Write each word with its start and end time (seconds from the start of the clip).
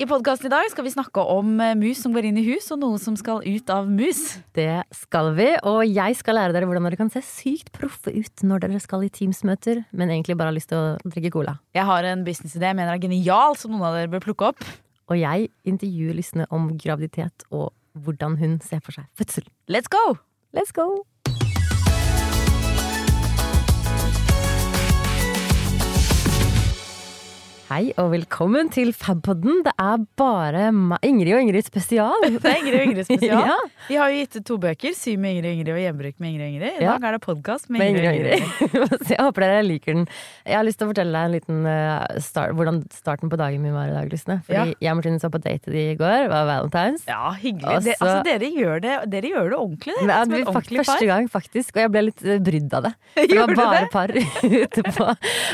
I 0.00 0.06
podkasten 0.08 0.48
i 0.48 0.50
dag 0.54 0.64
skal 0.72 0.86
vi 0.86 0.90
snakke 0.94 1.20
om 1.28 1.58
eh, 1.60 1.74
mus 1.76 1.98
som 2.00 2.14
går 2.14 2.30
inn 2.30 2.38
i 2.40 2.44
hus, 2.46 2.70
og 2.72 2.78
noe 2.80 2.96
som 2.96 3.18
skal 3.20 3.42
ut 3.44 3.72
av 3.72 3.84
mus. 3.84 4.38
Det 4.56 4.78
skal 4.96 5.28
vi, 5.36 5.50
og 5.68 5.82
jeg 5.84 6.16
skal 6.16 6.38
lære 6.38 6.54
dere 6.56 6.70
hvordan 6.70 6.88
dere 6.88 6.96
kan 6.96 7.12
se 7.12 7.20
sykt 7.26 7.68
proffe 7.76 8.14
ut 8.14 8.46
når 8.48 8.64
dere 8.64 8.80
skal 8.80 9.04
i 9.04 9.12
Teams-møter, 9.12 9.82
men 9.92 10.08
egentlig 10.08 10.38
bare 10.40 10.54
har 10.54 10.56
lyst 10.56 10.72
til 10.72 10.80
å 10.80 10.96
drikke 11.04 11.34
cola. 11.36 11.58
Jeg 11.76 11.84
har 11.84 12.08
en 12.14 12.24
businessidé 12.24 12.72
jeg 12.72 12.80
mener 12.80 12.96
er 12.96 13.04
genial, 13.04 13.60
som 13.60 13.76
noen 13.76 13.90
av 13.90 13.98
dere 13.98 14.14
bør 14.16 14.24
plukke 14.30 14.50
opp. 14.54 14.64
Og 15.12 15.20
jeg 15.20 15.52
intervjuer 15.68 16.16
lystne 16.16 16.48
om 16.48 16.72
graviditet 16.80 17.44
og 17.52 17.74
hvordan 17.92 18.40
hun 18.40 18.56
ser 18.64 18.80
for 18.80 18.96
seg 18.96 19.04
fødsel. 19.20 19.52
Let's 19.68 19.92
go! 19.92 20.16
Let's 20.56 20.72
go! 20.72 21.09
Hei 27.70 27.92
og 28.02 28.08
velkommen 28.10 28.66
til 28.74 28.88
Fabpodden. 28.98 29.60
Det 29.62 29.70
er 29.78 30.00
bare 30.18 30.62
Ingrid 31.06 31.28
og 31.36 31.42
Ingrid 31.44 31.62
spesial. 31.68 32.16
Det 32.24 32.40
er 32.50 32.56
Ingrid 32.58 32.76
og 32.80 32.86
Ingrid 32.88 33.04
spesial. 33.06 33.44
Ja. 33.50 33.54
Vi 33.86 33.94
har 33.98 34.10
jo 34.10 34.16
gitt 34.24 34.34
ut 34.40 34.44
to 34.48 34.56
bøker, 34.58 34.94
Sy 34.98 35.12
med 35.22 35.36
Ingrid 35.36 35.46
og 35.46 35.54
Ingrid 35.54 35.70
og 35.76 35.78
Hjemmebruk 35.78 36.16
med 36.18 36.32
Ingrid 36.32 36.42
og 36.42 36.50
Ingrid. 36.50 36.80
I 36.82 36.88
dag 36.88 37.04
er 37.06 37.14
det 37.14 37.20
podkast 37.22 37.70
med 37.70 37.84
Ingrid 37.84 38.08
og 38.08 38.16
Ingrid 38.18 38.34
Ingrid. 38.40 39.04
Jeg 39.14 39.20
håper 39.22 39.44
dere 39.46 39.60
liker 39.68 39.96
den. 40.00 40.08
Jeg 40.50 40.58
har 40.58 40.66
lyst 40.66 40.80
til 40.80 40.88
å 40.88 40.90
fortelle 40.90 41.14
deg 41.14 41.28
en 41.28 41.36
liten 41.36 41.68
eh, 41.70 42.18
start, 42.26 42.56
hvordan 42.58 42.80
starten 42.94 43.30
på 43.30 43.38
dagen 43.38 43.62
min 43.62 43.76
var 43.76 43.92
i 43.92 43.94
dag. 43.94 44.10
Lysne. 44.10 44.40
Fordi 44.48 44.58
Ja. 44.58 44.64
jeg 44.74 44.90
og 44.90 44.98
Martine 44.98 45.22
så 45.22 45.30
på 45.30 45.42
date 45.46 45.70
i 45.70 45.86
går. 46.00 46.26
Var 46.34 46.50
valentines. 46.50 47.06
Ja, 47.06 47.30
hyggelig. 47.38 47.70
Også, 47.76 47.86
Det, 47.86 47.96
altså, 48.00 48.18
dere 48.26 48.50
gjør 48.58 48.82
det, 48.88 48.96
dere 49.14 49.32
gjør 49.36 49.48
det 49.54 49.58
ordentlig, 49.62 49.94
Det, 50.00 50.10
ja, 50.10 50.18
det 50.26 50.42
et 50.42 50.50
var 50.50 50.68
første 50.82 51.10
gang, 51.12 51.30
faktisk. 51.38 51.70
Og 51.78 51.82
jeg 51.86 51.94
ble 51.94 52.04
litt 52.10 52.26
eh, 52.26 52.42
brydd 52.50 52.76
av 52.80 52.90
det. 52.90 52.94
Det 53.30 53.38
var 53.38 53.54
bare 53.54 53.84
det? 53.86 53.90
par 53.94 54.10
ute 54.10 54.82
på 54.90 55.06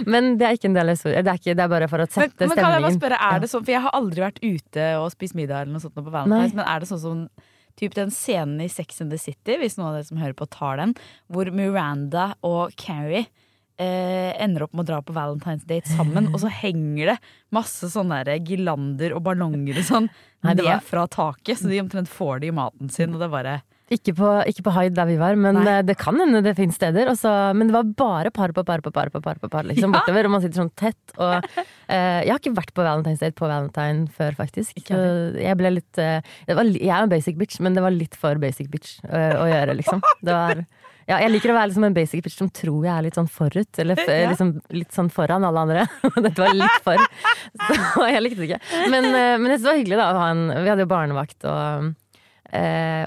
Men 0.09 0.33
det 0.41 0.47
er 0.49 0.57
ikke 0.57 0.71
en 0.73 0.77
del 0.81 0.89
av 0.95 0.97
historien. 0.97 1.25
Det 1.29 1.33
er, 1.37 1.41
ikke, 1.45 1.57
det 1.61 1.65
er 1.69 1.73
bare 1.77 1.89
for 1.93 2.01
å 2.01 2.06
Men, 2.15 2.31
sette 2.31 2.47
men 2.49 2.57
kan 2.57 2.73
jeg 2.77 2.83
bare 2.87 2.95
spørre, 2.99 3.19
er 3.33 3.41
det 3.41 3.51
sånn, 3.51 3.65
for 3.67 3.73
jeg 3.75 3.83
har 3.83 3.95
aldri 3.99 4.21
vært 4.25 4.41
ute 4.43 4.87
og 5.01 5.11
spist 5.13 5.35
middag 5.35 5.63
eller 5.67 5.73
noe 5.77 5.81
sånt 5.85 5.95
på 5.95 6.05
Valentine's, 6.07 6.55
Nei. 6.55 6.61
men 6.61 6.67
er 6.67 6.81
det 6.81 6.89
sånn 6.89 7.03
som 7.03 7.29
typ 7.77 7.93
den 7.95 8.11
scenen 8.11 8.61
i 8.65 8.69
Sex 8.73 9.01
and 9.05 9.11
the 9.13 9.19
City, 9.19 9.59
hvis 9.61 9.77
noen 9.77 9.91
av 9.91 9.95
dere 9.99 10.09
som 10.09 10.17
hører 10.23 10.33
på 10.39 10.47
tar 10.49 10.79
den, 10.81 10.95
hvor 11.29 11.51
Miranda 11.53 12.31
og 12.47 12.73
Carrie 12.81 13.27
eh, 13.79 14.33
ender 14.41 14.65
opp 14.65 14.73
med 14.73 14.87
å 14.87 14.89
dra 14.89 15.03
på 15.05 15.13
Valentine's 15.13 15.67
date 15.69 15.91
sammen, 15.93 16.31
og 16.33 16.41
så 16.41 16.49
henger 16.49 17.11
det 17.13 17.17
masse 17.53 17.91
sånne 17.93 18.23
der 18.25 18.39
girlander 18.41 19.13
og 19.17 19.23
ballonger 19.27 19.77
og 19.83 19.85
sånn 19.85 20.07
det 20.09 20.55
ned 20.57 20.65
var- 20.65 20.81
fra 20.81 21.07
taket, 21.07 21.59
så 21.61 21.69
de 21.69 21.83
omtrent 21.83 22.09
får 22.09 22.41
det 22.41 22.49
i 22.49 22.57
maten 22.57 22.89
sin, 22.91 23.13
og 23.13 23.21
det 23.21 23.29
bare 23.31 23.59
Ikke 23.87 24.11
på, 24.19 24.29
ikke 24.51 24.65
på 24.67 24.73
Hyde 24.75 24.97
der 24.97 25.07
vi 25.07 25.15
var, 25.21 25.37
men 25.39 25.61
Nei. 25.61 25.77
eh, 25.77 25.83
det 25.87 25.95
kan 26.01 26.17
hende 26.19 26.41
det 26.43 26.57
finnes 26.59 26.75
steder. 26.75 27.07
Også, 27.13 27.31
men 27.55 27.69
det 27.69 27.75
var 27.77 27.85
bare 28.01 28.33
par 28.35 28.51
på 28.51 28.65
par 28.67 28.81
på 28.83 28.91
par 28.91 29.13
på 29.15 29.21
par, 29.23 29.39
på 29.39 29.49
par 29.53 29.63
liksom, 29.63 29.93
Ja. 29.95 30.01
bortover. 30.01 30.27
Og 30.27 30.33
man 30.35 30.43
sitter 30.43 30.59
sånn 30.65 30.73
tett. 30.75 30.99
Og, 31.23 31.47
eh, 31.89 32.25
jeg 32.27 32.33
har 32.35 32.41
ikke 32.43 32.57
vært 32.57 32.73
på 32.75 32.83
Valentine's 32.83 33.23
Day 33.23 33.31
på 33.31 33.47
Valentine 33.47 34.09
før, 34.11 34.35
faktisk. 34.41 34.75
Ikke 34.83 34.97
Så 34.99 35.39
jeg 35.39 35.57
ble 35.61 35.71
litt 35.77 35.99
eh, 36.03 36.19
var, 36.51 36.65
Jeg 36.75 36.91
er 36.91 37.05
en 37.07 37.13
basic 37.15 37.39
bitch, 37.39 37.61
men 37.63 37.75
det 37.79 37.85
var 37.87 37.95
litt 37.95 38.17
for 38.19 38.35
basic 38.43 38.73
bitch 38.75 38.97
eh, 39.07 39.37
å 39.39 39.47
gjøre, 39.53 39.77
liksom. 39.79 40.03
Det 40.27 40.35
var, 40.35 40.65
ja, 41.13 41.21
jeg 41.23 41.31
liker 41.37 41.53
å 41.55 41.59
være 41.61 41.71
liksom 41.71 41.87
en 41.87 41.95
basic 41.95 42.25
bitch 42.27 42.41
som 42.43 42.51
tror 42.51 42.89
jeg 42.89 42.91
er 42.97 43.07
litt 43.07 43.15
sånn 43.21 43.31
forut, 43.31 43.71
eller 43.79 44.03
Ja. 44.03 44.33
liksom 44.33 44.57
litt 44.75 44.91
sånn 44.99 45.13
foran 45.15 45.47
alle 45.47 45.63
andre. 45.63 45.87
Dette 46.27 46.43
var 46.43 46.59
litt 46.59 46.83
for. 46.83 46.99
Så 47.71 48.09
jeg 48.11 48.25
likte 48.27 48.43
det 48.43 48.51
ikke. 48.51 48.61
Men, 48.91 49.07
eh, 49.15 49.37
men 49.39 49.55
det 49.55 49.61
var 49.63 49.79
hyggelig 49.79 50.01
da 50.03 50.11
å 50.11 50.19
ha 50.25 50.27
en 50.35 50.45
Vi 50.51 50.69
hadde 50.75 50.83
jo 50.83 50.91
barnevakt, 50.91 51.39
og, 51.47 51.87
eh, 51.87 51.95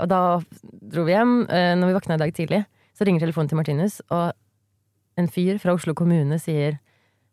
og 0.02 0.10
da 0.12 0.22
dro 0.92 1.06
vi 1.08 1.16
hjem. 1.16 1.42
Eh, 1.48 1.74
når 1.80 1.92
vi 1.92 1.98
våkna 1.98 2.18
i 2.18 2.24
dag 2.24 2.34
tidlig, 2.36 2.64
så 2.98 3.08
ringer 3.08 3.24
telefonen 3.24 3.52
til 3.52 3.60
Martinus, 3.60 4.00
og 4.12 4.34
en 5.20 5.30
fyr 5.32 5.60
fra 5.62 5.76
Oslo 5.76 5.96
kommune 5.98 6.40
sier 6.42 6.80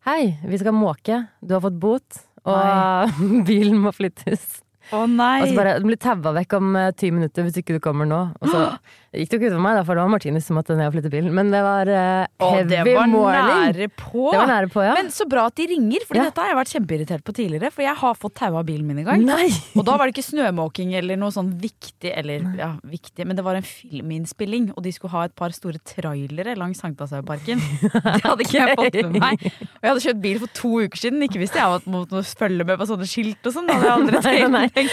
Hei, 0.06 0.36
vi 0.46 0.58
skal 0.60 0.74
måke. 0.76 1.24
Du 1.42 1.56
har 1.56 1.64
fått 1.64 1.80
bot, 1.82 2.20
og 2.46 3.10
bilen 3.48 3.80
må 3.82 3.90
flyttes. 3.94 4.60
Å 4.94 5.02
nei! 5.10 5.40
Og 5.42 5.50
så 5.50 5.56
bare, 5.56 5.78
Den 5.80 5.90
blir 5.90 5.98
taua 5.98 6.30
vekk 6.36 6.58
om 6.60 6.76
eh, 6.78 6.92
ti 6.94 7.10
minutter 7.10 7.46
hvis 7.46 7.58
ikke 7.58 7.78
du 7.78 7.82
kommer 7.82 8.06
nå. 8.06 8.20
Og 8.38 8.52
så 8.52 8.60
gikk 9.16 9.30
det 9.30 9.36
jo 9.36 9.40
ikke 9.40 9.50
utover 9.50 9.64
meg, 9.66 9.78
da, 9.78 9.84
for 9.88 9.98
det 9.98 10.04
var 10.04 10.12
Martinus 10.12 10.46
som 10.48 10.58
måtte 10.58 10.76
ned 10.76 10.88
og 10.90 10.94
flytte 10.96 11.12
bilen. 11.12 11.32
Men 11.36 11.50
det 11.54 11.62
var 11.64 11.90
uh, 11.90 12.26
heavy 12.42 12.68
det 12.70 12.82
var 12.94 13.10
morning. 13.10 13.50
nære 13.66 13.88
på! 13.96 14.28
Det 14.30 14.40
var 14.40 14.50
nære 14.52 14.70
på, 14.72 14.84
ja. 14.86 14.94
Men 14.98 15.10
så 15.14 15.26
bra 15.30 15.46
at 15.50 15.56
de 15.58 15.66
ringer, 15.72 16.04
for 16.06 16.18
Ja. 16.18 16.28
dette 16.28 16.42
har 16.44 16.52
jeg 16.52 16.58
vært 16.60 16.72
kjempeirritert 16.76 17.24
på 17.26 17.34
tidligere. 17.36 17.72
For 17.74 17.86
jeg 17.86 17.96
har 18.02 18.14
fått 18.18 18.36
taua 18.40 18.62
bilen 18.66 18.86
min 18.86 19.02
en 19.02 19.08
gang. 19.10 19.24
Nei! 19.26 19.48
Og 19.76 19.84
da 19.88 19.96
var 19.96 20.06
det 20.08 20.16
ikke 20.16 20.26
snømåking 20.28 20.94
eller 20.98 21.18
noe 21.20 21.34
sånn 21.34 21.54
viktig, 21.60 22.12
eller 22.12 22.44
ja, 22.58 22.70
viktig, 22.86 23.26
men 23.26 23.36
det 23.38 23.44
var 23.46 23.58
en 23.58 23.66
filminnspilling, 23.66 24.70
og 24.76 24.82
de 24.86 24.92
skulle 24.94 25.14
ha 25.16 25.24
et 25.28 25.34
par 25.38 25.54
store 25.56 25.80
trailere 25.86 26.56
langs 26.58 26.80
Sankthanshauparken. 26.82 27.60
Det 28.16 28.22
hadde 28.22 28.44
ikke 28.44 28.58
jeg 28.60 28.76
fått 28.78 28.96
med 29.08 29.20
meg. 29.22 29.42
Og 29.46 29.82
jeg 29.82 29.90
hadde 29.90 30.04
kjøpt 30.04 30.22
bil 30.22 30.38
for 30.42 30.52
to 30.56 30.72
uker 30.86 31.00
siden, 31.00 31.22
ikke 31.26 31.40
visste 31.40 31.60
jeg 31.60 31.78
at 31.80 31.86
man 31.88 32.02
måtte 32.04 32.22
følge 32.38 32.66
med 32.68 32.78
på 32.80 32.86
sånne 32.88 33.08
skilt 33.08 33.48
og 33.48 33.56
sånn. 33.56 33.70
Det 34.16 34.20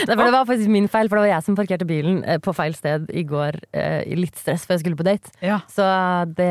Det, 0.08 0.16
var, 0.18 0.46
faktisk 0.48 0.70
min 0.72 0.88
feil, 0.92 1.10
for 1.10 1.18
det 1.20 1.26
var 1.26 1.32
jeg 1.36 1.46
som 1.48 1.58
parkerte 1.58 1.88
bilen 1.88 2.22
eh, 2.24 2.40
på 2.44 2.54
feil 2.56 2.76
sted 2.78 3.10
i 3.14 3.24
går. 3.28 3.58
Eh, 3.76 4.02
I 4.13 4.13
litt 4.20 4.38
stress, 4.40 4.66
før 4.68 4.78
jeg 4.78 4.84
skulle 4.86 5.00
på 5.00 5.08
date. 5.08 5.34
Ja. 5.44 5.62
Så 5.72 5.86
det 6.38 6.50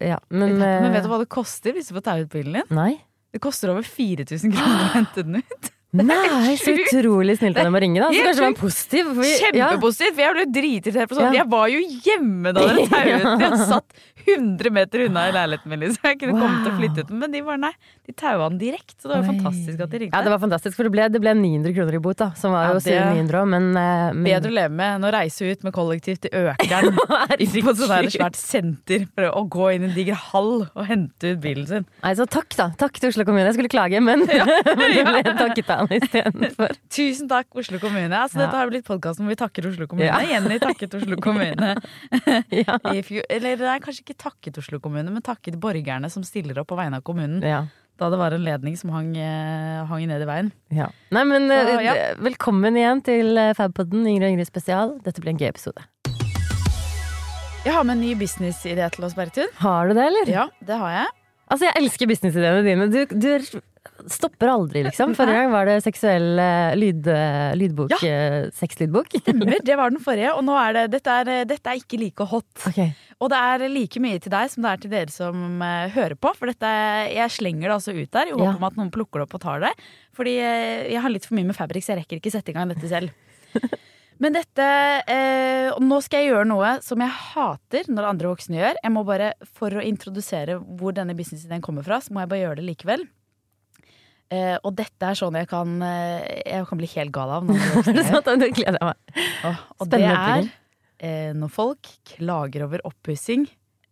Ja, 0.00 0.18
men 0.30 0.58
Men 0.58 0.92
vet 0.92 1.04
du 1.04 1.08
eh, 1.08 1.12
hva 1.12 1.20
det 1.22 1.30
koster 1.32 1.76
hvis 1.76 1.90
du 1.90 1.96
får 1.98 2.06
ta 2.08 2.18
ut 2.20 2.30
bilen 2.32 2.60
din? 2.60 2.76
Nei. 2.76 2.92
Det 3.34 3.42
koster 3.44 3.72
over 3.72 3.84
4000 3.84 4.54
kroner 4.54 4.84
å 4.86 4.92
hente 4.94 5.24
den 5.26 5.42
ut. 5.42 5.72
Nei, 6.04 6.56
så 6.60 6.74
utrolig 6.76 7.38
snilt 7.38 7.56
av 7.58 7.64
dem 7.68 7.74
å 7.74 7.80
ringe, 7.80 8.00
da. 8.02 8.08
Så 8.12 8.24
kanskje 8.26 8.40
det 8.42 8.46
var 8.46 8.58
positivt 8.60 9.06
positiv. 9.06 9.14
vi- 9.16 9.58
ja. 9.58 9.70
Kjempepositivt, 9.70 10.14
for 10.14 10.22
jeg 10.22 10.34
ble 10.36 10.44
dritirritert 10.56 11.08
på 11.08 11.16
sånn. 11.16 11.32
Ja. 11.32 11.42
Jeg 11.42 11.48
var 11.50 11.66
jo 11.68 11.80
hjemme 12.06 12.52
da 12.54 12.60
dere 12.66 12.86
tauet 12.92 13.06
Ja. 13.06 13.36
Jeg 13.38 13.58
satt 13.70 14.04
100 14.26 14.70
meter 14.74 15.04
unna 15.06 15.28
i 15.28 15.32
leiligheten 15.36 15.66
min, 15.70 15.80
så 15.94 16.02
Jeg 16.02 16.18
kunne 16.18 16.32
Wow. 16.34 16.42
kommet 16.42 16.66
og 16.66 16.78
flyttet 16.80 17.06
den, 17.08 17.18
men 17.20 17.30
de 17.30 17.40
bare 17.46 17.58
nei. 17.62 17.70
De 18.06 18.12
taua 18.12 18.48
den 18.50 18.58
direkte, 18.58 18.94
så 18.98 19.08
det 19.08 19.14
var 19.16 19.22
Oi. 19.22 19.28
fantastisk 19.38 19.80
at 19.80 19.90
de 19.90 19.98
ringte. 20.02 20.14
Ja, 20.16 20.22
det 20.22 20.30
var 20.34 20.38
fantastisk, 20.42 20.74
for 20.76 20.82
det 20.82 20.92
ble, 20.92 21.08
det 21.08 21.20
ble 21.22 21.32
900 21.34 21.74
kroner 21.76 21.94
i 21.94 21.98
bot, 22.02 22.16
da. 22.16 22.30
Som 22.34 22.52
var 22.52 22.66
Ja, 22.66 22.72
jo 22.74 22.80
sure 22.80 23.04
900 23.14 23.38
òg, 23.42 23.48
men, 23.48 23.68
eh, 23.76 24.12
men 24.12 24.24
Bedre 24.26 24.50
å 24.50 24.54
leve 24.58 24.70
med 24.70 24.96
enn 24.96 25.06
å 25.06 25.12
reise 25.14 25.46
ut 25.50 25.62
med 25.64 25.72
kollektivt 25.72 26.20
til 26.26 26.30
Økern 26.30 26.90
på 26.96 27.38
et 27.38 27.78
sånt 27.78 28.10
svært 28.12 28.36
senter 28.36 29.06
for 29.14 29.30
å 29.30 29.48
gå 29.48 29.74
inn 29.76 29.82
i 29.86 29.90
en 29.90 29.94
diger 29.94 30.14
hall 30.32 30.66
og 30.74 30.86
hente 30.86 31.32
ut 31.36 31.40
bilen 31.40 31.66
sin. 31.66 31.86
Nei, 32.02 32.14
så 32.18 32.26
takk, 32.26 32.50
da. 32.56 32.70
Takk 32.76 32.98
til 32.98 33.10
Oslo 33.10 33.24
kommune. 33.24 33.46
Jeg 33.46 33.54
skulle 33.54 33.70
klage, 33.70 34.02
men, 34.02 34.26
men 34.26 34.90
det 34.90 35.06
ble 35.06 35.22
takket 35.38 35.70
av 35.70 35.85
han 35.86 35.96
istedenfor. 36.02 36.74
Tusen 36.92 37.30
takk, 37.30 37.48
Oslo 37.56 37.80
kommune. 37.82 38.10
Altså, 38.12 38.40
Ja. 38.40 38.44
Dette 38.46 38.60
har 38.60 38.70
blitt 38.74 38.84
podkasten 38.86 39.24
hvor 39.26 39.32
vi 39.32 39.38
takker 39.40 39.70
Oslo 39.70 39.86
kommune. 39.90 40.10
Ja. 40.10 40.20
Jenny 40.36 40.58
takket 40.62 40.94
Oslo 40.98 41.16
kommune 41.22 41.72
Ja. 42.60 42.76
you. 43.10 43.22
Eller 43.30 43.56
nei, 43.64 43.78
kanskje 43.84 44.04
ikke 44.04 44.18
takket 44.26 44.58
Oslo 44.60 44.80
kommune, 44.82 45.08
men 45.14 45.24
takket 45.24 45.56
borgerne 45.62 46.10
som 46.12 46.24
stiller 46.26 46.58
opp 46.62 46.68
på 46.74 46.78
vegne 46.78 47.00
av 47.00 47.06
kommunen. 47.06 47.40
Ja. 47.46 47.64
Da 47.96 48.10
det 48.12 48.18
var 48.20 48.34
en 48.36 48.42
ledning 48.44 48.74
som 48.76 48.90
hang, 48.92 49.14
eh, 49.16 49.84
hang 49.88 50.02
ned 50.10 50.20
i 50.20 50.26
veien. 50.28 50.50
Ja. 50.76 50.90
Nei, 51.16 51.22
men 51.24 51.46
Så, 51.48 51.60
eh, 51.78 51.84
ja. 51.86 51.94
velkommen 52.20 52.76
igjen 52.76 53.00
til 53.06 53.38
eh, 53.40 53.54
Fabpodden, 53.56 54.04
Ingrid 54.04 54.26
og 54.28 54.34
Ingrid 54.34 54.50
spesial. 54.50 54.98
Dette 55.06 55.22
blir 55.24 55.32
en 55.32 55.40
gøy 55.40 55.48
episode. 55.48 55.80
Jeg 57.64 57.72
har 57.74 57.82
med 57.88 57.96
en 57.96 58.02
ny 58.04 58.12
businessidé 58.14 58.84
til 58.94 59.06
oss, 59.08 59.14
Bergtun. 59.16 59.48
Har 59.58 59.88
du 59.88 59.94
det, 59.96 60.04
eller? 60.06 60.28
Ja, 60.30 60.44
det 60.62 60.76
har 60.78 60.92
jeg. 61.00 61.08
Altså, 61.50 61.64
jeg 61.66 61.74
elsker 61.80 62.06
businessidéene 62.12 62.62
dine. 62.66 62.86
Du, 62.92 63.00
du 63.16 63.60
stopper 64.12 64.50
aldri, 64.52 64.82
liksom. 64.86 65.14
Forrige 65.18 65.40
gang 65.42 65.50
var 65.52 65.68
det 65.68 65.76
seksuell 65.84 66.38
eh, 66.42 66.74
lyd, 66.78 67.06
eh, 67.12 67.54
lydbok. 67.58 67.94
Ja. 67.96 67.98
eh, 68.08 68.48
Sexlydbok. 68.56 69.10
Stemmer, 69.22 69.56
det 69.66 69.76
var 69.78 69.90
den 69.94 70.02
forrige. 70.04 70.34
Og 70.38 70.44
nå 70.46 70.54
er 70.60 70.76
det, 70.78 70.84
dette, 70.96 71.16
er, 71.22 71.44
dette 71.48 71.72
er 71.72 71.80
ikke 71.80 72.00
like 72.00 72.26
hot. 72.30 72.48
Okay. 72.70 72.92
Og 73.20 73.30
det 73.32 73.40
er 73.40 73.66
like 73.72 74.02
mye 74.04 74.20
til 74.22 74.32
deg 74.34 74.52
som 74.52 74.66
det 74.66 74.72
er 74.74 74.82
til 74.84 74.92
dere 74.92 75.12
som 75.14 75.64
hører 75.96 76.16
på. 76.20 76.34
For 76.36 76.52
dette, 76.52 76.70
jeg 77.16 77.34
slenger 77.38 77.66
det 77.70 77.76
altså 77.78 77.96
ut 77.96 78.10
der 78.18 78.30
i 78.30 78.36
håp 78.36 78.44
Ja. 78.46 78.54
at 78.70 78.76
noen 78.78 78.92
plukker 78.94 79.22
det 79.22 79.28
opp 79.28 79.38
og 79.40 79.44
tar 79.46 79.64
det. 79.64 79.72
Fordi 80.16 80.36
jeg 80.38 81.00
har 81.02 81.12
litt 81.12 81.26
for 81.28 81.36
mye 81.38 81.48
med 81.48 81.56
fabrik 81.58 81.84
så 81.86 81.94
jeg 81.94 82.04
rekker 82.04 82.20
ikke 82.20 82.34
sette 82.36 82.52
i 82.52 82.56
gang 82.56 82.68
dette 82.72 82.88
selv. 82.92 83.10
Men 84.22 84.32
dette 84.32 84.64
eh, 85.12 85.74
Nå 85.82 85.98
skal 86.00 86.22
jeg 86.22 86.30
gjøre 86.30 86.46
noe 86.48 86.70
som 86.84 87.02
jeg 87.04 87.12
hater 87.12 87.88
når 87.92 88.06
andre 88.14 88.30
voksne 88.30 88.56
gjør. 88.56 88.78
Jeg 88.80 88.92
må 88.94 89.02
bare, 89.04 89.34
For 89.58 89.76
å 89.76 89.82
introdusere 89.84 90.56
hvor 90.78 90.94
denne 90.96 91.12
businessideen 91.18 91.60
kommer 91.64 91.84
fra, 91.84 91.98
så 92.00 92.14
må 92.16 92.22
jeg 92.24 92.30
bare 92.32 92.44
gjøre 92.46 92.60
det 92.62 92.64
likevel. 92.70 93.04
Eh, 94.34 94.56
og 94.66 94.72
dette 94.74 95.06
er 95.06 95.14
sånn 95.14 95.36
jeg 95.38 95.46
kan, 95.46 95.76
uh, 95.78 96.22
jeg 96.42 96.64
kan 96.66 96.78
bli 96.80 96.88
helt 96.96 97.12
gal 97.14 97.30
av. 97.36 97.44
Når 97.46 98.40
det 98.42 98.48
gleder 98.56 98.80
jeg 98.80 98.88
meg. 98.88 99.20
Og, 99.46 99.60
og 99.78 99.92
det 99.92 100.00
er 100.02 100.48
eh, 100.98 101.30
når 101.36 101.52
folk 101.52 101.92
klager 102.16 102.64
over 102.66 102.82
oppussing, 102.88 103.46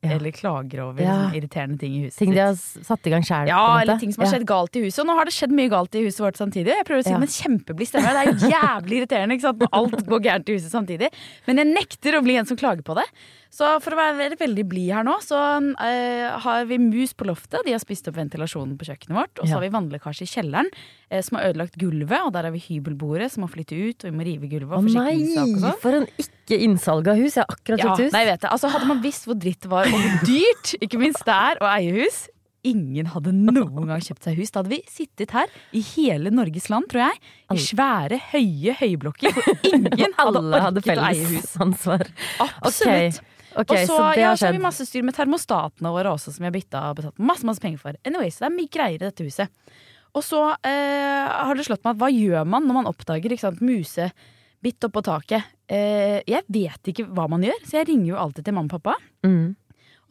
Ja. 0.05 0.11
eller 0.19 0.35
klager 0.37 0.83
over 0.85 1.01
Ja. 1.01 1.13
sånn, 1.17 1.37
irriterende 1.39 1.79
ting 1.81 1.95
i 1.97 2.01
huset 2.05 2.19
Ting 2.19 2.35
de 2.35 2.41
har 2.43 2.53
satt 2.59 3.07
i 3.09 3.13
gang 3.15 3.23
sjæl. 3.25 3.47
Ja, 3.49 3.81
eller 3.81 3.97
ting 3.97 4.13
som 4.13 4.25
har 4.25 4.35
skjedd 4.35 4.45
galt 4.51 4.77
i 4.77 4.83
huset. 4.85 5.01
Og 5.01 5.07
nå 5.09 5.15
har 5.17 5.25
det 5.25 5.33
skjedd 5.33 5.55
mye 5.57 5.71
galt 5.73 5.95
i 5.97 6.03
huset 6.05 6.21
vårt 6.21 6.37
samtidig. 6.37 6.75
Jeg 6.75 6.85
prøver 6.85 7.01
å 7.01 7.07
si 7.07 7.15
Ja. 7.15 7.21
med 7.23 7.33
kjempeblid 7.33 7.89
stemme. 7.89 8.13
Det 8.13 8.27
er 8.27 8.53
jævlig 8.53 8.99
irriterende 9.01 9.39
når 9.41 9.73
alt 9.73 10.05
går 10.13 10.21
gærent 10.27 10.49
i 10.53 10.59
huset 10.59 10.75
samtidig. 10.75 11.09
Men 11.47 11.57
jeg 11.63 11.71
nekter 11.73 12.19
å 12.19 12.23
bli 12.27 12.37
en 12.37 12.45
som 12.45 12.57
klager 12.61 12.83
på 12.85 12.99
det. 12.99 13.07
Så 13.55 13.69
for 13.85 13.95
å 13.95 13.99
være 14.01 14.35
veldig 14.41 14.65
blid 14.67 14.89
her 14.97 15.05
nå, 15.07 15.13
så 15.23 15.39
uh, 15.63 16.39
har 16.43 16.65
vi 16.67 16.79
mus 16.83 17.13
på 17.15 17.27
loftet. 17.29 17.61
De 17.63 17.71
har 17.71 17.79
spist 17.83 18.09
opp 18.11 18.17
ventilasjonen 18.19 18.75
på 18.81 18.89
kjøkkenet 18.89 19.15
vårt. 19.15 19.39
Og 19.39 19.45
så 19.47 19.53
Ja. 19.53 19.61
har 19.61 19.63
vi 19.63 19.71
vannlekkasje 19.77 20.27
i 20.27 20.31
kjelleren, 20.33 20.71
uh, 21.13 21.21
som 21.23 21.39
har 21.39 21.53
ødelagt 21.53 21.79
gulvet. 21.79 22.19
Og 22.27 22.33
der 22.35 22.49
har 22.49 22.55
vi 22.57 22.59
hybelbordet 22.67 23.31
som 23.31 23.45
må 23.47 23.51
flytte 23.53 23.79
ut, 23.79 24.03
og 24.03 24.11
vi 24.11 24.17
må 24.19 24.27
rive 24.27 24.51
gulvet. 24.51 24.75
Å 24.75 24.83
nei, 24.97 25.15
og 25.39 25.55
sånn. 25.63 25.79
for 25.79 26.01
en 26.01 26.09
ikke 26.19 26.59
innsalga 26.67 27.15
hus. 27.15 27.37
Jeg 27.39 27.45
har 27.47 27.55
akkurat 27.55 27.79
Ja, 27.79 27.85
kjøpt 27.95 28.05
hus. 28.09 28.13
nei, 28.13 28.25
vet 28.27 28.41
jeg. 28.43 28.51
Altså, 28.51 28.71
hadde 28.75 28.91
man 28.91 29.03
visst 29.07 29.25
hvor 29.31 29.39
dritt 29.39 29.61
det 29.63 29.71
var, 29.71 29.87
og 29.87 29.93
hvor 30.03 30.27
dyrt 30.27 30.75
ikke 30.83 30.99
minst 30.99 31.23
det 31.25 31.35
er 31.39 31.63
å 31.63 31.71
eie 31.79 31.93
hus 32.03 32.25
Ingen 32.65 33.11
hadde 33.13 33.29
noen 33.37 33.85
gang 33.87 34.01
kjøpt 34.01 34.25
seg 34.25 34.39
hus. 34.41 34.51
Da 34.51 34.63
hadde 34.63 34.71
vi 34.73 34.79
sittet 34.89 35.35
her 35.37 35.51
i 35.77 35.83
hele 35.85 36.31
Norges 36.33 36.71
land, 36.73 36.89
tror 36.89 37.03
jeg, 37.11 37.19
i 37.53 37.59
svære, 37.61 38.17
høye 38.33 38.73
høyblokker. 38.81 39.37
Ingen 39.69 40.15
hadde 40.19 40.41
orket 40.41 40.63
hadde 40.65 40.81
å 40.97 41.05
eie 41.11 41.27
hus. 41.29 41.51
ansvar. 41.61 42.07
Absolutt. 42.41 43.21
Ok, 43.55 43.71
og 43.71 43.79
så, 43.79 43.87
så 43.87 43.99
det 44.15 44.23
ja, 44.23 44.29
har 44.33 44.39
så 44.39 44.49
har 44.49 44.57
vi 44.57 44.63
masse 44.63 44.87
styr 44.89 45.05
med 45.07 45.17
termostatene 45.17 45.93
våre 45.95 46.15
også, 46.15 46.35
som 46.35 46.45
vi 46.45 46.51
har 46.51 46.55
bytta 46.55 46.85
og 46.91 47.01
betalt 47.01 47.27
masse, 47.31 47.47
masse 47.47 47.63
penger 47.63 47.83
for. 47.83 47.99
Anyway, 48.07 48.33
så 48.35 48.45
det 48.45 48.51
er 48.51 48.57
mye 48.57 48.73
greier 48.77 48.99
i 48.99 49.05
dette 49.05 49.27
huset. 49.27 49.75
Og 50.15 50.23
så 50.23 50.41
eh, 50.67 51.27
har 51.27 51.59
det 51.59 51.67
slått 51.67 51.83
meg 51.87 51.97
at 51.97 52.03
hva 52.03 52.11
gjør 52.13 52.47
man 52.47 52.67
når 52.69 52.81
man 52.81 52.91
oppdager 52.91 53.35
ikke 53.35 53.47
sant, 53.47 53.63
musebitt 53.65 54.87
oppå 54.87 55.03
taket? 55.07 55.51
Eh, 55.71 56.21
jeg 56.29 56.47
vet 56.53 56.93
ikke 56.93 57.07
hva 57.15 57.27
man 57.31 57.47
gjør, 57.47 57.61
så 57.67 57.81
jeg 57.81 57.91
ringer 57.91 58.13
jo 58.13 58.21
alltid 58.23 58.47
til 58.47 58.57
mamma 58.57 58.71
og 58.71 58.77
pappa. 58.79 58.99
Mm. 59.27 59.55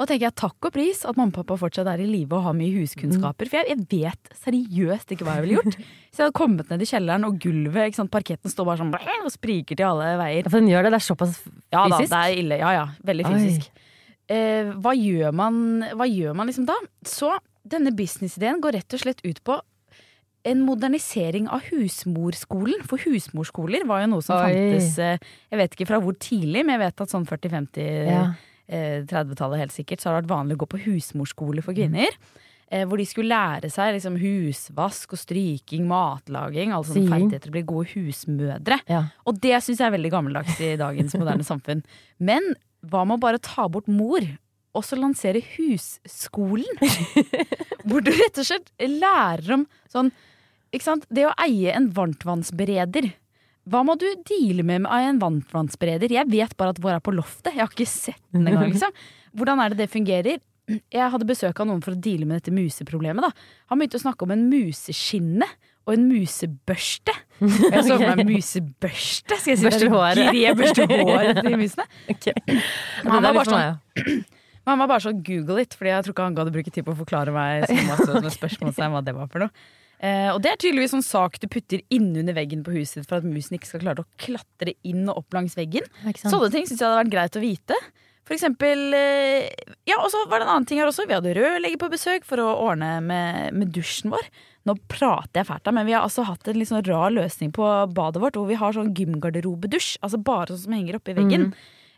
Og 0.01 0.07
tenker 0.09 0.25
jeg 0.25 0.35
takk 0.41 0.67
og 0.67 0.73
pris 0.73 1.03
at 1.05 1.17
mamma 1.19 1.29
og 1.29 1.35
pappa 1.37 1.57
fortsatt 1.61 1.89
er 1.91 2.01
i 2.01 2.07
live 2.09 2.33
og 2.33 2.47
har 2.47 2.55
mye 2.57 2.73
huskunnskaper. 2.79 3.49
For 3.49 3.59
jeg, 3.61 3.75
jeg 3.75 3.85
vet 3.91 4.31
seriøst 4.41 5.13
ikke 5.13 5.27
hva 5.27 5.37
jeg 5.37 5.45
ville 5.45 5.59
gjort. 5.59 5.77
Så 6.13 6.21
jeg 6.21 6.25
hadde 6.27 6.37
kommet 6.37 6.71
ned 6.73 6.81
i 6.85 6.87
kjelleren, 6.89 7.27
og 7.27 7.37
gulvet, 7.41 7.89
ikke 7.89 7.99
sant, 8.01 8.11
parketten 8.13 8.53
står 8.53 8.67
bare 8.69 8.81
sånn 8.81 8.93
og 8.93 9.33
spriker 9.33 9.77
til 9.77 9.87
alle 9.87 10.11
veier. 10.19 10.41
Ja, 10.41 10.49
For 10.49 10.61
den 10.61 10.71
gjør 10.71 10.87
det. 10.87 10.93
Det 10.93 10.99
er 10.99 11.05
såpass 11.07 11.35
fysisk? 11.39 11.65
Ja 11.73 11.85
da, 11.89 11.99
det 12.01 12.19
er 12.19 12.39
ille. 12.41 12.59
Ja 12.61 12.71
ja, 12.75 12.87
veldig 13.05 13.27
fysisk. 13.29 13.69
Eh, 14.33 14.71
hva 14.79 14.93
gjør 14.95 15.33
man 15.35 15.55
Hva 15.99 16.05
gjør 16.07 16.35
man 16.37 16.47
liksom 16.47 16.63
da? 16.69 16.77
Så 17.03 17.33
denne 17.67 17.91
businessideen 17.95 18.61
går 18.63 18.77
rett 18.77 18.95
og 18.95 19.01
slett 19.01 19.19
ut 19.25 19.41
på 19.43 19.57
en 20.43 20.63
modernisering 20.67 21.45
av 21.51 21.63
husmorskolen. 21.69 22.81
For 22.87 22.99
husmorskoler 23.05 23.85
var 23.87 24.03
jo 24.03 24.09
noe 24.15 24.25
som 24.25 24.39
Oi. 24.39 24.49
fantes 24.49 24.97
eh, 24.99 25.21
Jeg 25.51 25.61
vet 25.61 25.77
ikke 25.77 25.87
fra 25.91 26.01
hvor 26.03 26.17
tidlig, 26.19 26.65
men 26.65 26.75
jeg 26.75 26.83
vet 26.87 27.05
at 27.05 27.13
sånn 27.13 27.27
40-50 27.29 28.09
Ja. 28.09 28.25
Eh, 28.73 29.03
30-tallet 29.09 29.61
helt 29.61 29.75
sikkert, 29.75 30.01
så 30.01 30.09
har 30.09 30.17
det 30.17 30.23
vært 30.23 30.33
vanlig 30.33 30.57
å 30.57 30.63
gå 30.63 30.71
på 30.73 30.81
husmorskole 30.87 31.65
for 31.65 31.77
kvinner. 31.77 32.17
Mm. 32.73 32.89
hvor 32.89 32.97
de 32.97 33.03
skulle 33.05 33.29
lære 33.29 33.69
seg 33.69 33.91
liksom, 33.93 34.15
husvask 34.17 35.11
og 35.13 35.19
stryking, 35.21 35.83
matlaging, 35.85 36.71
altså 36.73 36.95
sånne 36.95 37.11
ferdigheter 37.11 37.43
til 37.43 37.51
å 37.51 37.53
bli 37.53 37.61
gode 37.69 37.91
husmødre. 37.91 38.79
Ja. 38.89 39.01
Og 39.29 39.37
det 39.43 39.59
syns 39.61 39.77
jeg 39.77 39.85
er 39.85 39.93
veldig 39.93 40.09
gammeldags 40.09 40.57
i 40.57 40.71
dagens 40.81 41.13
moderne 41.19 41.45
samfunn. 41.45 41.83
Men 42.17 42.55
hva 42.89 43.03
med 43.05 43.19
å 43.19 43.23
bare 43.27 43.43
ta 43.43 43.67
bort 43.69 43.91
mor, 43.91 44.25
og 44.73 44.85
så 44.87 44.97
lansere 44.97 45.43
husskolen? 45.53 46.81
Hvor 47.87 48.01
du 48.01 48.09
rett 48.09 48.41
og 48.41 48.47
slett 48.47 48.71
lærer 48.81 49.59
om 49.59 49.67
sånn 49.91 50.09
ikke 50.73 50.87
sant? 50.87 51.05
Det 51.13 51.27
å 51.29 51.35
eie 51.43 51.75
en 51.77 51.91
varmtvannsbereder. 51.93 53.11
Hva 53.69 53.83
må 53.88 53.95
du 54.00 54.06
deale 54.27 54.63
med 54.68 54.88
av 54.89 55.06
en 55.07 55.19
varmtvannsbereder? 55.21 56.12
Jeg 56.12 56.27
vet 56.31 56.56
bare 56.60 56.74
at 56.75 56.81
vår 56.83 56.98
er 56.98 57.04
på 57.04 57.13
loftet. 57.15 57.54
Jeg 57.54 57.63
har 57.63 57.71
ikke 57.71 57.88
sett 57.88 58.19
den 58.36 58.48
engang. 58.50 58.71
Liksom. 58.74 58.92
Hvordan 59.39 59.62
er 59.63 59.71
det 59.74 59.86
det 59.86 59.92
fungerer? 59.94 60.42
Jeg 60.68 61.12
hadde 61.12 61.27
besøk 61.27 61.60
av 61.60 61.68
noen 61.68 61.81
for 61.83 61.95
å 61.95 62.00
deale 62.00 62.27
med 62.27 62.39
dette 62.39 62.54
museproblemet. 62.56 63.24
Da. 63.25 63.48
Han 63.71 63.80
begynte 63.80 64.00
å 64.00 64.04
snakke 64.04 64.27
om 64.27 64.33
en 64.36 64.45
museskinne 64.51 65.48
og 65.83 65.98
en 65.98 66.06
musebørste. 66.07 67.15
Jeg 67.44 67.81
så 67.83 67.98
for 68.00 68.15
meg 68.15 68.30
musebørste. 68.30 69.36
Skal 69.42 69.51
jeg 69.51 69.60
si 69.60 69.68
Børster 69.68 69.89
det? 69.89 69.92
håret. 69.92 70.30
Gre 70.30 70.54
børste 70.60 70.88
håret 70.88 71.42
til 71.44 71.57
musene. 71.60 71.88
Okay. 72.13 72.60
Han 73.04 73.19
var 73.27 73.36
bare 73.36 73.50
sånn. 73.51 74.24
Men 74.63 74.71
han 74.71 74.80
var 74.86 74.92
bare 74.94 75.04
sånn 75.04 75.19
google 75.27 75.60
it, 75.60 75.75
Fordi 75.75 75.92
jeg 75.92 76.06
tror 76.06 76.15
ikke 76.15 76.27
han 76.30 76.36
gadd 76.38 76.51
å 76.51 76.56
bruke 76.56 76.71
tid 76.71 76.86
på 76.88 76.94
å 76.94 77.00
forklare 77.01 77.33
meg 77.36 77.65
så 77.68 77.75
masse 77.89 78.21
med 78.24 78.31
spørsmålstegn 78.31 78.94
hva 78.95 79.01
det 79.04 79.15
var 79.18 79.27
for 79.31 79.44
noe. 79.44 79.65
Eh, 79.99 80.29
og 80.33 80.41
det 80.43 80.51
er 80.51 80.61
tydeligvis 80.61 80.95
sånn 80.95 81.05
sak 81.05 81.37
du 81.39 81.47
putter 81.51 81.83
innunder 81.93 82.35
veggen 82.35 82.63
på 82.65 82.73
huset 82.75 83.05
for 83.07 83.21
at 83.21 83.27
musen 83.27 83.55
ikke 83.57 83.69
skal 83.69 83.83
klare 83.85 84.03
å 84.03 84.09
klatre 84.19 84.73
inn 84.83 85.05
og 85.07 85.21
opp 85.21 85.37
langs 85.37 85.57
veggen. 85.59 85.85
Sånne 86.19 86.49
ting 86.51 86.65
syns 86.67 86.79
jeg 86.79 86.87
hadde 86.87 87.03
vært 87.05 87.13
greit 87.13 87.37
å 87.39 87.43
vite. 87.43 87.77
For 88.23 88.35
eksempel 88.37 88.95
eh, 88.95 89.51
Ja, 89.87 89.99
og 89.99 90.09
så 90.11 90.23
var 90.31 90.39
det 90.39 90.47
en 90.47 90.53
annen 90.55 90.67
ting 90.67 90.79
her 90.79 90.89
også. 90.89 91.05
Vi 91.09 91.15
hadde 91.15 91.35
rørlegger 91.35 91.79
på 91.81 91.91
besøk 91.91 92.27
for 92.27 92.39
å 92.39 92.49
ordne 92.69 92.95
med, 93.03 93.55
med 93.55 93.71
dusjen 93.75 94.13
vår. 94.13 94.27
Nå 94.67 94.77
prater 94.87 95.41
jeg 95.41 95.49
fælt, 95.49 95.65
da, 95.65 95.73
men 95.75 95.87
vi 95.87 95.95
har 95.95 96.05
altså 96.05 96.23
hatt 96.27 96.47
en 96.47 96.55
litt 96.59 96.69
sånn 96.69 96.85
rar 96.87 97.11
løsning 97.11 97.51
på 97.55 97.67
badet 97.91 98.21
vårt, 98.23 98.39
hvor 98.39 98.47
vi 98.47 98.59
har 98.59 98.75
sånn 98.75 98.93
gymgarderobedusj. 98.95 99.97
Altså 99.99 100.19
bare 100.23 100.53
sånn 100.53 100.61
som 100.69 100.77
henger 100.77 100.99
oppi 101.01 101.15
veggen. 101.17 101.49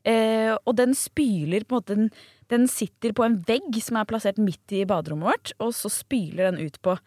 Eh, 0.05 0.53
og 0.53 0.73
den 0.77 0.93
spyler 0.97 1.65
på 1.65 1.75
en 1.75 1.81
måte 1.81 1.97
den, 1.97 2.09
den 2.53 2.65
sitter 2.69 3.13
på 3.17 3.25
en 3.25 3.37
vegg 3.45 3.77
som 3.81 3.97
er 3.97 4.09
plassert 4.09 4.41
midt 4.41 4.73
i 4.73 4.81
baderommet 4.89 5.29
vårt, 5.29 5.53
og 5.61 5.73
så 5.77 5.89
spyler 5.93 6.51
den 6.51 6.65
ut 6.65 6.81
på 6.85 6.97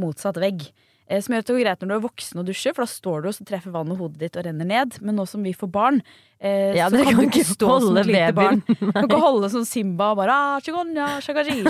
motsatt 0.00 0.36
vegg. 0.40 0.70
Eh, 1.10 1.20
som 1.20 1.34
gjør 1.34 1.42
at 1.42 1.46
det 1.50 1.54
går 1.56 1.64
greit 1.64 1.80
når 1.82 1.88
du 1.90 1.94
er 1.96 2.04
voksen 2.06 2.38
og 2.40 2.46
dusjer, 2.46 2.72
for 2.76 2.84
da 2.86 2.88
står 2.88 3.22
du 3.22 3.28
og 3.28 3.34
så 3.36 3.44
treffer 3.44 3.72
vannet 3.74 3.98
hodet 3.98 4.18
ditt 4.22 4.36
og 4.38 4.44
renner 4.46 4.64
ned. 4.68 4.98
Men 5.02 5.16
nå 5.18 5.26
som 5.28 5.42
vi 5.42 5.52
får 5.52 5.70
barn, 5.74 5.98
eh, 6.40 6.76
Ja, 6.78 6.88
så 6.88 7.02
kan, 7.02 7.10
kan 7.12 7.24
du 7.24 7.28
ikke 7.28 7.44
stå 7.44 7.80
som 7.82 7.96
et 7.98 8.06
lite 8.06 8.32
barn. 8.38 8.62
Du 8.68 8.92
kan 8.92 9.08
ikke 9.10 9.20
holde 9.20 9.50
som 9.50 9.64
Simba 9.68 10.12
og 10.12 10.20
bare 10.22 10.30
ah, 10.32 10.60
chigonya, 10.62 11.18
shagaji. 11.20 11.66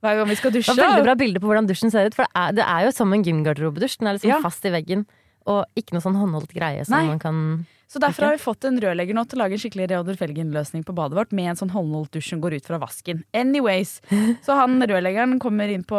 Hver 0.00 0.16
gang 0.16 0.28
vi 0.30 0.36
skal 0.38 0.52
Det 0.52 0.60
dusje. 0.62 0.76
var 0.76 0.84
veldig 0.94 1.04
bra 1.08 1.14
bilde 1.18 1.40
på 1.42 1.48
hvordan 1.50 1.66
dusjen 1.68 1.90
ser 1.92 2.06
ut. 2.08 2.14
For 2.16 2.24
det 2.28 2.32
er, 2.36 2.52
det 2.60 2.64
er 2.68 2.86
jo 2.86 2.92
som 2.96 3.12
en 3.12 3.24
gymgarderobedusj. 3.24 3.98
Den 4.00 4.08
er 4.12 4.16
liksom 4.20 4.30
Ja. 4.36 4.40
fast 4.44 4.64
i 4.64 4.70
veggen. 4.72 5.06
Og 5.50 5.64
ikke 5.76 5.92
noe 5.96 6.04
sånn 6.04 6.16
håndholdt 6.20 6.52
greie 6.54 6.84
som 6.84 6.96
Nei. 6.96 7.06
man 7.08 7.18
kan 7.18 7.66
Så 7.90 7.98
derfor 7.98 8.28
har 8.28 8.36
vi 8.36 8.42
fått 8.44 8.64
en 8.68 8.78
rørlegger 8.80 9.16
nå 9.16 9.24
til 9.28 9.38
å 9.40 9.42
lage 9.42 9.56
en 9.56 9.58
skikkelig 9.58 9.88
Reodor 9.90 10.14
Felgen-løsning 10.14 10.84
på 10.86 10.94
badet 10.94 11.16
vårt 11.18 11.32
med 11.32 11.50
en 11.50 11.56
sånn 11.58 11.72
håndholdt 11.74 12.12
dusj 12.14 12.30
som 12.36 12.40
går 12.44 12.54
ut 12.60 12.66
fra 12.68 12.78
vasken. 12.78 13.24
Anyways, 13.34 14.00
så 14.44 14.54
han 14.60 14.78
rørleggeren 14.80 15.40
kommer 15.42 15.68
inn 15.68 15.82
på, 15.82 15.98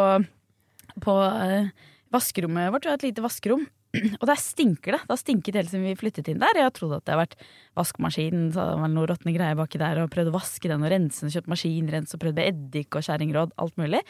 på 1.04 1.16
eh, 1.28 1.72
vaskerommet 2.14 2.74
vårt. 2.74 2.88
Vi 2.88 2.92
har 2.92 3.00
et 3.00 3.08
lite 3.08 3.24
vaskerom. 3.24 3.64
Og 4.22 4.28
der 4.28 4.40
stinker 4.40 4.96
det. 4.96 5.02
Det 5.04 5.12
har 5.12 5.20
stinket 5.20 5.58
helt 5.60 5.72
siden 5.72 5.88
vi 5.88 5.98
flyttet 6.00 6.30
inn 6.32 6.42
der. 6.42 6.60
Jeg 6.60 6.68
har 6.68 6.76
trodd 6.76 6.96
at 6.98 7.06
det 7.08 7.16
har 7.16 7.24
vært 7.24 7.40
vaskemaskinen, 7.80 8.52
så 8.56 8.68
det 8.70 8.84
var 8.84 8.94
noe 8.94 9.10
råtne 9.12 9.36
greier 9.36 9.58
baki 9.60 9.82
der, 9.82 10.04
og 10.04 10.12
prøvd 10.14 10.32
å 10.32 10.38
vaske 10.38 10.72
den 10.72 10.86
og 10.86 10.94
rense 10.94 11.26
den, 11.26 11.34
kjøpt 11.34 11.52
maskinrens 11.52 12.16
og 12.16 12.24
prøvd 12.24 12.40
med 12.40 12.54
eddik 12.54 12.96
og 13.00 13.08
kjerringråd, 13.08 13.58
alt 13.62 13.82
mulig. 13.82 14.04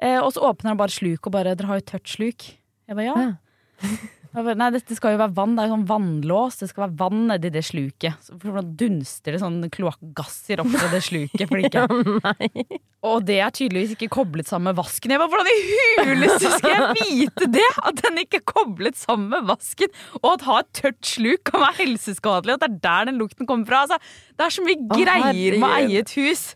Eh, 0.00 0.16
og 0.20 0.32
så 0.32 0.44
åpner 0.48 0.72
han 0.72 0.80
bare 0.80 0.94
sluk 0.94 1.28
og 1.28 1.36
bare 1.36 1.52
'Dere 1.54 1.68
har 1.68 1.80
jo 1.80 1.88
tørt 1.92 2.08
sluk'. 2.08 2.48
Jeg 2.88 2.96
bare 2.96 3.04
ja. 3.04 3.14
Bare, 3.14 3.36
Nei, 4.30 4.68
dette 4.70 4.94
skal 4.94 5.16
jo 5.16 5.18
være 5.18 5.34
vann. 5.34 5.56
Det 5.58 5.64
er 5.64 5.72
sånn 5.72 5.86
vannlås. 5.88 6.60
Det 6.60 6.68
skal 6.70 6.84
være 6.84 6.96
vann 7.00 7.22
nedi 7.32 7.50
det 7.50 7.64
sluket. 7.66 8.20
Så 8.22 8.36
for 8.38 8.60
dunster 8.62 9.34
det 9.34 9.40
sånn 9.42 9.58
kloakkgasser 9.74 10.62
opp 10.62 10.70
fra 10.70 10.90
det 10.92 11.00
sluket. 11.02 11.50
Ikke. 11.50 11.86
Og 13.10 13.24
det 13.26 13.40
er 13.42 13.50
tydeligvis 13.56 13.96
ikke 13.96 14.10
koblet 14.12 14.46
sammen 14.46 14.70
med 14.70 14.78
vasken. 14.78 15.14
Jeg 15.14 15.22
bare, 15.22 15.32
Hvordan 15.32 15.50
i 15.50 16.04
huleste 16.12 16.52
skal 16.52 16.76
jeg 16.76 17.00
vite 17.00 17.48
det? 17.56 17.66
At 17.82 18.04
den 18.04 18.22
ikke 18.22 18.38
er 18.38 18.46
koblet 18.52 19.00
sammen 19.00 19.32
med 19.32 19.48
vasken. 19.50 19.90
Og 20.20 20.28
at 20.36 20.46
ha 20.46 20.60
et 20.62 20.70
tørt 20.78 21.00
sluk 21.10 21.42
kan 21.50 21.64
være 21.64 21.78
helseskadelig. 21.80 22.54
At 22.54 22.62
det 22.62 22.70
er 22.70 22.78
der 22.86 23.10
den 23.10 23.18
lukten 23.22 23.50
kommer 23.50 23.66
fra. 23.66 23.82
Altså, 23.88 23.98
det 24.38 24.46
er 24.46 24.54
så 24.54 24.66
mye 24.68 24.78
Å, 24.78 24.92
greier 24.94 25.58
med 25.58 25.66
å 25.66 25.72
eie 25.80 26.04
et 26.04 26.14
hus. 26.20 26.46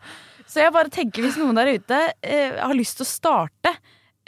Så 0.47 0.63
jeg 0.63 0.77
bare 0.77 0.93
tenker 0.95 1.25
hvis 1.27 1.41
noen 1.41 1.59
der 1.59 1.75
ute 1.75 2.01
eh, 2.23 2.55
har 2.61 2.77
lyst 2.79 3.01
til 3.01 3.09
å 3.09 3.11
starte 3.11 3.75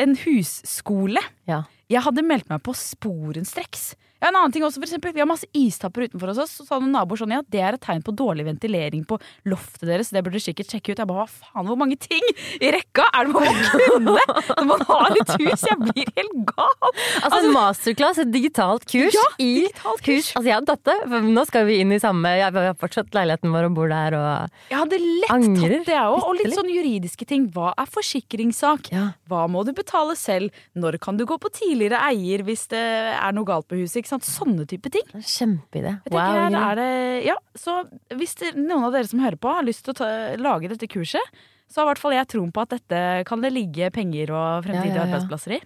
en 0.03 0.17
husskole 0.25 1.23
Ja. 1.49 1.63
Jeg 1.93 2.03
hadde 2.03 2.25
meldt 2.27 2.49
meg 2.51 2.63
på 2.67 2.75
sporenstreks. 2.77 3.95
Ja, 4.21 4.29
en 4.31 4.37
annen 4.39 4.53
ting 4.55 4.65
også, 4.65 4.81
for 4.81 4.87
eksempel, 4.89 5.13
Vi 5.17 5.21
har 5.21 5.29
masse 5.29 5.47
istapper 5.57 6.07
utenfor 6.09 6.31
oss. 6.33 6.55
Så 6.57 6.65
sa 6.67 6.79
noen 6.81 6.93
naboer 6.95 7.21
sånn 7.21 7.35
ja, 7.35 7.43
det 7.53 7.61
er 7.61 7.77
et 7.77 7.83
tegn 7.85 8.03
på 8.07 8.15
dårlig 8.17 8.47
ventilering 8.47 9.05
på 9.09 9.19
loftet 9.49 9.85
deres. 9.91 10.09
Det 10.15 10.23
burde 10.25 10.41
du 10.41 10.45
sikkert 10.45 10.71
sjekke 10.73 10.95
ut. 10.95 11.01
Jeg 11.03 11.09
bare 11.11 11.25
hva 11.25 11.29
faen, 11.29 11.67
hvor 11.69 11.77
mange 11.81 11.99
ting 12.01 12.23
i 12.61 12.71
rekka 12.73 13.05
er 13.13 13.29
det 13.29 13.35
man 13.35 13.45
må 13.45 13.67
kunne 13.75 14.17
når 14.57 14.69
man 14.71 14.85
har 14.89 15.17
et 15.21 15.33
hus? 15.43 15.67
Jeg 15.69 15.79
blir 15.83 16.13
helt 16.17 16.39
gal. 16.49 16.73
Altså, 16.87 17.31
altså 17.31 17.51
masterclass, 17.57 18.21
et 18.25 18.33
digitalt 18.33 18.87
kurs 18.89 19.17
Ja, 19.17 19.27
i 19.43 19.51
digitalt 19.67 20.01
kurs. 20.01 20.07
kurs. 20.07 20.31
Altså, 20.39 20.47
jeg 20.49 20.57
hadde 20.57 20.71
tatt 20.73 20.85
det. 20.89 20.97
For 21.13 21.29
nå 21.37 21.45
skal 21.51 21.69
vi 21.69 21.79
inn 21.83 21.93
i 21.93 22.01
samme 22.03 22.33
Jeg 22.39 22.55
har 22.57 22.77
fortsatt 22.81 23.13
leiligheten 23.17 23.53
vår 23.53 23.69
og 23.69 23.77
bor 23.77 23.93
der 23.93 24.17
og 24.17 24.57
Jeg 24.73 24.79
hadde 24.81 25.01
lett 25.03 25.35
Angrer 25.37 25.77
tatt 25.77 25.91
det, 25.91 25.97
jeg 25.99 26.15
òg. 26.15 26.25
Og 26.31 26.41
litt. 26.41 26.55
sånn 26.57 26.73
juridiske 26.73 27.29
ting. 27.29 27.47
Hva 27.53 27.75
er 27.77 27.91
forsikringssak? 27.91 28.91
Ja. 28.95 29.11
Hva 29.29 29.45
må 29.51 29.65
du 29.67 29.73
betale 29.77 30.17
selv? 30.17 30.51
Når 30.77 30.99
kan 31.03 31.21
du 31.21 31.27
gå 31.29 31.37
på 31.43 31.53
tidligere 31.53 32.01
eier 32.09 32.45
hvis 32.47 32.67
det 32.73 32.81
er 33.13 33.37
noe 33.37 33.45
galt 33.49 33.69
på 33.69 33.77
huset? 33.81 34.06
Ikke 34.07 34.13
sant? 34.15 34.27
Sånne 34.31 34.63
type 34.71 34.87
ting. 34.95 35.03
Kjempeidé. 35.19 35.97
Wow. 36.15 36.21
her 36.55 36.55
er 36.63 36.79
det, 36.79 36.91
ja, 37.27 37.35
så 37.59 37.81
hvis 38.15 38.37
det, 38.39 38.53
noen 38.55 38.85
av 38.87 38.95
dere 38.95 39.09
som 39.11 39.19
hører 39.19 39.35
på 39.43 39.51
har 39.51 39.67
lyst 39.67 39.83
til 39.83 39.97
å 39.97 39.99
ta, 39.99 40.11
lage 40.39 40.71
dette 40.71 40.87
kurset, 40.87 41.35
så 41.67 41.81
har 41.83 41.89
i 41.89 41.91
hvert 41.91 42.03
fall 42.05 42.15
jeg 42.15 42.29
troen 42.31 42.53
på 42.55 42.63
at 42.63 42.77
dette 42.77 43.01
kan 43.27 43.43
det 43.43 43.51
ligge 43.51 43.89
penger 43.91 44.31
og 44.31 44.63
fremtidige 44.69 44.95
Ja, 44.95 45.01
ja, 45.01 45.01
ja. 45.03 45.09
arbeidsplasser 45.11 45.57
i. 45.57 45.61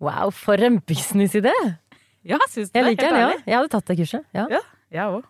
wow, 0.00 0.30
for 0.32 0.56
en 0.64 0.80
businessidé! 0.88 1.52
Ja, 2.24 2.38
syns 2.48 2.72
du 2.72 2.78
Jeg 2.80 2.84
det? 2.86 2.90
liker 2.94 3.10
den, 3.12 3.20
ja. 3.20 3.36
Jeg 3.44 3.56
hadde 3.60 3.72
tatt 3.76 3.90
det 3.92 3.98
kurset. 4.00 4.24
Ja. 4.32 4.46
Ja, 4.48 4.62
jeg 4.96 5.18
òg. 5.18 5.26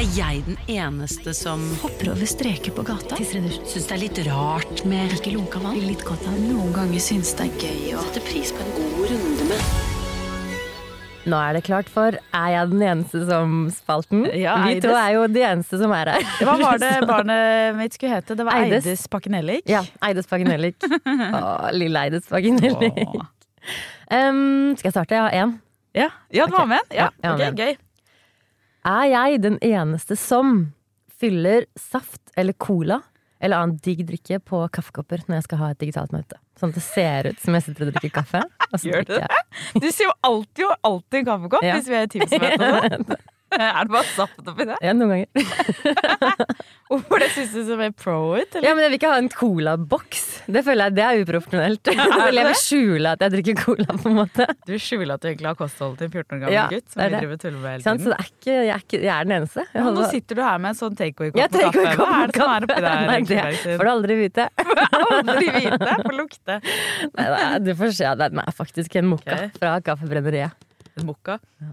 Er 0.00 0.06
jeg 0.16 0.40
den 0.48 0.56
eneste 0.72 1.34
som 1.36 1.60
hopper 1.84 2.14
over 2.14 2.26
streker 2.26 2.72
på 2.74 2.82
gata? 2.88 3.20
Syns 3.20 3.84
det 3.86 3.92
er 3.94 4.00
litt 4.00 4.22
rart 4.26 4.80
med 4.88 5.12
ikke 5.18 5.34
lunka 5.36 5.60
vann? 5.62 5.76
Litt 5.84 6.02
godt 6.08 6.24
av 6.26 6.40
Noen 6.48 6.72
ganger 6.74 7.04
syns 7.04 7.36
det 7.36 7.50
er 7.50 7.60
gøy 7.68 7.92
å 8.00 8.06
sette 8.08 8.24
pris 8.24 8.50
på 8.56 8.64
en 8.64 8.72
god 8.80 9.12
runde 9.12 9.50
med 9.52 10.02
Nå 11.24 11.38
er 11.40 11.56
det 11.56 11.62
klart 11.64 11.88
for 11.88 12.16
Er 12.36 12.48
jeg 12.52 12.70
den 12.74 12.82
eneste 12.84 13.22
som-spalten. 13.28 14.26
Ja, 14.36 14.58
Vi 14.66 14.80
to 14.84 14.90
er 14.92 15.14
jo 15.16 15.22
de 15.32 15.40
eneste 15.46 15.78
som 15.80 15.92
er 15.96 16.10
her. 16.12 16.26
Hva 16.44 16.56
var 16.60 16.80
det 16.82 16.90
barnet 17.10 17.78
mitt 17.78 17.96
skulle 17.96 18.18
hete? 18.18 18.36
Det 18.36 18.44
var 18.44 18.60
Eides. 18.60 18.84
Eides 18.84 19.06
Pakkenellik. 19.12 19.64
Ja, 19.70 19.80
Eides 20.04 20.28
Paginellik. 20.28 20.84
Å, 21.38 21.72
lille 21.72 22.02
Eides 22.06 22.28
Paginellik. 22.28 23.00
Um, 24.12 24.74
skal 24.76 24.90
jeg 24.90 24.96
starte? 24.98 25.16
Jeg 25.16 25.24
har 25.24 25.38
én. 25.46 25.56
Ja, 25.96 26.10
ja, 26.34 26.44
har 26.50 26.52
var 26.58 26.68
med 26.74 26.82
en? 26.82 26.96
Ja, 26.98 27.08
Ja, 27.22 27.34
okay, 27.36 27.50
ok, 27.54 27.58
gøy. 27.62 27.76
Er 28.84 29.04
jeg 29.08 29.40
den 29.46 29.56
eneste 29.64 30.18
som 30.20 30.56
fyller 31.08 31.64
saft 31.80 32.20
eller 32.36 32.52
cola 32.60 32.98
eller 33.44 33.60
annen 33.60 33.76
digg 33.84 34.00
drikke 34.08 34.38
på 34.42 34.62
kaffekopper 34.72 35.22
når 35.28 35.38
jeg 35.40 35.46
skal 35.48 35.60
ha 35.60 35.68
et 35.74 35.80
digitalt 35.82 36.12
møte? 36.16 36.38
Sånn 36.58 36.70
at 36.72 36.78
det 36.78 36.84
ser 36.86 37.28
ut 37.32 37.40
som 37.42 37.56
jeg 37.58 37.66
sitter 37.66 37.86
og 37.86 37.92
drikker 37.92 38.12
kaffe. 38.22 38.40
Og 38.70 38.78
så 38.80 38.88
Gjør 38.90 39.06
du 39.08 39.14
det. 39.18 39.28
Du 39.82 39.88
sier 39.90 40.08
jo 40.08 40.14
alltid 40.30 40.64
og 40.70 40.90
alltid 40.90 41.20
en 41.20 41.28
kaffekopp 41.32 41.66
Ja. 41.66 41.76
hvis 41.78 41.88
vi 41.90 41.98
er 42.00 42.08
i 42.08 42.12
Teams-møte. 42.14 43.18
Er 43.64 43.86
det 43.86 43.92
bare 43.94 44.08
saft 44.14 44.48
oppi 44.50 44.64
det? 44.68 44.76
Ja, 44.82 44.92
noen 44.96 45.10
ganger. 45.14 45.28
Hvorfor 46.90 47.22
det 47.22 47.28
synes 47.32 47.52
du 47.54 47.60
så 47.66 47.76
mer 47.78 47.92
pro 47.96 48.16
ut? 48.36 48.50
Eller? 48.54 48.66
Ja, 48.68 48.74
men 48.76 48.84
jeg 48.84 48.90
vil 48.92 48.98
ikke 48.98 49.10
ha 49.12 49.18
en 49.22 49.30
colaboks. 49.32 50.24
Det 50.52 50.62
føler 50.66 50.90
jeg 50.90 50.96
det 50.98 51.04
er 51.06 51.20
uprofesjonelt. 51.22 51.90
Jeg 52.34 52.44
vil 52.50 52.58
skjule 52.58 53.12
at 53.14 53.22
jeg 53.24 53.32
drikker 53.32 53.56
cola, 53.60 53.94
på 54.00 54.10
en 54.10 54.16
måte. 54.18 54.44
Du 54.68 54.72
skjuler 54.80 55.14
at 55.16 55.22
du 55.22 55.28
egentlig 55.30 55.48
har 55.48 55.56
kostholdet 55.58 56.00
til 56.02 56.08
en 56.08 56.12
14 56.12 56.34
år 56.36 56.40
gammel 56.42 56.54
Ja, 56.54 56.64
gutt. 56.72 56.86
Som 56.92 57.00
det 57.00 57.04
er 57.04 57.08
vi 57.08 57.14
det. 57.14 57.20
driver 57.22 57.38
tuller 57.44 57.58
med 57.62 57.70
hele 57.70 57.84
tiden 57.84 58.02
Så 58.04 58.10
det 58.10 58.16
er 58.18 58.28
ikke, 58.28 58.54
jeg, 58.54 58.68
er 58.74 58.82
ikke, 58.84 59.00
jeg 59.04 59.12
er 59.14 59.28
den 59.28 59.34
eneste. 59.38 59.64
Jeg 59.64 59.70
Ja, 59.74 59.84
nå 59.84 59.86
holder- 59.88 60.10
sitter 60.14 60.38
du 60.38 60.42
her 60.44 60.58
med 60.64 60.68
en 60.74 60.78
sånn 60.80 60.98
takeaway-kopp 61.00 61.40
ja, 61.40 61.48
take 61.54 61.70
på 61.72 61.84
kaffe. 61.84 61.96
Hva 62.04 62.18
er 62.24 62.26
det 62.34 62.40
som 62.40 62.52
er 62.54 62.66
oppi 62.68 62.84
der? 62.84 63.06
Nei, 63.08 63.20
det 63.30 63.78
får 63.78 63.84
du 63.88 63.92
aldri 63.94 64.18
vite. 64.20 64.48
Aldri 65.14 65.46
vite. 65.56 65.90
Får 66.04 66.18
lukte. 66.18 66.58
Nei, 67.14 67.48
du 67.64 67.72
får 67.80 67.94
se. 68.02 68.12
Den 68.24 68.44
er 68.44 68.58
faktisk 68.60 69.00
en 69.00 69.10
mokka 69.14 69.38
okay. 69.38 69.54
fra 69.60 69.74
Kaffebrenneriet. 69.88 70.68
Mokka. 71.04 71.38
Ja, 71.62 71.72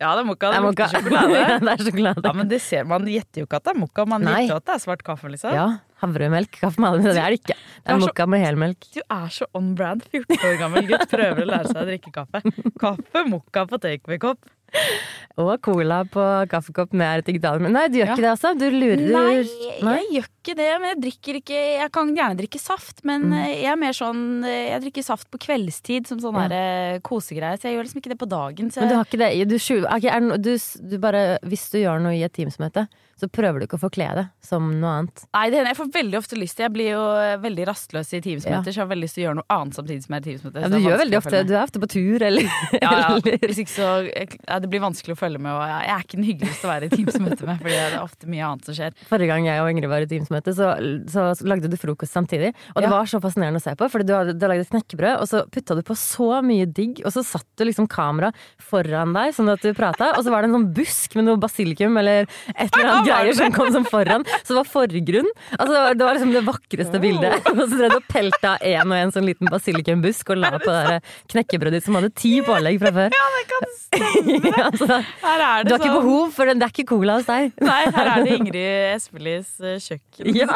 det 0.00 0.22
er 0.22 0.26
mokka. 0.28 0.48
Det 0.48 0.56
Det 0.56 0.60
er 0.60 0.64
mokka. 0.64 0.86
sjokolade. 0.94 1.40
Ja, 1.50 1.58
det 1.60 1.72
er 1.74 1.84
sjokolade. 1.84 2.22
Ja, 2.24 2.32
men 2.32 2.48
det 2.48 2.60
ser 2.64 2.84
Man 2.88 3.04
gjetter 3.06 3.42
jo 3.42 3.46
ikke 3.46 3.56
at 3.60 3.64
det 3.68 3.74
er 3.74 3.80
mokka, 3.82 4.06
man 4.08 4.22
Nei. 4.24 4.36
gjetter 4.46 4.56
at 4.56 4.64
det 4.70 4.74
er 4.74 4.82
svart 4.86 5.02
kaffe. 5.04 5.28
liksom 5.32 5.52
Ja, 5.52 5.66
havremelk, 6.00 6.56
kaffe 6.62 6.80
med 6.80 6.88
alle, 6.90 7.02
det 7.12 7.20
er 7.20 7.34
det 7.34 7.40
ikke. 7.42 7.56
Det 7.58 7.90
er 7.92 7.94
er 7.98 8.00
mokka 8.00 8.26
med 8.32 8.40
helmelk. 8.46 8.86
Du 8.96 9.00
er 9.04 9.28
så 9.36 9.44
on 9.54 9.74
brand. 9.76 10.06
14 10.10 10.40
år 10.48 10.56
gammel 10.62 10.88
gutt 10.88 11.04
prøver 11.12 11.44
å 11.44 11.50
lære 11.52 11.68
seg 11.68 11.82
å 11.82 11.88
drikke 11.90 12.12
kaffe. 12.16 12.40
Kaffe, 12.80 13.24
mokka 13.28 13.66
på 13.68 13.80
takeaway-kopp. 13.84 14.40
Og 15.40 15.54
cola 15.64 16.02
på 16.10 16.20
kaffekopp 16.50 16.92
med 16.92 17.22
digitalt 17.24 17.62
Men 17.64 17.72
nei, 17.72 17.86
du 17.88 17.96
gjør 18.00 18.10
Ja. 18.10 18.14
ikke 18.16 18.24
det, 18.26 18.32
altså? 18.34 18.50
Du 18.58 18.66
lurer 18.68 19.04
Nei, 19.14 19.44
Nei? 19.86 19.94
jeg 20.02 20.10
gjør 20.18 20.26
ikke 20.30 20.56
det. 20.58 20.68
Men 20.82 20.88
jeg 20.90 20.98
drikker 21.04 21.38
ikke 21.40 21.60
Jeg 21.80 21.92
kan 21.94 22.10
gjerne 22.16 22.36
drikke 22.40 22.60
saft, 22.60 23.04
men 23.08 23.28
Mm. 23.30 23.32
eh, 23.38 23.54
jeg 23.62 23.70
er 23.72 23.76
mer 23.80 23.92
sånn 23.96 24.44
eh, 24.44 24.70
Jeg 24.74 24.82
drikker 24.84 25.02
saft 25.06 25.30
på 25.30 25.38
kveldstid 25.38 26.06
som 26.10 26.18
sånn 26.20 26.34
Ja. 26.36 26.48
eh, 26.50 26.98
kosegreie. 27.00 27.56
Så 27.56 27.68
jeg 27.70 27.76
gjør 27.78 27.86
liksom 27.88 28.02
ikke 28.02 28.12
det 28.12 28.18
på 28.20 28.28
dagen. 28.28 28.70
Så 28.70 28.80
Men 28.82 28.88
du 28.90 28.96
har 28.96 29.04
ikke 29.06 29.18
det 29.22 29.48
du, 29.48 29.54
okay, 29.56 30.10
er 30.10 30.20
du, 30.36 30.58
du 30.90 30.98
bare, 30.98 31.38
Hvis 31.46 31.70
du 31.70 31.78
gjør 31.78 32.00
noe 32.02 32.12
i 32.18 32.22
et 32.26 32.32
Teams-møte, 32.36 32.88
så 33.20 33.28
prøver 33.28 33.60
du 33.60 33.66
ikke 33.66 33.76
å 33.76 33.84
forkle 33.84 34.06
det 34.16 34.26
som 34.40 34.80
noe 34.80 34.92
annet. 35.04 35.24
nei, 35.34 35.50
det 35.50 35.58
hender 35.60 35.74
jeg 35.74 35.76
får 35.76 35.90
veldig 35.92 36.16
ofte 36.18 36.36
lyst 36.40 36.56
til 36.56 36.64
Jeg 36.64 36.72
blir 36.72 36.90
jo 36.96 37.02
eh, 37.20 37.36
veldig 37.36 37.66
rastløs 37.68 38.12
i 38.16 38.20
Teams-møter, 38.24 38.72
så 38.72 38.80
jeg 38.80 38.84
har 38.84 38.92
veldig 38.96 39.04
lyst 39.04 39.14
til 39.18 39.24
å 39.24 39.26
gjøre 39.28 39.38
noe 39.40 39.50
annet 39.56 39.74
samtidig 39.76 40.04
som 40.04 40.14
jeg 40.14 40.20
er 40.20 40.24
i 40.24 40.30
Teams-møte. 40.30 40.60
Ja, 40.64 40.68
du 40.72 40.78
gjør 40.80 40.98
veldig 41.04 41.18
ofte. 41.20 41.42
Du 41.46 41.52
er 41.54 41.62
ofte 41.62 41.80
på 41.84 41.88
tur, 41.92 42.22
eller, 42.22 42.48
Ja, 42.80 42.92
ja. 42.96 43.08
Hvis 43.20 43.60
ikke 43.60 43.74
så 43.76 43.90
ja, 44.08 44.58
Det 44.60 44.70
blir 44.70 44.82
vanskelig 44.82 45.14
å 45.16 45.20
følge 45.20 45.40
med, 45.42 45.52
og 45.56 45.62
jeg 45.66 45.90
er 45.94 46.04
ikke 46.04 46.18
den 46.18 46.26
hyggeligste 46.28 46.68
å 46.68 46.70
være 46.70 46.88
i 46.88 46.92
Teams-møte 46.94 47.46
med, 47.48 47.60
fordi 47.62 47.74
det 47.76 47.84
er 47.86 47.96
ofte 48.00 48.30
mye 48.30 48.46
annet 48.50 48.68
som 48.68 48.76
skjer. 48.76 48.96
Forrige 49.10 49.30
gang 49.32 49.46
jeg 49.48 49.62
og 49.62 49.70
Ingrid 49.72 49.90
var 49.92 50.04
i 50.04 50.08
Teams-møte, 50.10 50.54
så, 50.56 50.70
så, 51.10 51.26
lagde 51.48 51.70
du 51.72 51.76
frokost 51.80 52.14
samtidig. 52.16 52.52
Og 52.74 52.80
det 52.82 52.88
Ja. 52.90 52.92
var 52.94 53.08
så 53.10 53.20
fascinerende 53.22 53.60
å 53.60 53.64
se 53.64 53.74
på, 53.78 53.88
Fordi 53.90 54.06
du 54.06 54.14
hadde, 54.14 54.34
du 54.36 54.44
hadde 54.46 54.54
lagd 54.58 54.70
knekkebrød, 54.70 55.20
og 55.20 55.26
så 55.30 55.42
putta 55.50 55.76
du 55.78 55.82
på 55.86 55.96
så 55.98 56.42
mye 56.44 56.66
digg, 56.66 57.00
og 57.04 57.12
så 57.14 57.24
satt 57.26 57.46
du 57.56 57.64
liksom 57.64 57.88
kamera 57.90 58.32
foran 58.60 59.14
deg, 59.16 59.32
sånn 59.36 59.50
at 59.52 59.62
du 59.64 59.72
prata, 59.74 60.12
og 60.16 60.24
så 60.24 60.30
var 60.34 60.42
det 60.42 60.50
en 60.50 60.56
sånn 60.58 60.68
busk 60.76 61.16
med 61.18 61.24
noe 61.28 61.40
basilikum 61.40 61.96
eller 62.00 62.26
et 62.54 62.70
eller 62.76 62.90
annet 62.90 63.08
greier 63.10 63.34
som 63.38 63.52
kom 63.52 63.72
som 63.72 63.84
foran, 63.88 64.24
så 64.42 64.52
det 64.52 64.58
var 64.60 64.70
forgrunn. 64.70 65.30
Altså, 65.58 65.72
det 65.72 65.80
var, 65.80 65.94
det 65.94 66.04
var 66.06 66.18
liksom 66.18 66.34
det 66.36 66.44
vakreste 66.46 67.00
bildet. 67.02 67.46
Og 67.50 67.62
så 67.64 67.78
drev 67.78 67.94
du 67.94 67.98
og 68.00 68.08
pelta 68.10 68.56
en 68.60 68.92
og 68.92 68.96
en 68.98 69.12
sånn 69.14 69.26
liten 69.28 69.50
basilikumbusk 69.50 70.30
og 70.34 70.40
la 70.42 70.52
på 70.60 70.70
det 70.70 71.00
knekkebrødet 71.32 71.80
ditt 71.80 71.86
som 71.86 71.96
hadde 71.98 72.12
ti 72.16 72.36
pålegg 72.46 72.80
fra 72.82 72.92
før. 72.96 73.14
Ja, 73.14 73.26
det 73.36 73.44
kan 73.50 73.64
stemme! 73.78 74.38
Ja, 74.58 74.68
så 74.74 74.88
da, 74.90 75.00
Her 75.22 75.44
er 75.46 75.64
du 75.68 75.72
har 75.74 75.78
ikke 75.78 75.86
sånn 75.86 75.96
behov 76.02 76.34
for 76.36 76.50
den, 76.50 76.60
det 76.60 76.68
er 76.68 76.74
ikke 76.74 76.88
cola 76.90 77.18
hos 77.20 77.28
deg. 77.30 77.52
Nei, 77.62 77.80
her 77.94 78.12
er 78.16 78.26
det 78.26 78.36
Ingrid 78.40 78.60
Espelis 78.96 79.56
eh, 79.62 79.78
kjøkken. 79.82 80.34
Ja, 80.42 80.54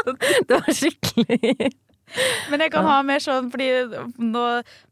det 0.48 0.60
var 0.60 0.78
skikkelig 0.82 1.72
Men 2.52 2.62
jeg 2.62 2.70
kan 2.74 2.84
ha 2.86 2.98
mer 3.06 3.22
sånn, 3.22 3.48
fordi 3.50 3.66
nå 4.22 4.42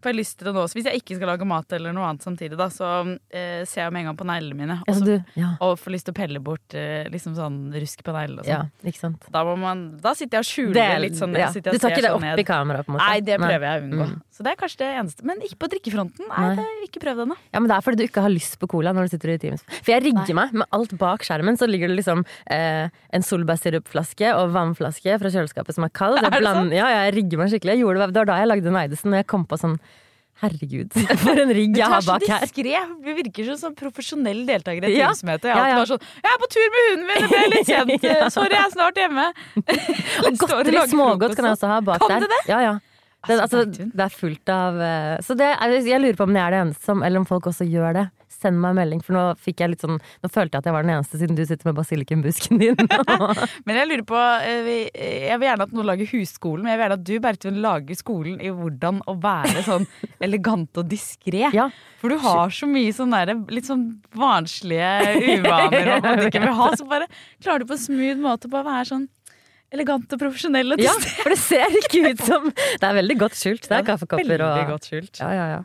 får 0.02 0.11
jeg 0.11 0.16
lyst 0.18 0.38
til 0.40 0.49
det 0.49 0.54
nå. 0.56 0.62
også. 0.64 0.78
hvis 0.78 0.88
jeg 0.88 1.02
ikke 1.02 1.18
skal 1.18 1.30
lage 1.30 1.47
mat 1.47 1.75
eller 1.76 1.94
noe 1.94 2.09
annet 2.09 2.25
samtidig, 2.25 2.56
da, 2.59 2.68
så 2.73 2.88
eh, 3.30 3.62
ser 3.68 3.85
jeg 3.85 3.94
med 3.94 4.02
en 4.02 4.09
gang 4.11 4.18
på 4.18 4.26
neglene 4.28 4.59
mine. 4.59 4.78
Og, 4.80 4.88
Altså, 4.92 5.04
så, 5.04 5.18
du, 5.21 5.38
ja, 5.38 5.52
og 5.62 5.76
får 5.80 5.94
lyst 5.94 6.09
til 6.09 6.14
å 6.16 6.18
pelle 6.18 6.42
bort 6.42 6.76
eh, 6.78 7.04
liksom 7.12 7.37
sånn 7.38 7.61
rusk 7.76 8.02
på 8.06 8.16
neglene 8.16 8.42
og 8.42 8.49
sånn. 8.49 8.73
Ja. 8.73 9.12
Da, 9.37 9.44
da 10.09 10.14
sitter 10.18 10.40
jeg 10.40 10.47
og 10.47 10.50
skjuler 10.50 10.78
Det 10.80 10.88
litt 11.04 11.21
sånn. 11.21 11.37
ja. 11.38 11.52
Du 11.52 11.61
tar 11.62 11.92
ikke 11.92 12.02
det 12.02 12.11
sånn 12.11 12.18
opp 12.18 12.26
sånn 12.26 12.42
i 12.42 12.49
kamera, 12.49 12.82
på 12.87 12.92
en 12.92 12.99
måte? 12.99 13.09
Nei, 13.12 13.23
det 13.28 13.38
prøver 13.44 13.68
jeg 13.68 13.82
å 13.82 13.87
unngå. 13.87 14.09
Mm. 14.11 14.21
Så 14.43 14.47
det 14.49 14.57
er 14.57 14.59
kanskje 14.59 14.79
det 14.83 14.89
eneste. 14.99 15.23
Men 15.29 15.39
ikke 15.47 15.55
på 15.63 15.69
drikkefronten. 15.71 16.27
Nei, 16.27 16.49
Nei. 16.49 16.55
det 16.59 16.89
ikke 16.89 16.99
prøv 17.05 17.13
prøvd 17.13 17.23
ennå. 17.27 17.37
Ja, 17.55 17.61
men 17.61 17.69
Det 17.71 17.77
er 17.77 17.85
fordi 17.87 18.01
du 18.03 18.05
ikke 18.09 18.25
har 18.25 18.33
lyst 18.33 18.59
på 18.59 18.67
cola 18.73 18.93
når 18.97 19.07
du 19.07 19.13
sitter 19.15 19.35
i 19.35 19.39
Teams. 19.39 19.63
For 19.79 19.93
jeg 19.95 20.03
rigger 20.09 20.27
Nei. 20.35 20.39
meg 20.41 20.53
med 20.63 20.67
alt 20.75 20.95
bak 20.99 21.23
skjermen. 21.23 21.59
Så 21.61 21.69
ligger 21.71 21.93
det 21.93 21.99
liksom 22.01 22.25
eh, 22.51 22.89
en 23.15 23.23
solbærsirupflaske 23.23 24.35
og 24.35 24.53
vannflaske 24.57 25.19
fra 25.23 25.31
kjøleskapet 25.31 25.77
som 25.79 25.85
er 25.87 25.93
kald. 25.95 26.19
Jeg, 26.19 26.27
Er 26.33 26.35
det 26.35 26.41
bland- 26.43 26.75
ja, 26.75 26.89
jeg 27.05 27.15
rigger 27.21 27.39
meg 27.45 27.53
skikkelig. 27.53 27.79
Jeg 27.79 27.99
det, 28.03 28.09
det 28.17 28.23
var 28.25 28.33
da 28.33 28.39
jeg 28.43 28.51
lagde 28.51 28.73
Neidesen, 28.73 28.83
Eidesen, 28.83 29.13
og 29.15 29.21
jeg 29.23 29.29
kom 29.31 29.47
på 29.47 29.61
sånn 29.63 29.79
Herregud, 30.43 30.91
for 31.23 31.39
en 31.39 31.53
rigg 31.55 31.77
jeg 31.79 31.87
har 31.87 32.03
bak 32.03 32.25
her. 32.27 32.27
Du 32.27 32.35
er 32.35 32.49
så 32.49 32.55
diskré. 32.57 33.15
Virker 33.15 33.45
som 33.53 33.59
sånn 33.61 33.75
profesjonell 33.79 34.41
deltaker 34.49 34.89
i 34.89 34.91
et 34.91 34.97
Ja. 34.99 35.11
Teams-møte. 35.13 35.53
Ja, 35.53 35.67
ja. 35.71 35.85
sånn, 35.87 36.03
jeg 36.19 36.33
er 36.33 36.41
på 36.43 36.49
tur 36.51 36.65
med 36.75 36.89
hunden 36.89 37.07
min, 37.07 37.21
det 37.23 37.29
ble 37.31 37.43
litt 37.53 37.69
sent. 37.71 38.33
Sorry, 38.35 38.57
jeg 38.57 38.65
er 38.65 38.73
snart 38.75 38.99
hjemme. 38.99 39.29
Og 40.27 40.41
godteri, 40.43 40.83
smågodt 40.91 41.37
kan 41.39 41.47
jeg 41.47 41.59
også 41.61 41.71
ha 41.71 41.79
bak 41.87 42.03
Kan 42.03 42.17
der. 42.17 42.27
du 42.27 42.35
det? 42.35 42.41
Ja, 42.51 42.59
ja. 42.65 42.73
Det, 43.23 43.37
Altså, 43.38 43.62
altså, 43.62 43.88
det 43.95 44.02
er 44.02 44.11
fullt 44.11 44.50
av 44.50 44.81
eh, 44.83 45.21
Så 45.23 45.37
det 45.38 45.52
jeg 45.87 46.00
lurer 46.02 46.17
på 46.19 46.26
om 46.26 46.35
jeg 46.35 46.43
er 46.43 46.55
det 46.57 46.61
eneste 46.64 46.88
som 46.88 47.05
Eller 47.07 47.23
om 47.23 47.26
folk 47.29 47.47
også 47.52 47.67
gjør 47.71 47.95
det. 48.00 48.05
Send 48.33 48.59
meg 48.59 48.73
en 48.73 48.79
melding, 48.81 49.02
for 49.05 49.14
nå 49.14 49.23
fikk 49.38 49.61
jeg 49.62 49.71
litt 49.75 49.85
sånn 49.85 50.00
Nå 50.00 50.31
følte 50.33 50.57
jeg 50.57 50.62
at 50.64 50.67
jeg 50.67 50.75
var 50.75 50.87
den 50.87 50.95
eneste, 50.97 51.21
siden 51.21 51.38
du 51.38 51.45
sitter 51.47 51.69
med 51.69 51.76
basilikumbusken 51.79 52.59
din. 52.59 52.81
Men 53.69 53.79
jeg 53.79 53.91
lurer 53.93 54.05
på 54.09 54.19
eh, 54.19 54.73
Jeg 55.29 55.38
vil 55.38 55.47
gjerne 55.47 55.69
at 55.69 55.76
noen 55.76 55.91
lager 55.93 56.11
husskolen, 56.11 56.64
men 56.64 56.73
jeg 56.73 56.81
vil 56.81 56.85
gjerne 56.87 56.99
at 56.99 57.07
du 57.07 57.14
Bertun, 57.29 57.62
lager 57.62 57.99
skolen 58.00 58.43
i 58.43 58.50
hvordan 58.50 58.99
å 59.07 59.14
være 59.23 59.62
sånn 59.69 59.87
elegant 60.26 60.83
og 60.83 60.91
diskré. 60.91 61.47
ja, 61.55 61.69
For 62.02 62.11
du 62.11 62.19
har 62.25 62.50
så 62.55 62.67
mye 62.71 62.91
sånn 62.97 63.14
derre 63.14 63.38
litt 63.55 63.71
sånn 63.71 63.87
barnslige 64.19 64.91
uvaner 65.38 65.95
om 66.00 66.11
at 66.11 66.23
du 66.25 66.26
ikke 66.26 66.43
vil 66.43 66.57
ha. 66.59 66.71
Så 66.79 66.88
bare 66.91 67.07
klarer 67.38 67.62
du 67.62 67.71
på 67.71 67.79
en 67.79 67.85
smooth 67.87 68.23
måte 68.26 68.50
å 68.50 68.55
bare 68.57 68.71
være 68.73 68.88
sånn 68.97 69.07
elegant 69.73 70.14
og 70.14 70.21
profesjonell 70.21 70.75
og 70.76 70.81
ja, 70.83 70.93
diskré. 70.95 71.19
for 71.25 71.35
det 71.35 71.41
ser 71.43 71.76
ikke 71.83 72.02
ut 72.12 72.25
som 72.29 72.49
Det 72.52 72.88
er 72.88 72.97
veldig 73.00 73.19
godt 73.23 73.37
skjult. 73.38 73.69
Det 73.69 73.79
er 73.79 73.87
kaffekopper 73.88 74.33
Veldig 74.35 74.49
og 74.49 74.73
godt 74.75 74.88
skjult. 74.91 75.21
Ja, 75.23 75.31
ja, 75.37 75.47
ja. 75.57 75.62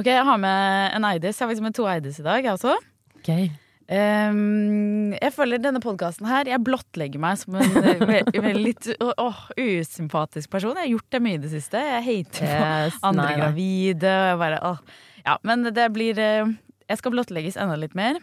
Ok, 0.00 0.06
jeg 0.08 0.24
har 0.24 0.38
med 0.40 0.94
en 0.96 1.04
Eidis. 1.10 1.34
Jeg 1.36 1.44
har 1.44 1.50
faktisk 1.50 1.66
med 1.66 1.76
to 1.76 1.84
Eidis 1.90 2.20
i 2.22 2.24
dag, 2.24 2.44
jeg 2.46 2.54
også. 2.56 2.76
Okay. 3.20 3.50
Um, 3.90 5.10
jeg 5.16 5.32
føler 5.34 5.58
denne 5.58 5.80
podkasten 5.82 6.28
her 6.30 6.46
Jeg 6.46 6.62
blottlegger 6.62 7.18
meg 7.18 7.40
som 7.40 7.56
en 7.58 7.72
eh, 7.80 8.04
ve- 8.06 8.20
ve- 8.44 8.52
litt 8.54 8.86
oh, 9.02 9.40
usympatisk 9.58 10.46
person. 10.52 10.76
Jeg 10.78 10.86
har 10.86 10.92
gjort 10.92 11.16
det 11.16 11.20
mye 11.24 11.40
i 11.40 11.42
det 11.42 11.50
siste. 11.50 11.82
Jeg 11.82 12.04
hater 12.06 12.46
Yes, 12.46 13.00
andre 13.02 13.24
nei, 13.26 13.34
gravide. 13.40 14.14
Bare, 14.38 14.60
oh. 14.62 14.78
Ja, 15.26 15.34
men 15.42 15.66
det 15.74 15.88
blir 15.96 16.22
eh, 16.22 16.54
Jeg 16.86 17.02
skal 17.02 17.16
blottlegges 17.16 17.58
enda 17.58 17.74
litt 17.82 17.98
mer. 17.98 18.22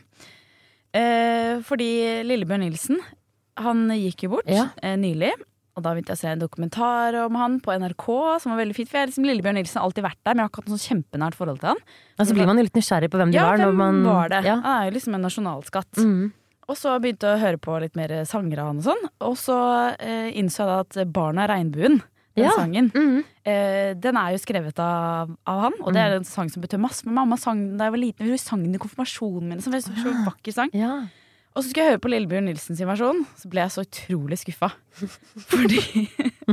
Uh, 0.95 1.59
fordi 1.67 1.91
Lillebjørn 2.25 2.63
Nilsen, 2.63 3.03
han 3.57 3.87
gikk 3.97 4.23
jo 4.27 4.29
bort 4.37 4.47
Ja. 4.49 4.69
eh, 4.81 4.95
nylig. 4.97 5.31
Og 5.77 5.83
da 5.85 5.91
begynte 5.93 6.09
jeg 6.09 6.17
å 6.17 6.21
se 6.23 6.27
en 6.33 6.39
dokumentar 6.41 7.13
om 7.25 7.35
han 7.37 7.59
på 7.61 7.69
NRK 7.77 8.05
som 8.41 8.51
var 8.55 8.63
veldig 8.65 8.73
fint. 8.75 8.89
For 8.89 8.97
jeg 8.97 9.11
liksom 9.11 9.25
Lillebjørn 9.29 9.53
Nilsen 9.59 9.77
har 9.77 9.85
alltid 9.85 10.03
vært 10.07 10.17
der, 10.25 10.33
men 10.33 10.41
jeg 10.41 10.47
har 10.47 10.49
ikke 10.49 10.61
hatt 10.63 10.69
noe 10.71 10.77
sånn 10.81 10.89
kjempenært 10.89 11.35
forhold 11.37 11.59
til 11.61 11.69
han. 11.69 11.77
Og 12.17 12.25
så 12.25 12.33
blir 12.33 12.47
man 12.49 12.57
jo 12.57 12.63
litt 12.65 12.73
nysgjerrig 12.79 13.09
på 13.13 13.19
hvem 13.21 13.31
de 13.31 13.37
ja, 13.37 13.43
var. 13.45 13.57
hvem 13.61 13.69
Når 13.69 13.77
man, 13.77 14.03
var 14.03 14.29
det? 14.33 14.43
Ja. 14.45 14.55
Han 14.55 14.81
er 14.81 14.89
jo 14.89 14.95
liksom 14.97 15.13
en 15.13 15.21
nasjonalskatt. 15.27 15.91
Mm. 16.01 16.31
Og 16.67 16.75
så 16.75 16.95
begynte 16.99 17.29
jeg 17.29 17.37
å 17.37 17.43
høre 17.45 17.59
på 17.61 17.79
litt 17.79 17.95
mer 17.95 18.09
sanger 18.25 18.59
av 18.59 18.67
han 18.73 18.77
og 18.81 18.83
sånn. 18.89 19.03
Og 19.21 19.35
så 19.37 19.57
eh, 20.01 20.31
innså 20.33 20.65
jeg 20.65 20.67
da 20.73 20.79
at 20.81 21.13
Barna 21.13 21.45
Regnbuen, 21.47 22.01
den 22.35 22.43
Ja. 22.45 22.51
sangen. 22.57 22.89
Mhm. 22.91 23.23
Eh, 23.45 23.93
den 23.93 24.17
er 24.17 24.31
jo 24.33 24.37
skrevet 24.41 24.77
av, 24.79 25.29
av 25.45 25.61
han, 25.61 25.73
og 25.81 25.93
det 25.93 26.01
Mm. 26.01 26.05
er 26.11 26.15
en 26.17 26.23
sang 26.23 26.49
som 26.49 26.61
betød 26.61 26.79
masse. 26.81 27.05
Men 27.05 27.13
mamma 27.15 27.37
sang 27.37 27.55
den 27.69 27.77
da 27.77 27.85
jeg 27.85 27.91
var 27.93 27.99
liten. 28.01 28.25
Hun 28.27 28.37
sang 28.37 28.63
den 28.63 28.73
i 28.75 28.77
konfirmasjonen 28.79 29.43
min. 29.47 29.57
Så 29.61 29.69
det 29.71 29.85
var 29.85 29.93
en 29.95 30.03
så 30.03 30.25
vakker 30.25 30.53
sang. 30.53 30.69
Ja. 30.73 31.03
Og 31.57 31.63
så 31.63 31.71
skulle 31.71 31.87
jeg 31.87 31.95
høre 31.95 32.01
på 32.03 32.09
Lillebjørn 32.13 32.45
Nilsens 32.45 32.81
versjon, 32.85 33.23
så 33.33 33.49
ble 33.49 33.63
jeg 33.63 33.73
så 33.73 33.83
utrolig 33.87 34.37
skuffa. 34.37 34.67
Fordi 35.49 36.03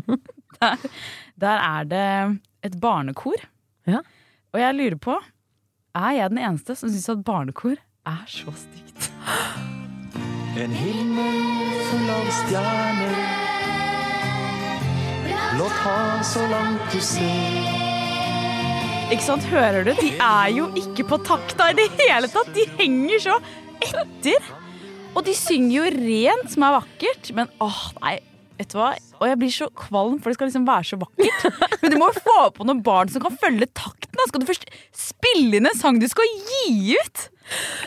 der, 0.63 0.87
der 1.45 1.61
er 1.61 1.91
det 1.91 2.07
et 2.65 2.79
barnekor. 2.81 3.45
Ja. 3.85 4.01
Og 4.55 4.63
jeg 4.63 4.79
lurer 4.79 4.97
på, 4.97 5.19
er 5.95 6.17
jeg 6.17 6.33
den 6.33 6.41
eneste 6.41 6.79
som 6.81 6.89
syns 6.89 7.13
at 7.13 7.21
barnekor 7.27 7.77
er 8.09 8.25
så 8.33 8.55
stygt? 8.57 9.11
En 10.57 10.73
himmel 10.73 11.39
full 11.91 12.11
av 12.15 12.33
stjerner 12.41 13.15
Blått 15.55 15.79
hav 15.85 16.25
så 16.27 16.43
langt 16.51 16.95
du 16.95 17.01
ser 17.03 17.69
Ikke 19.13 19.27
sant, 19.27 19.47
hører 19.53 19.85
du? 19.87 19.93
De 19.99 20.15
er 20.17 20.51
jo 20.55 20.71
ikke 20.79 21.07
på 21.13 21.21
takta 21.27 21.73
i 21.75 21.79
det 21.83 21.91
hele 21.99 22.31
tatt! 22.31 22.55
De 22.57 22.69
henger 22.81 23.27
så 23.29 23.41
etter! 23.85 24.64
Og 25.15 25.25
de 25.27 25.35
synger 25.39 25.75
jo 25.77 25.91
rent, 25.95 26.49
som 26.53 26.65
er 26.67 26.79
vakkert, 26.81 27.29
men 27.37 27.51
åh, 27.63 27.83
nei. 28.03 28.17
Vet 28.55 28.71
du 28.71 28.77
hva? 28.79 28.93
Og 29.19 29.27
jeg 29.27 29.39
blir 29.41 29.51
så 29.51 29.67
kvalm, 29.75 30.21
for 30.23 30.31
det 30.31 30.37
skal 30.37 30.47
liksom 30.51 30.67
være 30.69 30.87
så 30.87 30.99
vakkert. 31.01 31.47
Men 31.83 31.91
du 31.91 31.97
må 31.99 32.07
jo 32.13 32.23
få 32.23 32.37
på 32.55 32.67
noen 32.69 32.83
barn 32.87 33.11
som 33.11 33.23
kan 33.25 33.35
følge 33.41 33.67
takten. 33.75 34.13
Da. 34.15 34.29
Skal 34.31 34.45
du 34.45 34.47
først 34.47 34.69
spille 34.95 35.59
inn 35.59 35.67
en 35.67 35.79
sang 35.79 35.99
du 35.99 36.07
skal 36.11 36.29
gi 36.31 36.95
ut? 36.95 37.25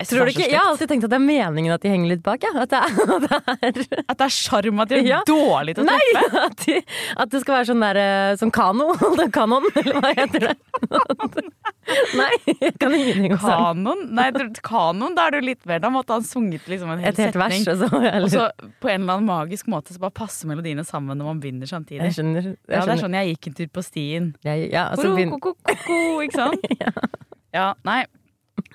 Tror 0.08 0.28
du 0.28 0.32
ikke, 0.32 0.46
jeg 0.52 0.60
har 0.60 0.68
alltid 0.70 0.90
tenkt 0.92 1.06
at 1.08 1.12
det 1.12 1.18
er 1.18 1.24
meningen 1.26 1.74
at 1.74 1.82
de 1.82 1.90
henger 1.90 2.12
litt 2.12 2.22
bak. 2.26 2.44
Ja. 2.46 2.52
At, 2.68 2.70
det 2.70 2.78
er, 2.78 4.02
at, 4.08 4.18
det 4.20 4.26
er, 4.28 4.32
sjarm 4.34 4.80
at 4.84 4.90
de 4.92 4.98
er 5.00 5.08
Ja. 5.08 5.20
dårlige 5.28 5.80
til 5.80 5.84
å 5.84 5.88
nei, 5.88 5.98
treffe. 6.14 6.42
at, 6.48 6.64
de, 6.66 6.76
at 7.24 7.32
det 7.34 7.42
skal 7.42 7.56
være 7.58 7.68
sånn 7.72 7.84
der 7.86 8.00
eh, 8.02 8.36
Som 8.40 8.52
kano. 8.54 8.92
Kanon, 9.38 9.66
eller 9.82 9.98
hva 10.04 10.12
heter 10.18 10.46
det? 10.48 10.56
Nei, 12.18 12.30
jeg 12.52 12.74
kan 12.82 12.94
ingenting 12.94 13.34
om 13.36 13.42
sang. 13.42 13.64
Kanon? 13.82 14.04
Nei, 14.18 14.28
kanon, 14.66 15.16
da 15.18 15.28
er 15.32 15.38
du 15.38 15.48
litt 15.48 15.66
mer. 15.70 15.82
Da 15.84 15.92
måtte 15.94 16.18
han 16.18 16.26
sunget 16.28 16.68
liksom 16.70 16.92
en 16.94 17.02
hel 17.04 17.12
Et 17.14 17.22
helt 17.26 17.40
vers, 17.40 17.58
setning. 17.58 17.74
og 17.74 17.82
så 17.82 18.14
Og 18.24 18.30
så 18.34 18.72
på 18.84 18.92
en 18.94 19.02
eller 19.06 19.18
annen 19.20 19.30
magisk 19.30 19.70
måte 19.72 19.96
så 19.96 20.02
bare 20.04 20.16
passer 20.22 20.50
melodiene 20.52 20.86
sammen 20.88 21.18
når 21.18 21.32
man 21.32 21.42
begynner 21.44 21.70
samtidig. 21.70 22.04
Jeg 22.10 22.18
skjønner. 22.20 22.52
Jeg 22.54 22.58
Ja, 22.78 22.84
det 22.86 22.94
er 22.98 23.04
sånn 23.06 23.18
jeg 23.18 23.34
gikk 23.36 23.50
en 23.52 23.58
tur 23.62 23.72
på 23.80 23.86
stien. 23.86 24.30
Jeg, 24.46 24.70
ja, 24.74 24.88
altså, 24.94 25.16
begynn- 25.16 25.34
Ko-ko-ko-ko, 25.38 26.00
ikke 26.28 26.44
sant? 26.44 26.70
Ja, 27.56 27.72
nei. 27.88 28.04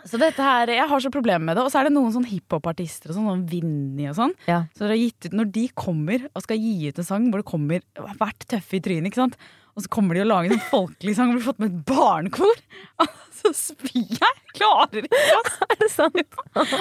Så 0.09 0.19
dette 0.19 0.43
her, 0.43 0.69
Jeg 0.69 0.89
har 0.89 1.01
så 1.01 1.11
problemer 1.15 1.45
med 1.47 1.57
det. 1.57 1.65
Og 1.65 1.73
så 1.73 1.81
er 1.81 1.89
det 1.89 1.95
noen 1.95 2.13
sånn 2.15 2.27
hiphop-artister 2.27 3.11
og 3.13 3.17
sånn, 3.17 3.31
sånn 3.31 3.49
Vinni 3.51 4.09
og 4.11 4.19
sånn. 4.19 4.37
Ja. 4.51 4.65
Så 4.75 4.85
dere 4.85 4.97
har 4.97 5.03
gitt 5.03 5.27
ut, 5.27 5.33
Når 5.39 5.51
de 5.53 5.65
kommer 5.75 6.29
og 6.35 6.43
skal 6.43 6.63
gi 6.63 6.89
ut 6.89 6.99
en 6.99 7.09
sang 7.09 7.31
hvor 7.31 7.43
det 7.43 7.51
kommer 7.51 7.83
hvert 8.19 8.47
tøffe 8.51 8.79
i 8.79 8.85
trynet, 8.85 9.11
ikke 9.11 9.23
sant? 9.25 9.39
og 9.73 9.85
så 9.87 9.89
kommer 9.93 10.17
de 10.17 10.21
og 10.21 10.29
lager 10.29 10.53
en 10.53 10.59
sånn 10.59 10.69
folkelig 10.69 11.15
sang 11.17 11.31
hvor 11.31 11.39
de 11.39 11.41
har 11.41 11.49
fått 11.49 11.63
med 11.63 11.71
et 11.71 11.85
barnekor, 11.89 12.59
så 13.39 13.53
spyr 13.57 14.19
jeg! 14.19 14.41
Klarer 14.53 15.07
ikke! 15.09 15.39
Er 15.73 15.79
det 15.81 15.89
sant? 15.89 16.37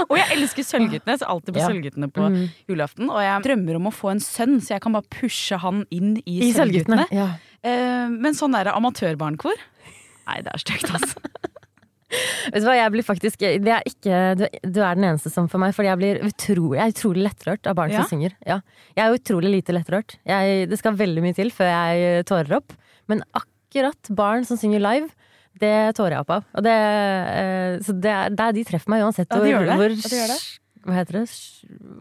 Og 0.10 0.17
jeg 0.17 0.27
elsker 0.36 0.65
Sølvguttene. 0.67 1.13
Jeg 1.15 1.22
ser 1.22 1.31
alltid 1.31 1.55
på 1.55 1.62
Ja. 1.62 1.70
Sølvguttene 1.72 2.10
på 2.12 2.25
mm. 2.34 2.41
julaften. 2.67 3.08
Og 3.08 3.22
jeg 3.24 3.46
drømmer 3.48 3.79
om 3.79 3.88
å 3.88 3.93
få 3.96 4.12
en 4.12 4.20
sønn, 4.24 4.58
så 4.60 4.75
jeg 4.75 4.84
kan 4.84 4.98
bare 4.98 5.08
pushe 5.13 5.60
han 5.63 5.86
inn 5.96 6.17
i, 6.25 6.41
I 6.50 6.51
Sølvguttene. 6.58 7.08
Ja. 7.15 7.29
Eh, 7.63 8.12
men 8.12 8.36
sånn 8.36 8.58
der 8.58 8.74
amatørbarnkor 8.74 9.55
Nei, 10.27 10.38
det 10.46 10.51
er 10.53 10.62
stygt, 10.62 10.91
altså. 10.91 11.17
Vet 12.12 12.60
du 12.62 12.68
hva, 12.68 12.75
jeg 12.75 12.91
blir 12.94 13.06
faktisk 13.08 13.39
det 13.39 13.72
er 13.72 13.86
ikke, 13.88 14.20
du, 14.39 14.44
du 14.68 14.80
er 14.84 14.98
den 15.00 15.08
eneste 15.12 15.32
som 15.32 15.48
for 15.51 15.62
meg, 15.63 15.74
fordi 15.77 15.89
jeg, 15.91 16.00
blir 16.01 16.20
utro, 16.27 16.74
jeg 16.75 16.84
er 16.84 16.94
utrolig 16.96 17.24
lettrørt 17.30 17.70
av 17.72 17.77
barn 17.80 17.94
Ja? 17.94 18.01
som 18.03 18.12
synger. 18.18 18.36
Ja. 18.48 18.60
Jeg 18.98 19.03
er 19.06 19.18
utrolig 19.18 19.51
lite 19.56 19.75
lettrørt. 19.75 20.18
Jeg, 20.27 20.68
det 20.72 20.80
skal 20.82 20.98
veldig 21.00 21.24
mye 21.24 21.38
til 21.38 21.51
før 21.56 21.72
jeg 21.72 22.25
tårer 22.30 22.58
opp. 22.60 22.75
Men 23.12 23.24
akkurat 23.38 24.12
barn 24.18 24.44
som 24.48 24.60
synger 24.60 24.84
live, 24.84 25.10
det 25.62 25.74
tårer 25.98 26.15
jeg 26.18 26.24
opp 26.25 26.32
av. 26.38 26.46
Og 26.58 26.63
det, 26.65 26.75
eh, 26.75 27.77
så 27.86 27.96
det 28.01 28.12
er, 28.12 28.30
det 28.36 28.50
de 28.60 28.63
treffer 28.68 28.91
meg 28.94 29.03
uansett 29.06 29.27
Ja, 29.32 29.39
de 29.44 29.51
gjør 29.51 29.68
det. 29.68 29.77
hvor 29.80 29.96
Ja, 29.96 30.10
de 30.12 30.22
gjør 30.22 30.32
det. 30.36 30.39
Hva 30.82 30.96
heter 30.98 31.20
det? 31.20 31.25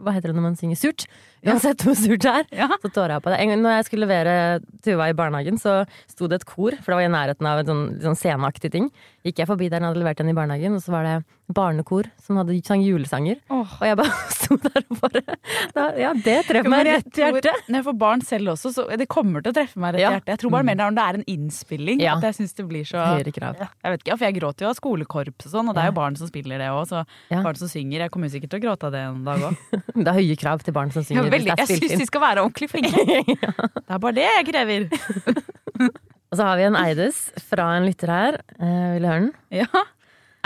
Hva 0.00 0.14
heter 0.16 0.30
det 0.30 0.36
når 0.38 0.44
man 0.46 0.54
synger 0.56 0.78
surt? 0.80 1.04
Uansett 1.46 1.82
hvor 1.86 1.94
surt 1.96 2.20
det 2.20 2.32
er, 2.32 2.44
Ja. 2.52 2.68
så 2.82 2.90
tåra 2.92 3.16
jeg 3.16 3.22
på 3.24 3.30
det. 3.32 3.38
En 3.40 3.48
gang 3.48 3.62
når 3.64 3.76
jeg 3.78 3.84
skulle 3.88 4.06
levere 4.06 4.60
Tuva 4.84 5.08
i 5.08 5.16
barnehagen, 5.16 5.56
så 5.60 5.86
sto 6.08 6.26
det 6.28 6.40
et 6.42 6.46
kor, 6.46 6.72
for 6.82 6.92
det 6.92 6.98
var 7.00 7.06
i 7.08 7.12
nærheten 7.12 7.46
av 7.48 7.58
en 7.62 7.66
sånn, 7.66 7.84
sånn 8.02 8.16
sceneaktig 8.18 8.70
ting. 8.72 8.90
Gikk 9.24 9.38
jeg 9.42 9.46
forbi 9.48 9.68
der 9.68 9.80
den 9.80 9.88
hadde 9.88 10.00
levert 10.00 10.16
den 10.20 10.30
i 10.32 10.36
barnehagen, 10.36 10.74
og 10.76 10.82
så 10.84 10.92
var 10.92 11.04
det 11.04 11.24
barnekor 11.50 12.06
som 12.22 12.36
hadde 12.38 12.54
sang 12.64 12.80
julesanger. 12.84 13.40
Oh. 13.50 13.66
Og 13.80 13.86
jeg 13.88 13.96
bare 13.98 14.12
sto 14.38 14.56
der 14.56 14.84
og 14.88 15.00
bare 15.00 15.22
da, 15.74 15.86
Ja, 15.98 16.12
det 16.14 16.36
treffer 16.46 16.70
meg 16.70 16.86
rett 16.86 17.18
i 17.18 17.24
hjertet. 17.24 17.66
Når 17.68 17.80
jeg 17.80 17.86
får 17.88 17.98
barn 17.98 18.22
selv 18.22 18.52
også, 18.54 18.70
så 18.76 18.84
det 18.96 19.08
kommer 19.10 19.42
til 19.42 19.50
å 19.52 19.56
treffe 19.58 19.76
meg 19.82 19.94
rett 19.96 20.00
i 20.00 20.04
Ja. 20.04 20.12
hjertet. 20.14 20.30
Jeg 20.36 20.38
tror 20.44 20.50
bare 20.54 20.64
mer 20.68 20.76
det 20.78 20.84
er 20.86 20.90
når 20.92 20.96
det 21.00 21.06
er 21.08 21.18
en 21.20 21.26
innspilling 21.34 22.00
Ja. 22.00 22.14
at 22.16 22.22
jeg 22.28 22.34
syns 22.38 22.54
det 22.54 22.68
blir 22.68 22.84
så 22.86 23.00
Høyere 23.02 23.32
krav. 23.34 23.56
Jeg 23.58 23.90
vet 23.96 24.04
ikke, 24.04 24.16
for 24.18 24.24
jeg 24.30 24.34
gråter 24.40 24.60
jo 24.66 24.68
av 24.70 24.76
skolekorps 24.78 25.46
og 25.46 25.52
sånn, 25.56 25.68
og 25.68 25.74
det 25.74 25.82
er 25.84 25.90
jo 25.90 25.96
barn 25.98 26.16
som 26.16 26.28
spiller 26.30 26.58
det 26.62 26.68
òg, 26.70 26.86
så 26.88 27.04
barn 27.42 27.56
som 27.56 27.68
synger. 27.68 27.98
Jeg 28.06 28.10
kommer 28.14 28.28
sikkert 28.30 28.50
til 28.54 28.60
å 28.60 28.64
gråte 28.68 28.84
av 28.88 28.92
det 28.94 29.00
en 29.08 29.24
dag 29.24 29.38
òg. 29.50 29.56
Det 30.00 30.06
er 30.08 30.16
høye 30.16 30.36
krav 30.38 30.62
til 30.64 30.72
barn 30.72 30.90
som 30.94 31.02
synger. 31.04 31.29
Det 31.30 31.56
Jeg 31.62 31.70
syns 31.70 32.02
de 32.02 32.08
skal 32.08 32.24
være 32.24 32.44
ordentlig 32.44 32.70
flinke. 32.72 33.04
Det 33.90 33.96
er 33.96 34.02
bare 34.02 34.16
det 34.16 34.26
jeg 34.26 34.48
krever. 34.50 34.84
Og 36.30 36.38
så 36.38 36.44
har 36.46 36.58
vi 36.60 36.66
en 36.68 36.76
Eides 36.78 37.24
fra 37.42 37.72
en 37.76 37.88
lytter 37.88 38.12
her. 38.12 38.36
Eh, 38.60 38.84
vil 38.94 39.02
du 39.02 39.08
høre 39.10 39.24
den? 39.24 39.32
Ja. 39.62 39.86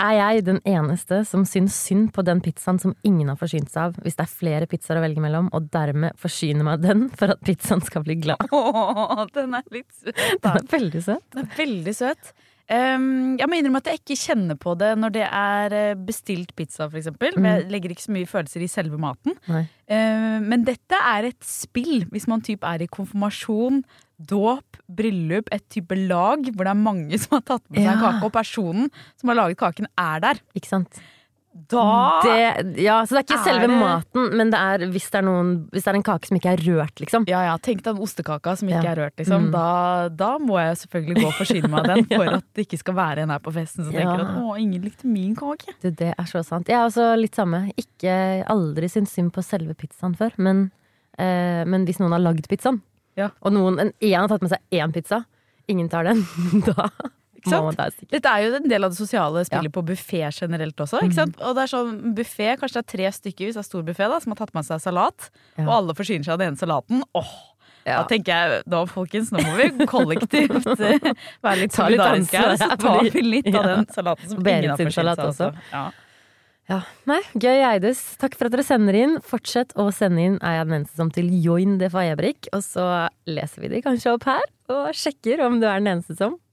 Er 0.01 0.15
jeg 0.17 0.43
den 0.43 0.57
eneste 0.67 1.21
som 1.27 1.45
syns 1.47 1.75
synd 1.85 2.09
på 2.15 2.23
den 2.27 2.41
pizzaen 2.43 2.79
som 2.81 2.95
ingen 3.07 3.29
har 3.31 3.37
forsynt 3.39 3.69
seg 3.71 3.91
av, 3.91 3.99
hvis 4.03 4.17
det 4.17 4.25
er 4.25 4.33
flere 4.41 4.67
pizzaer 4.67 4.99
å 4.99 5.03
velge 5.05 5.23
mellom, 5.23 5.47
og 5.55 5.69
dermed 5.71 6.17
forsyner 6.19 6.67
meg 6.67 6.81
den 6.83 7.05
for 7.15 7.31
at 7.31 7.39
pizzaen 7.47 7.83
skal 7.85 8.03
bli 8.03 8.17
glad? 8.25 8.43
Åh, 8.51 9.21
den 9.37 9.55
er 9.55 9.63
litt 9.71 9.87
søt. 9.95 10.19
Den 10.43 10.51
er 10.51 10.67
veldig 10.73 11.03
søt. 11.05 11.23
Den 11.31 11.45
er 11.45 11.55
veldig 11.61 11.95
søt. 11.95 12.33
Um, 12.65 13.35
jeg 13.37 13.45
må 13.45 13.59
innrømme 13.59 13.77
at 13.83 13.89
jeg 13.91 13.99
ikke 14.01 14.15
kjenner 14.17 14.57
på 14.57 14.71
det 14.79 14.87
når 14.97 15.11
det 15.13 15.25
er 15.27 15.73
eh, 15.77 15.97
bestilt 16.07 16.55
pizza, 16.57 16.87
f.eks. 16.89 17.11
Men 17.37 17.45
jeg 17.45 17.67
legger 17.69 17.93
ikke 17.93 18.05
så 18.07 18.15
mye 18.15 18.29
følelser 18.29 18.63
i 18.65 18.69
selve 18.71 18.97
maten. 19.01 19.35
Uh, 19.45 20.39
men 20.41 20.63
dette 20.65 20.97
er 20.97 21.27
et 21.29 21.45
spill 21.45 22.07
hvis 22.09 22.25
man 22.31 22.41
typ 22.45 22.65
er 22.65 22.81
i 22.81 22.89
konfirmasjon, 22.89 23.83
dåp, 24.17 24.79
bryllup, 24.87 25.51
et 25.53 25.65
type 25.69 25.93
lag 26.07 26.47
hvor 26.55 26.65
det 26.65 26.73
er 26.73 26.81
mange 26.87 27.19
som 27.21 27.37
har 27.37 27.45
tatt 27.53 27.65
med 27.69 27.83
seg 27.83 27.91
Ja. 27.91 27.99
kake, 28.01 28.23
og 28.25 28.33
personen 28.33 28.89
som 29.19 29.29
har 29.29 29.41
laget 29.43 29.59
kaken, 29.61 29.91
er 29.99 30.23
der. 30.23 30.41
Ikke 30.57 30.71
sant? 30.71 31.01
Da 31.55 32.19
Det, 32.21 32.75
ja, 32.83 32.97
så 33.07 33.15
det 33.15 33.21
er 33.21 33.23
ikke 33.23 33.37
Er 33.39 33.45
selve 33.45 33.67
det- 33.71 33.79
maten, 33.79 34.25
men 34.35 34.49
det 34.51 34.59
er 34.59 34.77
hvis 34.91 35.05
det 35.09 35.19
er, 35.21 35.23
noen, 35.23 35.53
hvis 35.71 35.85
det 35.85 35.87
er 35.87 35.95
en 35.95 36.03
kake 36.03 36.27
som 36.27 36.35
ikke 36.37 36.51
er 36.51 36.63
rørt, 36.67 36.95
liksom. 36.99 37.23
Ja, 37.31 37.43
ja, 37.47 37.53
tenk 37.57 37.81
den 37.81 37.95
ostekaka 38.03 38.57
som 38.59 38.67
ikke 38.67 38.83
Ja. 38.83 38.91
er 38.91 38.95
rørt, 38.99 39.15
liksom. 39.17 39.47
Mm. 39.47 39.51
Da, 39.53 40.09
da 40.09 40.37
må 40.37 40.59
jeg 40.59 40.75
selvfølgelig 40.83 41.21
gå 41.23 41.27
og 41.27 41.33
forsyne 41.39 41.69
meg 41.71 41.79
av 41.79 41.95
den, 41.95 42.05
for 42.11 42.27
at 42.35 42.43
det 42.53 42.67
ikke 42.67 42.77
skal 42.79 42.93
være 42.95 43.17
en 43.23 43.29
her 43.29 43.39
på 43.39 43.53
festen 43.55 43.85
som 43.85 43.93
tenker 43.93 44.19
Ja. 44.19 44.27
at 44.27 44.37
å, 44.43 44.57
ingen 44.59 44.81
likte 44.83 45.05
min 45.05 45.33
kake. 45.35 45.73
Du, 45.81 45.89
det 45.91 46.13
er 46.19 46.25
så 46.25 46.43
sant. 46.43 46.67
Jeg 46.67 46.75
er 46.75 46.85
også 46.89 47.07
litt 47.17 47.33
samme. 47.39 47.71
Ikke 47.79 48.45
aldri 48.51 48.89
syntes 48.91 49.15
synd 49.15 49.31
på 49.31 49.41
selve 49.41 49.73
pizzaen 49.79 50.13
før, 50.19 50.31
men, 50.37 50.71
eh, 51.17 51.63
men 51.63 51.85
hvis 51.87 51.99
noen 52.03 52.11
har 52.11 52.19
lagd 52.19 52.47
pizzaen, 52.51 52.81
Ja. 53.15 53.29
og 53.41 53.53
noen, 53.53 53.79
en, 53.79 53.93
en 54.01 54.19
har 54.19 54.27
tatt 54.27 54.41
med 54.41 54.51
seg 54.51 54.59
én 54.73 54.91
pizza, 54.91 55.23
ingen 55.69 55.87
tar 55.87 56.03
den, 56.03 56.19
da 56.67 56.89
Dette 57.49 58.25
er 58.31 58.43
jo 58.45 58.55
en 58.59 58.69
del 58.69 58.83
av 58.83 58.91
det 58.91 58.97
sosiale 58.97 59.45
spillet 59.45 59.69
Ja. 59.71 59.73
på 59.81 59.83
buffé 59.85 60.21
generelt 60.33 60.75
også. 60.75 61.01
Sant? 61.13 61.35
Og 61.41 61.55
det 61.55 61.63
er 61.63 61.71
sånn 61.73 62.13
buffé, 62.15 62.57
kanskje 62.59 62.79
det 62.81 62.83
er 62.85 62.97
tre 62.97 63.11
stykker 63.11 63.45
hvis 63.49 63.57
det 63.59 63.63
er 63.63 63.69
stor 63.69 63.83
buffé, 63.83 64.07
da, 64.09 64.19
som 64.19 64.31
har 64.35 64.39
tatt 64.45 64.53
med 64.53 64.65
seg 64.65 64.81
salat, 64.81 65.29
Ja. 65.57 65.65
og 65.67 65.73
alle 65.77 65.93
forsyner 65.93 66.23
seg 66.25 66.33
av 66.33 66.39
den 66.39 66.53
ene 66.53 66.57
salaten. 66.57 67.03
Åh, 67.15 67.33
Ja. 67.85 68.01
Da 68.01 68.07
tenker 68.09 68.33
jeg 68.33 68.63
da, 68.67 68.79
folkens, 68.89 69.29
nå 69.29 69.43
må 69.45 69.51
vi 69.57 69.85
kollektivt 69.85 70.65
eh, 70.81 71.13
være 71.43 71.59
litt 71.61 71.71
solidariske 71.75 72.33
her, 72.33 72.55
så 72.57 72.75
tar 72.81 73.03
vi 73.13 73.21
litt 73.21 73.51
av 73.53 73.61
den 73.69 73.85
salaten 73.93 74.27
som 74.27 74.39
ingen 74.41 74.71
har 74.71 74.77
forsynt 74.77 74.95
seg 74.95 75.21
også. 75.21 75.51
også. 75.51 75.53
Ja. 75.71 75.91
Ja. 76.67 76.79
Nei, 77.05 77.19
gøy 77.37 77.61
Eides. 77.61 77.99
Takk 78.17 78.33
for 78.33 78.47
at 78.49 78.55
dere 78.55 78.63
sender 78.65 78.95
inn. 78.97 79.19
Fortsett 79.21 79.69
å 79.77 79.91
sende 79.93 80.17
inn 80.25 80.39
er 80.41 80.55
jeg 80.57 80.65
den 80.65 80.79
eneste 80.79 80.95
som 80.97 81.11
til 81.13 81.29
join 81.43 81.77
det 81.77 81.91
fajebrik. 81.93 82.47
Og 82.57 82.63
så 82.65 83.07
leser 83.29 83.61
vi 83.61 83.67
de 83.75 83.81
kanskje 83.85 84.15
opp 84.15 84.23
her, 84.25 84.41
og 84.73 84.89
sjekker 84.97 85.45
om 85.45 85.59
du 85.61 85.67
er 85.69 85.77
den 85.77 85.91
eneste 85.93 86.17
som 86.17 86.39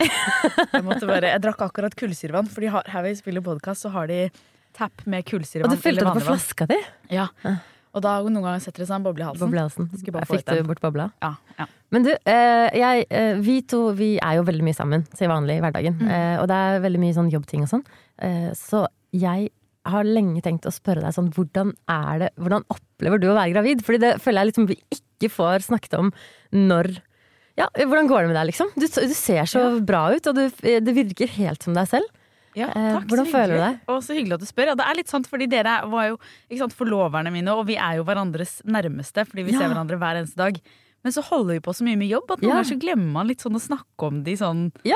Jeg, 0.00 0.82
måtte 0.86 1.06
bare, 1.08 1.30
jeg 1.34 1.42
drakk 1.44 1.62
akkurat 1.68 1.94
kullsyrevann, 1.98 2.48
for 2.50 2.66
her 2.66 3.06
vi 3.06 3.14
spiller 3.18 3.44
podkast, 3.44 3.86
så 3.86 3.92
har 3.94 4.10
de 4.10 4.26
tapp 4.74 5.04
med 5.06 5.22
og 5.30 5.70
du 5.70 5.76
fylte 5.78 6.02
det 6.02 6.16
på 6.16 6.24
flaska 6.26 6.66
di? 6.66 6.80
Ja. 7.14 7.28
Og 7.94 8.02
da 8.02 8.16
noen 8.26 8.42
ganger 8.42 8.62
setter 8.62 8.82
det 8.82 8.88
seg 8.88 8.98
en 8.98 9.06
boble 9.06 9.22
i 9.22 9.28
halsen. 9.28 9.46
Boble 9.46 9.62
i 9.62 9.66
halsen. 9.68 9.88
Jeg 9.94 10.26
Fikk 10.26 10.48
du 10.50 10.66
bort 10.66 10.82
bobla? 10.82 11.08
Ja, 11.22 11.36
ja. 11.60 11.68
Men 11.94 12.06
du, 12.06 12.10
eh, 12.10 12.68
jeg, 12.74 13.06
eh, 13.14 13.36
vi 13.38 13.60
to 13.70 13.92
vi 13.94 14.16
er 14.18 14.40
jo 14.40 14.46
veldig 14.48 14.66
mye 14.66 14.74
sammen 14.74 15.04
til 15.14 15.30
vanlig 15.30 15.60
i 15.60 15.62
hverdagen. 15.62 16.00
Mm. 16.00 16.08
Eh, 16.10 16.36
og 16.42 16.48
det 16.50 16.56
er 16.58 16.82
veldig 16.82 17.02
mye 17.04 17.14
sånn 17.14 17.30
jobbting 17.30 17.62
og 17.62 17.70
sånn. 17.70 17.84
Så 18.58 18.84
jeg 19.14 19.48
har 19.84 20.06
lenge 20.08 20.42
tenkt 20.42 20.66
å 20.66 20.72
spørre 20.72 21.04
deg 21.04 21.14
sånn, 21.14 21.30
hvordan 21.34 21.74
er 21.90 22.22
det 22.22 22.28
Hvordan 22.40 22.64
opplever 22.72 23.20
du 23.20 23.28
å 23.28 23.36
være 23.36 23.52
gravid? 23.52 23.82
Fordi 23.84 24.00
det 24.00 24.12
føler 24.22 24.40
jeg 24.40 24.50
liksom 24.50 24.68
vi 24.70 24.78
ikke 24.96 25.30
får 25.30 25.66
snakket 25.68 25.98
om 25.98 26.12
når 26.54 26.96
Ja, 27.56 27.68
hvordan 27.78 28.08
går 28.10 28.24
det 28.24 28.28
med 28.32 28.36
deg, 28.40 28.46
liksom? 28.50 28.70
Du, 28.74 28.86
du 28.86 29.14
ser 29.14 29.44
så 29.46 29.60
bra 29.86 30.08
ut, 30.14 30.26
og 30.26 30.34
du, 30.34 30.48
det 30.58 30.94
virker 30.96 31.30
helt 31.36 31.62
som 31.62 31.74
deg 31.76 31.86
selv. 31.92 32.08
Ja, 32.54 32.68
Eh, 32.70 32.92
takk, 32.94 33.08
hvordan 33.10 33.26
føler 33.26 33.54
du 33.56 33.62
deg? 33.64 33.78
Og 33.90 33.96
så 34.06 34.14
hyggelig 34.14 34.36
at 34.36 34.42
du 34.44 34.46
spør. 34.46 34.68
Ja, 34.70 34.74
det 34.78 34.84
er 34.86 34.94
litt 34.98 35.10
sant, 35.10 35.26
fordi 35.30 35.48
dere 35.50 35.80
var 35.90 36.08
jo 36.12 36.18
sant, 36.58 36.74
forloverne 36.78 37.32
mine, 37.34 37.50
og 37.54 37.66
vi 37.66 37.74
er 37.74 37.96
jo 37.98 38.04
hverandres 38.06 38.60
nærmeste, 38.66 39.24
fordi 39.26 39.42
vi 39.48 39.52
Ja. 39.54 39.58
ser 39.64 39.72
hverandre 39.74 39.98
hver 39.98 40.20
eneste 40.22 40.36
dag. 40.38 40.60
Men 41.04 41.12
så 41.12 41.20
holder 41.26 41.58
vi 41.58 41.60
på 41.60 41.74
så 41.74 41.82
mye 41.84 41.98
med 42.00 42.08
jobb 42.08 42.30
at 42.30 42.40
noen 42.40 42.48
Ja. 42.48 42.54
ganger 42.62 42.70
så 42.70 42.78
glemmer 42.80 43.10
man 43.12 43.26
litt 43.28 43.42
sånn 43.42 43.54
å 43.58 43.60
snakke 43.60 44.06
om 44.06 44.22
de 44.24 44.32
sånn 44.40 44.72
Ja. 44.84 44.94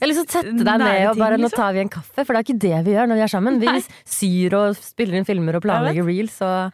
har 0.00 0.08
lyst 0.08 0.26
til 0.28 0.40
å 0.40 0.42
sette 0.42 0.64
deg 0.64 0.78
ned 0.80 1.06
og 1.12 1.16
bare 1.20 1.36
nå 1.38 1.44
liksom. 1.46 1.56
tar 1.56 1.72
vi 1.74 1.80
en 1.80 1.88
kaffe, 1.88 2.24
for 2.26 2.32
det 2.32 2.38
er 2.40 2.46
ikke 2.48 2.58
det 2.58 2.84
vi 2.84 2.92
gjør 2.96 3.06
når 3.08 3.14
vi 3.14 3.22
er 3.22 3.32
sammen. 3.36 3.60
Vi 3.60 3.84
syr 4.04 4.54
og 4.58 4.76
spiller 4.76 5.14
inn 5.20 5.24
filmer 5.28 5.54
og 5.56 5.62
planlegger 5.62 6.04
reels 6.08 6.40
og 6.42 6.72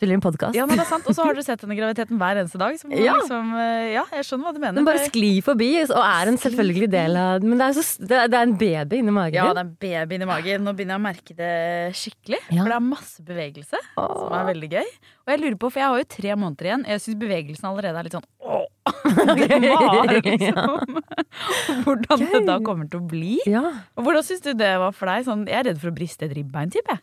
spiller 0.00 0.16
inn 0.16 0.24
podkast. 0.24 0.56
Ja, 0.56 0.64
men 0.68 0.80
det 0.80 0.86
er 0.86 0.88
sant. 0.88 1.04
Og 1.04 1.16
så 1.16 1.26
har 1.26 1.36
dere 1.36 1.44
sett 1.50 1.60
denne 1.60 1.76
graviditeten 1.76 2.20
hver 2.20 2.40
eneste 2.40 2.60
dag. 2.60 2.78
Ja. 2.96 3.18
liksom, 3.20 3.52
eh, 3.60 3.92
ja, 3.98 4.04
jeg 4.16 4.26
skjønner 4.26 4.48
hva 4.48 4.54
du 4.56 4.60
mener. 4.62 4.78
Den 4.80 4.88
bare 4.88 5.04
sklir 5.04 5.44
forbi 5.44 5.70
og 5.84 6.00
er 6.00 6.32
en 6.32 6.40
selvfølgelig 6.40 6.88
del 6.92 7.18
av 7.20 7.44
Men 7.44 7.60
det 7.60 7.68
er, 7.68 7.76
så, 7.76 8.08
det 8.08 8.18
er, 8.24 8.36
en 8.40 8.56
baby 8.60 9.00
inni 9.00 9.14
magen 9.14 9.36
Ja, 9.36 9.50
det 9.52 9.60
er 9.60 9.66
en 9.66 9.74
baby 9.84 10.16
inni 10.16 10.28
magen. 10.30 10.64
Nå 10.64 10.74
begynner 10.76 10.96
jeg 10.96 11.02
å 11.02 11.04
merke 11.04 11.36
det 11.36 11.54
skikkelig. 12.00 12.40
Ja. 12.48 12.62
For 12.62 12.72
det 12.72 12.78
er 12.78 12.86
masse 12.88 13.24
bevegelse, 13.26 13.82
som 13.94 14.36
er 14.40 14.48
veldig 14.50 14.70
gøy. 14.72 14.92
Og 15.20 15.34
jeg 15.34 15.42
lurer 15.44 15.58
på, 15.60 15.70
for 15.70 15.82
jeg 15.82 15.92
har 15.92 16.00
jo 16.00 16.10
tre 16.16 16.36
måneder 16.40 16.70
igjen, 16.70 16.86
jeg 16.88 17.04
syns 17.04 17.20
bevegelsen 17.20 17.68
allerede 17.68 18.00
er 18.00 18.08
litt 18.08 18.16
sånn 18.16 18.28
åh! 18.40 18.66
Var 18.90 20.14
liksom 20.16 21.84
Hvordan 21.84 22.24
det 22.24 22.40
da 22.48 22.56
kommer 22.64 22.88
til 22.90 23.02
å 23.02 23.06
bli. 23.10 23.36
Ja. 23.48 23.62
Og 23.98 24.06
hvordan 24.06 24.24
syns 24.26 24.42
du 24.44 24.52
det 24.56 24.72
var 24.80 24.96
for 24.96 25.10
deg? 25.10 25.26
Sånn, 25.28 25.46
jeg 25.48 25.60
er 25.60 25.70
redd 25.70 25.80
for 25.82 25.92
å 25.92 25.96
briste 25.96 26.26
et 26.26 26.34
ribbein, 26.36 26.72
type. 26.72 26.96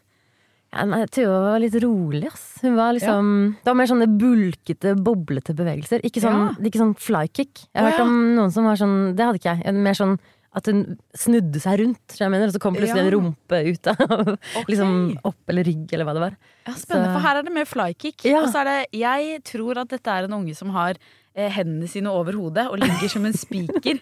Ja, 0.74 0.84
nei, 0.86 1.06
Tuva 1.08 1.38
var 1.46 1.60
litt 1.64 1.76
rolig, 1.82 2.26
ass. 2.28 2.58
Hun 2.62 2.76
var 2.76 2.92
liksom 2.98 3.28
Det 3.64 3.70
var 3.72 3.78
mer 3.80 3.88
sånne 3.88 4.08
bulkete, 4.20 4.96
boblete 5.00 5.56
bevegelser. 5.56 6.02
Ikke 6.06 6.20
sånn, 6.22 6.58
ikke 6.60 6.82
sånn 6.82 6.96
flykick. 7.00 7.68
Jeg 7.74 7.82
har 7.84 7.92
hørt 7.94 8.04
om 8.04 8.18
noen 8.36 8.52
som 8.52 8.68
var 8.68 8.76
sånn 8.76 9.16
Det 9.16 9.24
hadde 9.26 9.40
ikke 9.40 9.54
jeg. 9.64 9.74
Mer 9.88 9.94
sånn 9.98 10.18
at 10.58 10.66
hun 10.72 10.98
snudde 11.14 11.60
seg 11.62 11.78
rundt, 11.84 12.16
mener, 12.20 12.48
og 12.50 12.54
så 12.56 12.60
kom 12.64 12.74
plutselig 12.74 13.04
Ja. 13.04 13.06
en 13.06 13.12
rumpe 13.14 13.58
ut 13.68 13.88
av 13.92 14.38
liksom 14.68 14.94
opp 15.24 15.52
eller 15.54 15.64
rygg, 15.68 15.92
eller 15.94 16.06
hva 16.08 16.14
det 16.18 16.24
var. 16.24 16.38
Ja, 16.66 16.74
Spennende, 16.74 17.12
Så- 17.12 17.14
for 17.14 17.28
her 17.28 17.38
er 17.38 17.44
det 17.44 17.54
mer 17.54 17.66
flykick. 17.66 18.26
Ja. 18.26 18.42
Og 18.42 18.50
så 18.50 18.62
er 18.62 18.66
det 18.66 18.88
Jeg 19.00 19.44
tror 19.44 19.78
at 19.78 19.88
dette 19.90 20.08
er 20.08 20.24
en 20.26 20.34
unge 20.34 20.56
som 20.56 20.70
har 20.72 20.96
eh, 21.36 21.50
hendene 21.52 21.88
sine 21.88 22.08
over 22.10 22.34
hodet 22.34 22.66
og 22.72 22.80
ligger 22.80 23.08
som 23.10 23.26
en 23.26 23.34
spiker 23.34 24.00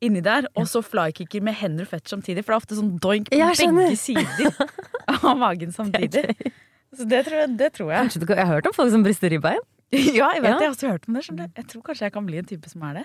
inni 0.00 0.20
der, 0.22 0.46
og 0.54 0.64
så 0.70 0.80
flykicker 0.84 1.42
med 1.42 1.54
hender 1.54 1.82
og 1.82 1.88
fett 1.88 2.04
samtidig. 2.04 2.44
For 2.44 2.52
det 2.54 2.56
er 2.56 2.62
ofte 2.62 2.76
sånn 2.78 3.00
doink 3.00 3.28
på 3.28 3.36
begge 3.36 3.96
sider 3.98 4.54
av 5.30 5.36
magen 5.38 5.72
samtidig. 5.72 6.24
Så 6.96 7.04
det 7.08 7.24
tror 7.26 7.38
jeg. 7.42 7.56
Det 7.58 7.72
tror 7.76 7.90
jeg. 7.92 8.02
Kanskje 8.06 8.20
du, 8.22 8.26
jeg 8.34 8.46
har 8.46 8.54
hørt 8.56 8.66
om 8.70 8.72
folk 8.76 8.90
som 8.94 9.02
brister 9.06 9.30
ribbein. 9.30 9.62
Ja, 9.92 10.32
jeg 10.34 10.42
vet 10.42 10.50
Ja. 10.50 10.56
det. 10.58 10.62
Jeg 10.64 10.66
har 10.66 10.72
også 10.74 10.88
hørt 10.90 11.04
om 11.08 11.14
det. 11.14 11.20
skjønner. 11.24 11.50
Jeg 11.54 11.66
tror 11.70 11.82
kanskje 11.86 12.06
jeg 12.08 12.12
kan 12.16 12.24
bli 12.26 12.38
en 12.40 12.44
type 12.48 12.68
som 12.68 12.82
er 12.88 12.96
det. 12.98 13.04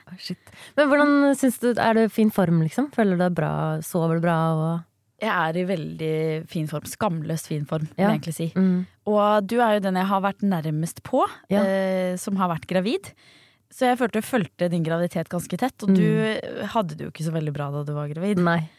Men 0.77 0.87
hvordan 0.89 1.11
syns 1.37 1.59
du 1.61 1.67
Er 1.77 1.93
du 1.93 1.99
i 2.01 2.07
fin 2.09 2.31
form, 2.33 2.61
liksom? 2.65 2.87
Føler 2.95 3.17
du 3.19 3.21
deg 3.21 3.35
bra? 3.37 3.51
Sover 3.85 4.17
du 4.17 4.23
bra? 4.25 4.37
Og 4.57 5.21
Jeg 5.21 5.29
er 5.29 5.59
i 5.61 5.65
veldig 5.69 6.15
fin 6.49 6.65
form. 6.67 6.87
Skamløst 6.89 7.51
fin 7.51 7.65
form, 7.69 7.85
vil 7.85 8.01
Ja. 8.01 8.09
jeg 8.09 8.17
egentlig 8.21 8.33
si. 8.33 8.47
Mm. 8.57 8.87
Og 9.05 9.45
du 9.47 9.59
er 9.61 9.75
jo 9.77 9.83
den 9.85 9.95
jeg 10.01 10.09
har 10.09 10.21
vært 10.25 10.41
nærmest 10.41 11.03
på, 11.05 11.21
Ja. 11.53 11.61
eh, 11.61 12.15
som 12.17 12.35
har 12.41 12.49
vært 12.49 12.65
gravid. 12.65 13.11
Så 13.71 13.85
jeg 13.85 13.99
følte 13.99 14.17
jeg 14.19 14.23
fulgte 14.27 14.69
din 14.73 14.83
graviditet 14.83 15.29
ganske 15.29 15.57
tett, 15.61 15.83
og 15.83 15.89
Mm. 15.89 15.95
du 15.95 16.65
hadde 16.65 16.97
det 16.97 17.05
jo 17.05 17.11
ikke 17.11 17.29
så 17.29 17.31
veldig 17.31 17.53
bra 17.53 17.69
da 17.71 17.83
du 17.83 17.93
var 17.93 18.07
gravid. 18.09 18.37
Nei. 18.41 18.69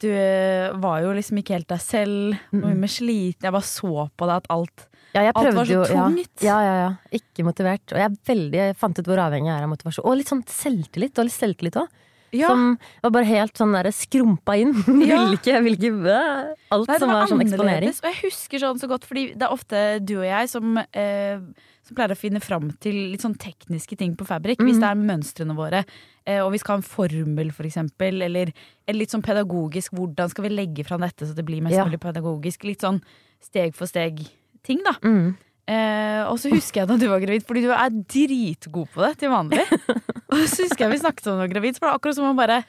Du 0.00 0.08
eh, 0.10 0.72
var 0.82 1.02
jo 1.04 1.12
liksom 1.16 1.38
ikke 1.40 1.56
helt 1.58 1.70
deg 1.70 1.82
selv, 1.82 2.38
noe 2.56 2.74
med 2.78 2.90
sliten. 2.90 3.46
Jeg 3.46 3.54
bare 3.54 3.68
så 3.68 4.08
på 4.16 4.28
deg 4.30 4.42
at 4.42 4.50
alt 4.54 4.86
Ja, 5.14 5.28
Alt 5.30 5.54
var 5.54 5.68
så 5.68 5.76
jo 5.76 5.82
ja. 5.86 6.06
tungt. 6.08 6.42
Ja, 6.42 6.56
ja, 6.64 6.74
ja. 6.80 6.88
Ikke 7.14 7.44
motivert. 7.46 7.84
Og 7.94 8.00
jeg 8.02 8.16
veldig 8.26 8.58
Jeg 8.58 8.78
fant 8.80 8.98
ut 8.98 9.06
hvor 9.06 9.22
avhengig 9.22 9.52
jeg 9.52 9.60
er 9.60 9.66
av 9.68 9.70
motivasjon. 9.70 10.06
Og 10.10 10.18
litt 10.18 10.32
sånn 10.32 10.42
selvtillit. 10.50 11.14
Dårlig 11.14 11.34
selvtillit 11.36 11.78
òg. 11.78 12.00
Ja. 12.34 12.48
Som 12.50 12.78
var 13.02 13.10
bare 13.14 13.28
helt 13.28 13.54
sånn 13.56 13.72
der 13.76 13.90
skrumpa 13.94 14.56
inn. 14.60 14.72
Ja. 15.04 15.20
ville 15.24 15.38
ikke, 15.38 15.58
ville 15.62 15.78
ikke 15.78 15.92
øh, 16.10 16.54
Alt 16.74 16.88
Nei, 16.90 16.98
som 16.98 17.12
var 17.12 17.28
sånn 17.30 17.44
eksponering. 17.44 17.92
Og 17.94 18.08
jeg 18.10 18.18
husker 18.24 18.58
sånn 18.64 18.80
så 18.82 18.88
godt, 18.90 19.04
fordi 19.06 19.28
det 19.34 19.46
er 19.46 19.54
ofte 19.54 19.84
du 20.04 20.16
og 20.18 20.26
jeg 20.26 20.50
som, 20.50 20.78
eh, 20.92 21.38
som 21.84 21.94
pleier 21.98 22.14
å 22.14 22.18
finne 22.18 22.40
fram 22.42 22.70
til 22.80 22.96
litt 23.12 23.22
sånn 23.22 23.36
tekniske 23.38 23.96
ting 24.00 24.14
på 24.16 24.26
Fabrik. 24.26 24.58
Hvis 24.58 24.78
Mhm. 24.78 24.80
det 24.80 24.90
er 24.90 25.02
mønstrene 25.12 25.54
våre, 25.56 25.84
eh, 26.26 26.40
og 26.40 26.50
vi 26.52 26.58
skal 26.58 26.74
ha 26.74 26.82
en 26.82 26.88
formel 26.88 27.52
for 27.52 27.64
eksempel, 27.68 28.22
eller, 28.24 28.52
eller 28.88 28.98
litt 28.98 29.10
sånn 29.12 29.22
pedagogisk, 29.22 29.92
hvordan 29.92 30.30
skal 30.30 30.44
vi 30.48 30.54
legge 30.56 30.84
fram 30.86 31.00
dette 31.04 31.26
så 31.28 31.34
det 31.34 31.44
blir 31.44 31.60
mest 31.62 31.76
Ja. 31.76 31.84
mulig 31.84 32.00
pedagogisk. 32.00 32.64
Litt 32.64 32.80
sånn 32.80 33.02
steg 33.40 33.74
for 33.76 33.86
steg-ting, 33.86 34.80
da. 34.84 34.94
Mm. 35.04 35.36
Eh, 35.64 36.22
og 36.28 36.36
så 36.40 36.50
husker 36.52 36.82
jeg 36.82 36.90
da 36.90 36.96
du 37.00 37.06
var 37.08 37.22
gravid, 37.22 37.44
fordi 37.48 37.64
du 37.64 37.70
er 37.72 37.92
dritgod 37.92 38.90
på 38.92 39.04
det 39.04 39.14
til 39.22 39.32
vanlig. 39.32 39.64
og 40.32 40.42
så 40.44 40.66
husker 40.66 40.86
jeg 40.86 40.92
vi 40.92 41.02
snakket 41.04 41.28
om 41.30 41.38
du 41.38 41.44
var 41.46 41.52
gravid, 41.54 41.76
så 41.76 41.84
var 41.84 41.92
det 41.92 42.00
akkurat 42.00 42.18
som 42.18 42.28
om 42.28 42.40
bare 42.40 42.62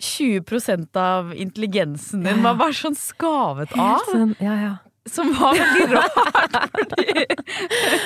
20% 0.00 0.96
av 0.96 1.34
intelligensen 1.36 2.24
din 2.24 2.40
var 2.42 2.56
bare 2.58 2.76
sånn 2.76 2.96
skavet 2.96 3.74
av. 3.76 4.00
Helt 4.00 4.14
sånn, 4.14 4.32
ja, 4.40 4.56
ja. 4.56 4.72
Som 5.10 5.32
var 5.34 5.56
veldig 5.58 5.86
rart. 5.96 6.94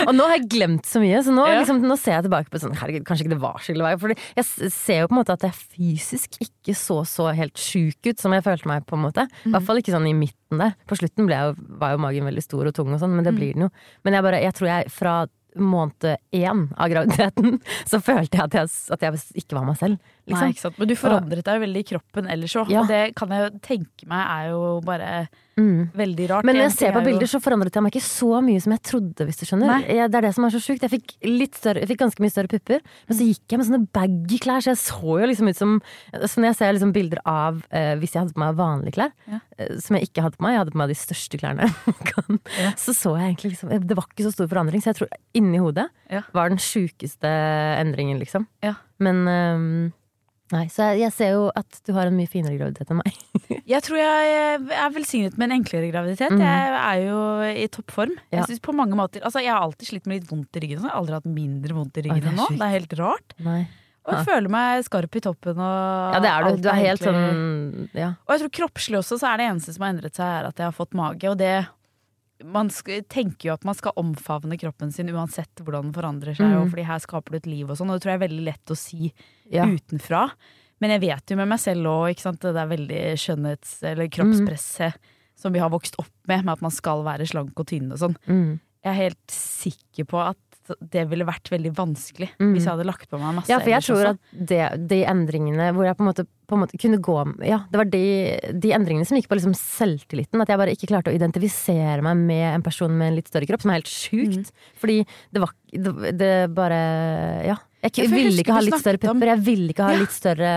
Og 0.06 0.12
nå 0.16 0.26
har 0.28 0.36
jeg 0.38 0.48
glemt 0.54 0.86
så 0.88 1.00
mye, 1.02 1.20
så 1.26 1.34
nå, 1.34 1.44
Ja. 1.50 1.58
liksom, 1.60 1.82
nå 1.84 1.96
ser 2.00 2.16
jeg 2.18 2.26
tilbake 2.28 2.50
på 2.52 2.60
sånn 2.62 2.76
Herregud, 2.80 3.04
kanskje 3.08 3.26
ikke 3.26 3.34
det 3.34 3.40
var 3.42 3.58
så 3.60 3.74
ille. 3.74 3.84
var 3.84 4.14
jeg- 4.14 4.72
ser 4.72 5.00
jo 5.02 5.08
på 5.08 5.12
en 5.16 5.20
måte 5.20 5.32
at 5.36 5.42
jeg 5.46 5.52
fysisk 5.74 6.38
ikke 6.40 6.74
så 6.78 7.02
så 7.06 7.28
helt 7.36 7.54
sjuk 7.60 8.08
ut 8.08 8.18
som 8.20 8.32
jeg 8.32 8.42
følte 8.44 8.66
meg, 8.66 8.86
på 8.86 8.96
en 8.96 9.04
måte. 9.04 9.28
I 9.44 9.50
hvert 9.52 9.66
fall 9.66 9.76
ikke 9.82 9.92
sånn 9.94 10.08
i 10.08 10.14
midten 10.16 10.58
der. 10.58 10.74
På 10.88 10.96
slutten 10.96 11.28
jo, 11.28 11.54
var 11.78 11.92
jo 11.92 11.98
magen 11.98 12.24
veldig 12.24 12.42
stor 12.42 12.66
og 12.66 12.74
tung 12.74 12.92
og 12.94 13.00
sånn, 13.00 13.14
men 13.14 13.24
det 13.24 13.34
blir 13.36 13.52
den 13.54 13.62
jo. 13.68 13.70
Men 14.04 14.14
jeg 14.14 14.22
bare, 14.22 14.40
jeg 14.42 14.54
tror 14.54 14.68
jeg 14.72 14.90
fra 14.90 15.26
måned 15.56 16.16
én 16.34 16.64
av 16.76 16.90
graviditeten, 16.90 17.60
så 17.90 18.00
følte 18.02 18.38
jeg 18.38 18.42
at 18.48 18.54
jeg, 18.58 18.68
at 18.90 19.00
jeg 19.06 19.44
ikke 19.44 19.54
var 19.60 19.64
meg 19.68 19.76
selv. 19.78 19.98
Liksom. 20.26 20.40
Nei, 20.40 20.52
ikke 20.54 20.62
sant? 20.64 20.78
Men 20.80 20.88
du 20.88 20.94
forandret 20.96 21.44
deg 21.44 21.58
jo 21.58 21.64
veldig 21.66 21.80
i 21.82 21.88
kroppen 21.92 22.28
ellers 22.32 22.54
òg, 22.56 22.70
Ja. 22.72 22.80
og 22.80 22.88
det 22.88 23.14
kan 23.14 23.28
jeg 23.28 23.60
tenke 23.60 24.06
meg 24.08 24.24
er 24.26 24.50
jo 24.54 24.80
bare 24.80 25.28
Mm. 25.54 25.92
veldig 25.94 26.24
rart. 26.30 26.44
Men 26.44 26.56
når 26.56 26.62
jeg 26.66 26.72
ser 26.72 26.92
på 26.92 26.98
er 26.98 27.04
bilder, 27.04 27.26
så 27.30 27.38
forandret 27.38 27.72
jeg 27.76 27.82
meg 27.84 27.92
ikke 27.92 28.02
så 28.02 28.42
mye 28.42 28.60
som 28.60 28.72
jeg 28.72 28.82
trodde, 28.82 29.22
hvis 29.28 29.36
du 29.38 29.44
skjønner. 29.46 29.84
Jeg, 29.86 30.10
det 30.10 30.18
er 30.18 30.20
det 30.26 30.34
som 30.34 30.44
er 30.44 30.50
så 30.50 30.58
sjukt. 30.58 30.82
Jeg 30.82 30.90
fikk, 30.90 31.54
større, 31.54 31.78
jeg 31.78 31.88
fikk 31.92 32.00
ganske 32.00 32.18
mye 32.24 32.32
større 32.34 32.48
pupper, 32.50 32.80
men 33.06 33.16
så 33.16 33.22
gikk 33.28 33.46
jeg 33.52 33.58
med 33.60 33.66
sånne 33.68 33.86
baggy 33.94 34.38
klær, 34.42 34.58
så 34.64 34.72
jeg 34.74 34.80
så 34.82 35.20
jo 35.20 35.26
liksom 35.30 35.48
ut 35.48 35.54
som 35.56 35.80
Så 36.26 36.40
når 36.42 36.48
jeg 36.50 36.56
ser 36.56 36.72
liksom 36.74 36.92
bilder 36.92 37.18
av 37.24 37.62
eh, 37.70 37.94
hvis 38.02 38.12
jeg 38.16 38.24
hadde 38.24 38.34
på 38.34 38.42
meg 38.42 38.56
vanlige 38.56 38.94
klær, 38.96 39.12
Ja. 39.30 39.38
eh, 39.58 39.78
som 39.78 39.94
jeg 39.96 40.08
ikke 40.10 40.22
hadde 40.26 40.36
på 40.38 40.42
meg, 40.42 40.52
jeg 40.56 40.58
hadde 40.64 40.72
på 40.74 40.80
meg 40.82 40.88
de 40.88 40.98
største 40.98 41.38
klærne, 41.38 41.70
kan, 42.10 42.40
ja. 42.58 42.70
så 42.74 42.90
så 42.96 43.14
jeg 43.14 43.36
egentlig 43.36 43.54
liksom 43.54 43.70
Det 43.86 43.94
var 43.96 44.06
ikke 44.10 44.26
så 44.26 44.32
stor 44.34 44.48
forandring, 44.50 44.82
så 44.82 44.90
jeg 44.90 44.96
tror 44.96 45.08
inni 45.34 45.58
hodet 45.62 45.86
var 46.34 46.48
den 46.48 46.58
sjukeste 46.58 47.30
endringen, 47.78 48.18
liksom. 48.18 48.48
Men 48.98 49.26
ehm, 49.28 49.92
Nei, 50.54 50.64
så 50.70 50.86
jeg, 50.94 51.10
ser 51.16 51.32
jo 51.34 51.46
at 51.58 51.80
du 51.86 51.90
har 51.96 52.06
en 52.06 52.14
mye 52.16 52.30
finere 52.30 52.54
graviditet 52.60 52.92
enn 52.94 53.00
meg. 53.00 53.16
Jeg 53.74 53.80
tror 53.82 53.96
jeg 53.96 54.34
er 54.76 54.90
velsignet 54.92 55.38
med 55.40 55.48
en 55.50 55.54
enklere 55.56 55.88
graviditet. 55.90 56.30
Mm. 56.36 56.42
Jeg 56.44 56.74
er 56.78 56.98
jo 57.08 57.20
i 57.48 57.64
toppform. 57.72 58.12
Ja. 58.28 58.38
Jeg 58.42 58.50
synes 58.50 58.60
på 58.66 58.74
mange 58.76 58.92
måter 58.98 59.24
Altså 59.24 59.40
Jeg 59.40 59.50
har 59.54 59.64
alltid 59.64 59.88
slitt 59.88 60.06
med 60.10 60.20
litt 60.20 60.28
vondt 60.30 60.58
i 60.58 60.60
ryggen. 60.62 60.82
sånn. 60.82 60.90
Jeg 60.90 60.92
har 60.94 61.00
aldri 61.00 61.16
hatt 61.16 61.28
mindre 61.40 61.76
vondt 61.78 61.96
i 61.98 62.04
ryggen 62.06 62.28
enn 62.30 62.36
nå. 62.38 62.46
Det 62.52 62.66
er 62.66 62.74
helt 62.76 62.94
rart. 63.00 63.34
Nei. 63.42 63.62
Og 64.04 64.12
jeg 64.12 64.20
Ja. 64.20 64.24
føler 64.28 64.52
meg 64.52 64.84
skarp 64.84 65.16
i 65.16 65.22
toppen. 65.24 65.56
Og 65.64 66.14
Ja, 66.14 66.20
det 66.20 66.30
er 66.34 66.44
du. 66.44 66.60
Du 66.60 66.68
er 66.68 66.80
helt 66.82 67.00
sånn 67.00 67.88
Ja. 67.96 68.10
Og 68.28 68.34
jeg 68.36 68.42
tror 68.44 68.52
kroppslig 68.60 69.00
også 69.00 69.18
så 69.18 69.32
er 69.32 69.40
det 69.40 69.48
eneste 69.48 69.72
som 69.74 69.86
har 69.88 69.94
endret 69.94 70.14
seg, 70.20 70.28
er 70.28 70.46
at 70.52 70.56
jeg 70.60 70.66
har 70.68 70.76
fått 70.76 70.92
mage. 70.94 71.24
Og 71.32 71.38
det 71.40 71.66
Man 72.44 72.68
tenker 72.68 73.44
jo 73.48 73.52
at 73.54 73.64
man 73.64 73.74
skal 73.78 73.92
omfavne 73.96 74.58
kroppen 74.60 74.92
sin 74.92 75.08
uansett 75.08 75.54
hvordan 75.62 75.84
den 75.88 75.92
forandrer 75.94 76.36
seg, 76.36 76.50
Mm. 76.50 76.62
og 76.66 76.70
fordi 76.74 76.84
her 76.84 76.98
skaper 77.00 77.30
du 77.30 77.36
et 77.38 77.46
liv 77.46 77.70
og 77.70 77.78
sånn, 77.78 77.88
og 77.88 77.96
det 77.98 78.02
tror 78.04 78.12
jeg 78.12 78.20
er 78.22 78.28
veldig 78.28 78.44
lett 78.44 78.66
å 78.66 78.76
si 78.76 79.12
Ja. 79.50 79.66
utenfra. 79.66 80.30
Men 80.80 80.90
jeg 80.96 81.00
vet 81.06 81.30
jo 81.30 81.36
med 81.36 81.48
meg 81.48 81.60
selv 81.62 81.86
òg, 81.86 82.16
det 82.40 82.54
er 82.56 82.66
veldig 82.70 83.02
skjønnhets- 83.20 83.82
eller 83.82 84.08
kroppspresset 84.08 84.94
som 85.36 85.52
vi 85.52 85.58
har 85.62 85.70
vokst 85.70 85.96
opp 85.98 86.10
med, 86.28 86.44
med 86.44 86.52
at 86.52 86.62
man 86.62 86.70
skal 86.70 87.02
være 87.04 87.26
slank 87.26 87.52
og 87.58 87.66
tynn 87.66 87.90
og 87.92 87.98
sånn. 87.98 88.16
Mm. 88.28 88.60
Jeg 88.84 88.90
er 88.90 89.02
helt 89.10 89.26
sikker 89.32 90.04
på 90.06 90.18
at 90.30 90.36
det 90.80 91.02
ville 91.10 91.26
vært 91.28 91.50
veldig 91.52 91.74
vanskelig 91.76 92.30
Mm. 92.40 92.54
hvis 92.54 92.64
jeg 92.64 92.72
hadde 92.72 92.86
lagt 92.88 93.10
på 93.10 93.18
meg 93.20 93.34
masse 93.36 93.48
Ja, 93.52 93.58
for 93.58 93.68
jeg 93.68 93.82
tror 93.84 94.00
også. 94.00 94.08
at 94.14 94.46
det, 94.48 94.88
de 94.88 95.04
endringene 95.04 95.74
hvor 95.74 95.84
jeg 95.84 95.96
på 95.98 96.00
en 96.00 96.08
måte, 96.08 96.26
på 96.48 96.54
en 96.56 96.60
måte 96.62 96.78
kunne 96.80 96.96
gå 97.04 97.44
Ja, 97.44 97.58
det 97.70 97.76
var 97.76 97.84
de, 97.84 98.40
de 98.60 98.70
endringene 98.72 99.04
som 99.06 99.18
gikk 99.18 99.28
på 99.28 99.36
liksom 99.36 99.52
selvtilliten. 99.54 100.40
At 100.40 100.48
jeg 100.48 100.56
bare 100.56 100.72
ikke 100.72 100.88
klarte 100.88 101.12
å 101.12 101.14
identifisere 101.14 102.00
meg 102.02 102.16
med 102.16 102.54
en 102.54 102.62
person 102.62 102.90
med 102.96 103.08
en 103.08 103.16
litt 103.16 103.28
større 103.28 103.46
kropp, 103.46 103.60
som 103.60 103.70
er 103.72 103.82
helt 103.82 103.92
sjukt. 103.92 104.52
Fordi 104.80 105.04
det 105.32 105.40
var 105.44 105.52
det, 105.70 106.16
det 106.18 106.54
bare 106.54 107.44
Ja. 107.44 107.56
Jeg, 107.84 108.08
ville 108.08 108.40
ikke 108.40 108.54
ha 108.56 108.62
litt 108.64 108.80
større 108.80 109.00
pupper, 109.02 109.30
jeg 109.34 109.42
ville 109.44 109.70
ikke 109.74 109.84
ha 109.84 109.96
litt 110.00 110.14
større 110.14 110.50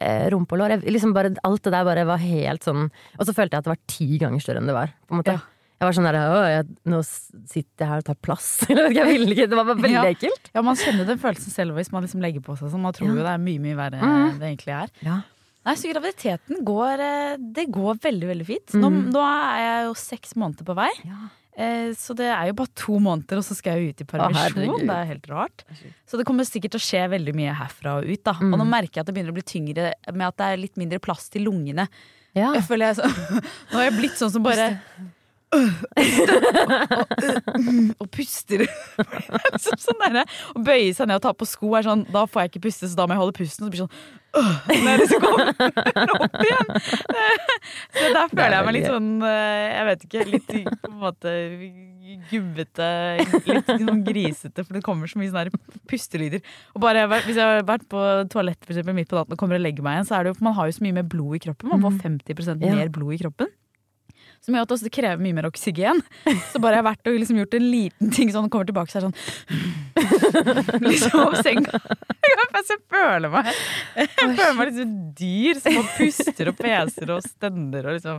eh, 0.00 0.26
rumpelår. 0.32 0.76
Liksom 0.84 1.14
bare, 1.16 1.32
alt 1.48 1.62
det 1.64 1.72
der 1.72 1.84
bare 1.88 2.04
var 2.04 2.20
helt 2.20 2.66
sånn 2.66 2.90
Og 3.16 3.22
så 3.24 3.32
følte 3.32 3.56
jeg 3.56 3.62
at 3.62 3.68
det 3.68 3.72
var 3.72 3.80
ti 3.88 4.08
ganger 4.20 4.42
større 4.44 4.60
enn 4.60 4.68
det 4.68 4.74
var. 4.76 4.92
På 5.08 5.16
en 5.16 5.22
måte. 5.22 5.36
Ja. 5.38 5.52
Jeg 5.76 5.84
var 5.90 5.92
sånn 5.92 6.06
der 6.08 6.16
jeg, 6.16 6.66
nå 6.88 6.98
sitter 7.04 7.84
jeg 7.84 7.88
her 7.90 8.00
og 8.00 8.04
tar 8.08 8.16
plass. 8.24 8.46
Jeg 8.96 9.04
ville 9.10 9.34
ikke. 9.34 9.44
Det 9.52 9.56
var 9.58 9.66
veldig 9.68 9.90
Ja. 9.92 10.04
ekkelt. 10.08 10.48
Ja, 10.54 10.62
man 10.64 10.78
kjenner 10.80 11.04
den 11.04 11.18
følelsen 11.20 11.52
selv 11.52 11.76
hvis 11.76 11.90
man 11.92 12.06
liksom 12.06 12.22
legger 12.24 12.40
på 12.44 12.56
seg 12.56 12.70
sånn. 12.72 12.80
Man 12.80 12.94
tror 12.96 13.10
Ja. 13.10 13.16
jo 13.18 13.26
det 13.26 13.32
er 13.34 13.42
mye, 13.44 13.60
mye 13.60 13.76
verre 13.76 14.00
enn 14.00 14.14
mm. 14.14 14.38
det 14.40 14.48
egentlig 14.54 14.72
er. 14.76 14.92
Ja. 15.04 15.18
Nei, 15.66 15.74
så 15.76 15.90
graviditeten 15.90 16.60
går 16.64 17.00
eh, 17.02 17.36
Det 17.58 17.66
går 17.74 17.98
veldig, 18.04 18.28
veldig 18.32 18.46
fint. 18.48 18.76
Nå, 18.78 18.88
Mhm. 18.88 19.10
nå 19.12 19.20
er 19.26 19.58
jeg 19.64 19.84
jo 19.88 19.94
seks 20.00 20.32
måneder 20.38 20.64
på 20.64 20.76
vei. 20.78 20.88
Eh, 21.56 21.92
Så 21.96 22.14
det 22.14 22.26
er 22.28 22.46
jo 22.50 22.52
bare 22.58 22.68
to 22.76 22.98
måneder, 23.00 23.38
og 23.40 23.44
så 23.46 23.54
skal 23.56 23.78
jeg 23.80 23.94
ut 23.94 24.00
i 24.02 24.04
permisjon. 24.04 24.78
det 24.86 24.90
er 24.96 25.06
helt 25.08 25.26
rart. 25.30 25.64
Så 26.06 26.18
det 26.20 26.26
kommer 26.28 26.44
sikkert 26.44 26.74
til 26.76 26.80
å 26.82 26.84
skje 26.84 27.08
veldig 27.10 27.34
mye 27.34 27.54
herfra 27.56 27.98
og 28.02 28.04
ut. 28.10 28.22
Da. 28.24 28.32
Og 28.32 28.58
nå 28.58 28.64
Mm. 28.66 28.70
merker 28.70 28.94
jeg 29.00 29.00
at 29.00 29.06
det 29.06 29.14
begynner 29.16 29.32
å 29.32 29.38
bli 29.38 29.46
tyngre 29.48 29.92
med 30.12 30.26
at 30.28 30.36
det 30.36 30.44
er 30.52 30.56
litt 30.60 30.76
mindre 30.76 30.98
plass 31.00 31.28
til 31.30 31.44
lungene. 31.48 31.88
Ja. 32.36 32.52
Jeg 32.52 32.64
føler 32.68 32.92
jeg 32.92 32.96
så, 32.96 33.04
Nå 33.72 33.78
har 33.80 33.84
jeg 33.90 33.96
blitt 33.98 34.18
sånn 34.20 34.30
som 34.30 34.42
bare 34.42 34.78
og 38.00 38.06
puster. 38.12 38.60
sånn 39.62 40.00
der, 40.02 40.24
og 40.54 40.60
bøye 40.66 40.92
seg 40.96 41.06
ned 41.08 41.16
og 41.20 41.24
ta 41.26 41.32
på 41.38 41.46
sko 41.48 41.68
er 41.78 41.84
sånn 41.86 42.02
Da 42.12 42.20
får 42.28 42.40
jeg 42.44 42.48
ikke 42.54 42.64
puste, 42.66 42.86
så 42.90 42.96
da 42.98 43.04
må 43.06 43.12
jeg 43.16 43.22
holde 43.22 43.36
pusten. 43.36 43.62
Og 43.62 43.66
så 43.66 43.70
blir 43.72 43.80
det 43.80 43.86
sånn 43.86 43.96
Når 44.36 44.88
jeg 44.90 44.98
liksom 45.02 45.20
kommer 45.24 45.46
opp 46.26 46.36
igjen. 46.42 46.68
Så 47.96 48.04
der 48.16 48.26
føler 48.32 48.54
jeg 48.58 48.64
meg 48.68 48.74
litt 48.76 48.88
sånn 48.90 49.10
øh, 49.22 49.66
Jeg 49.70 49.84
vet 49.90 50.00
ikke, 50.08 50.20
litt 50.34 50.48
på 50.52 50.56
en 50.90 51.00
måte 51.04 51.28
gubbete, 52.30 52.86
litt 53.48 53.66
sånn 53.70 54.02
grisete, 54.06 54.60
for 54.62 54.72
det 54.76 54.82
kommer 54.86 55.06
så 55.10 55.18
mye 55.18 55.30
sånne 55.32 55.50
pustelyder. 55.90 56.40
Og 56.76 56.80
bare 56.84 57.00
hvis 57.26 57.38
jeg 57.38 57.42
har 57.42 57.64
vært 57.66 57.86
på 57.90 57.98
toalettet 58.32 58.64
for 58.66 58.72
eksempel, 58.76 58.94
midt 58.96 59.10
på 59.10 59.18
natten 59.18 59.34
og 59.34 59.40
kommer 59.40 59.56
og 59.58 59.64
legger 59.64 59.82
meg 59.86 59.92
igjen, 59.98 60.08
så 60.08 60.14
er 60.18 60.22
det 60.26 60.30
jo 60.34 60.38
man 60.46 60.56
har 60.58 60.66
jo 60.70 60.76
så 60.78 60.82
mye 60.86 60.96
mer 61.00 61.08
blod 61.10 61.32
i 61.38 61.42
kroppen. 61.42 61.66
Man 61.72 61.82
får 61.82 61.92
50 62.04 62.62
Ja. 62.62 62.72
mer 62.78 62.90
blod 62.94 63.12
i 63.16 63.20
kroppen. 63.24 63.48
Som 64.44 64.54
gjør 64.54 64.66
at 64.66 64.70
det 64.70 64.76
også 64.76 64.90
krever 64.94 65.22
mye 65.22 65.36
mer 65.36 65.46
oksygen. 65.48 66.02
Så 66.52 66.60
bare 66.62 66.78
jeg 66.78 66.82
har 66.82 66.88
vært 66.90 67.08
og 67.10 67.16
liksom 67.18 67.38
gjort 67.40 67.56
en 67.58 67.66
liten 67.72 68.12
ting 68.14 68.30
sånn, 68.34 68.48
kommer 68.52 68.68
tilbake 68.68 68.92
så 68.92 69.00
er 69.00 69.06
sånn 69.08 69.16
Liksom 70.86 71.22
opp 71.24 71.38
senga. 71.42 71.80
Jeg 72.66 72.80
føler 72.90 73.30
meg 73.30 73.48
Jeg 73.94 74.08
føler 74.16 74.56
meg 74.58 74.70
litt 74.70 74.80
et 74.82 74.94
dyr 75.20 75.60
som 75.62 75.76
puster 75.96 76.50
og 76.50 76.56
peser 76.58 77.12
og 77.14 77.22
stønner 77.24 77.86
og 77.86 77.96
liksom 77.98 78.18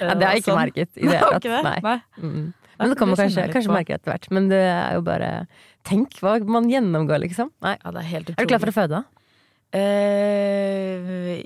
Ja, 0.00 0.14
det 0.16 0.24
har 0.24 0.32
jeg 0.32 0.42
ikke 0.42 0.48
sånn. 0.50 0.60
merket 0.62 0.90
i 0.96 1.08
det 1.10 1.18
hele 1.20 1.38
tatt. 1.38 1.66
Nei. 1.66 1.74
Nei. 1.84 1.96
Mm. 2.22 2.46
Men 2.78 2.92
det 2.92 2.96
kommer 2.98 3.18
det 3.18 3.26
kanskje, 3.26 3.44
kanskje 3.52 3.74
merke 3.76 3.96
etter 3.98 4.12
hvert. 4.14 4.28
Men 4.32 4.48
det 4.50 4.62
er 4.64 4.96
jo 4.96 5.02
bare 5.06 5.32
Tenk 5.86 6.16
hva 6.22 6.36
man 6.46 6.70
gjennomgår, 6.70 7.20
liksom. 7.26 7.50
Nei. 7.64 7.74
Ja, 7.82 7.92
det 7.94 8.00
er 8.04 8.08
helt 8.12 8.32
Er 8.32 8.38
du 8.40 8.50
klar 8.54 8.62
for 8.62 8.72
å 8.72 8.76
føde, 8.76 9.02
da? 9.02 9.21
Eh, 9.72 11.40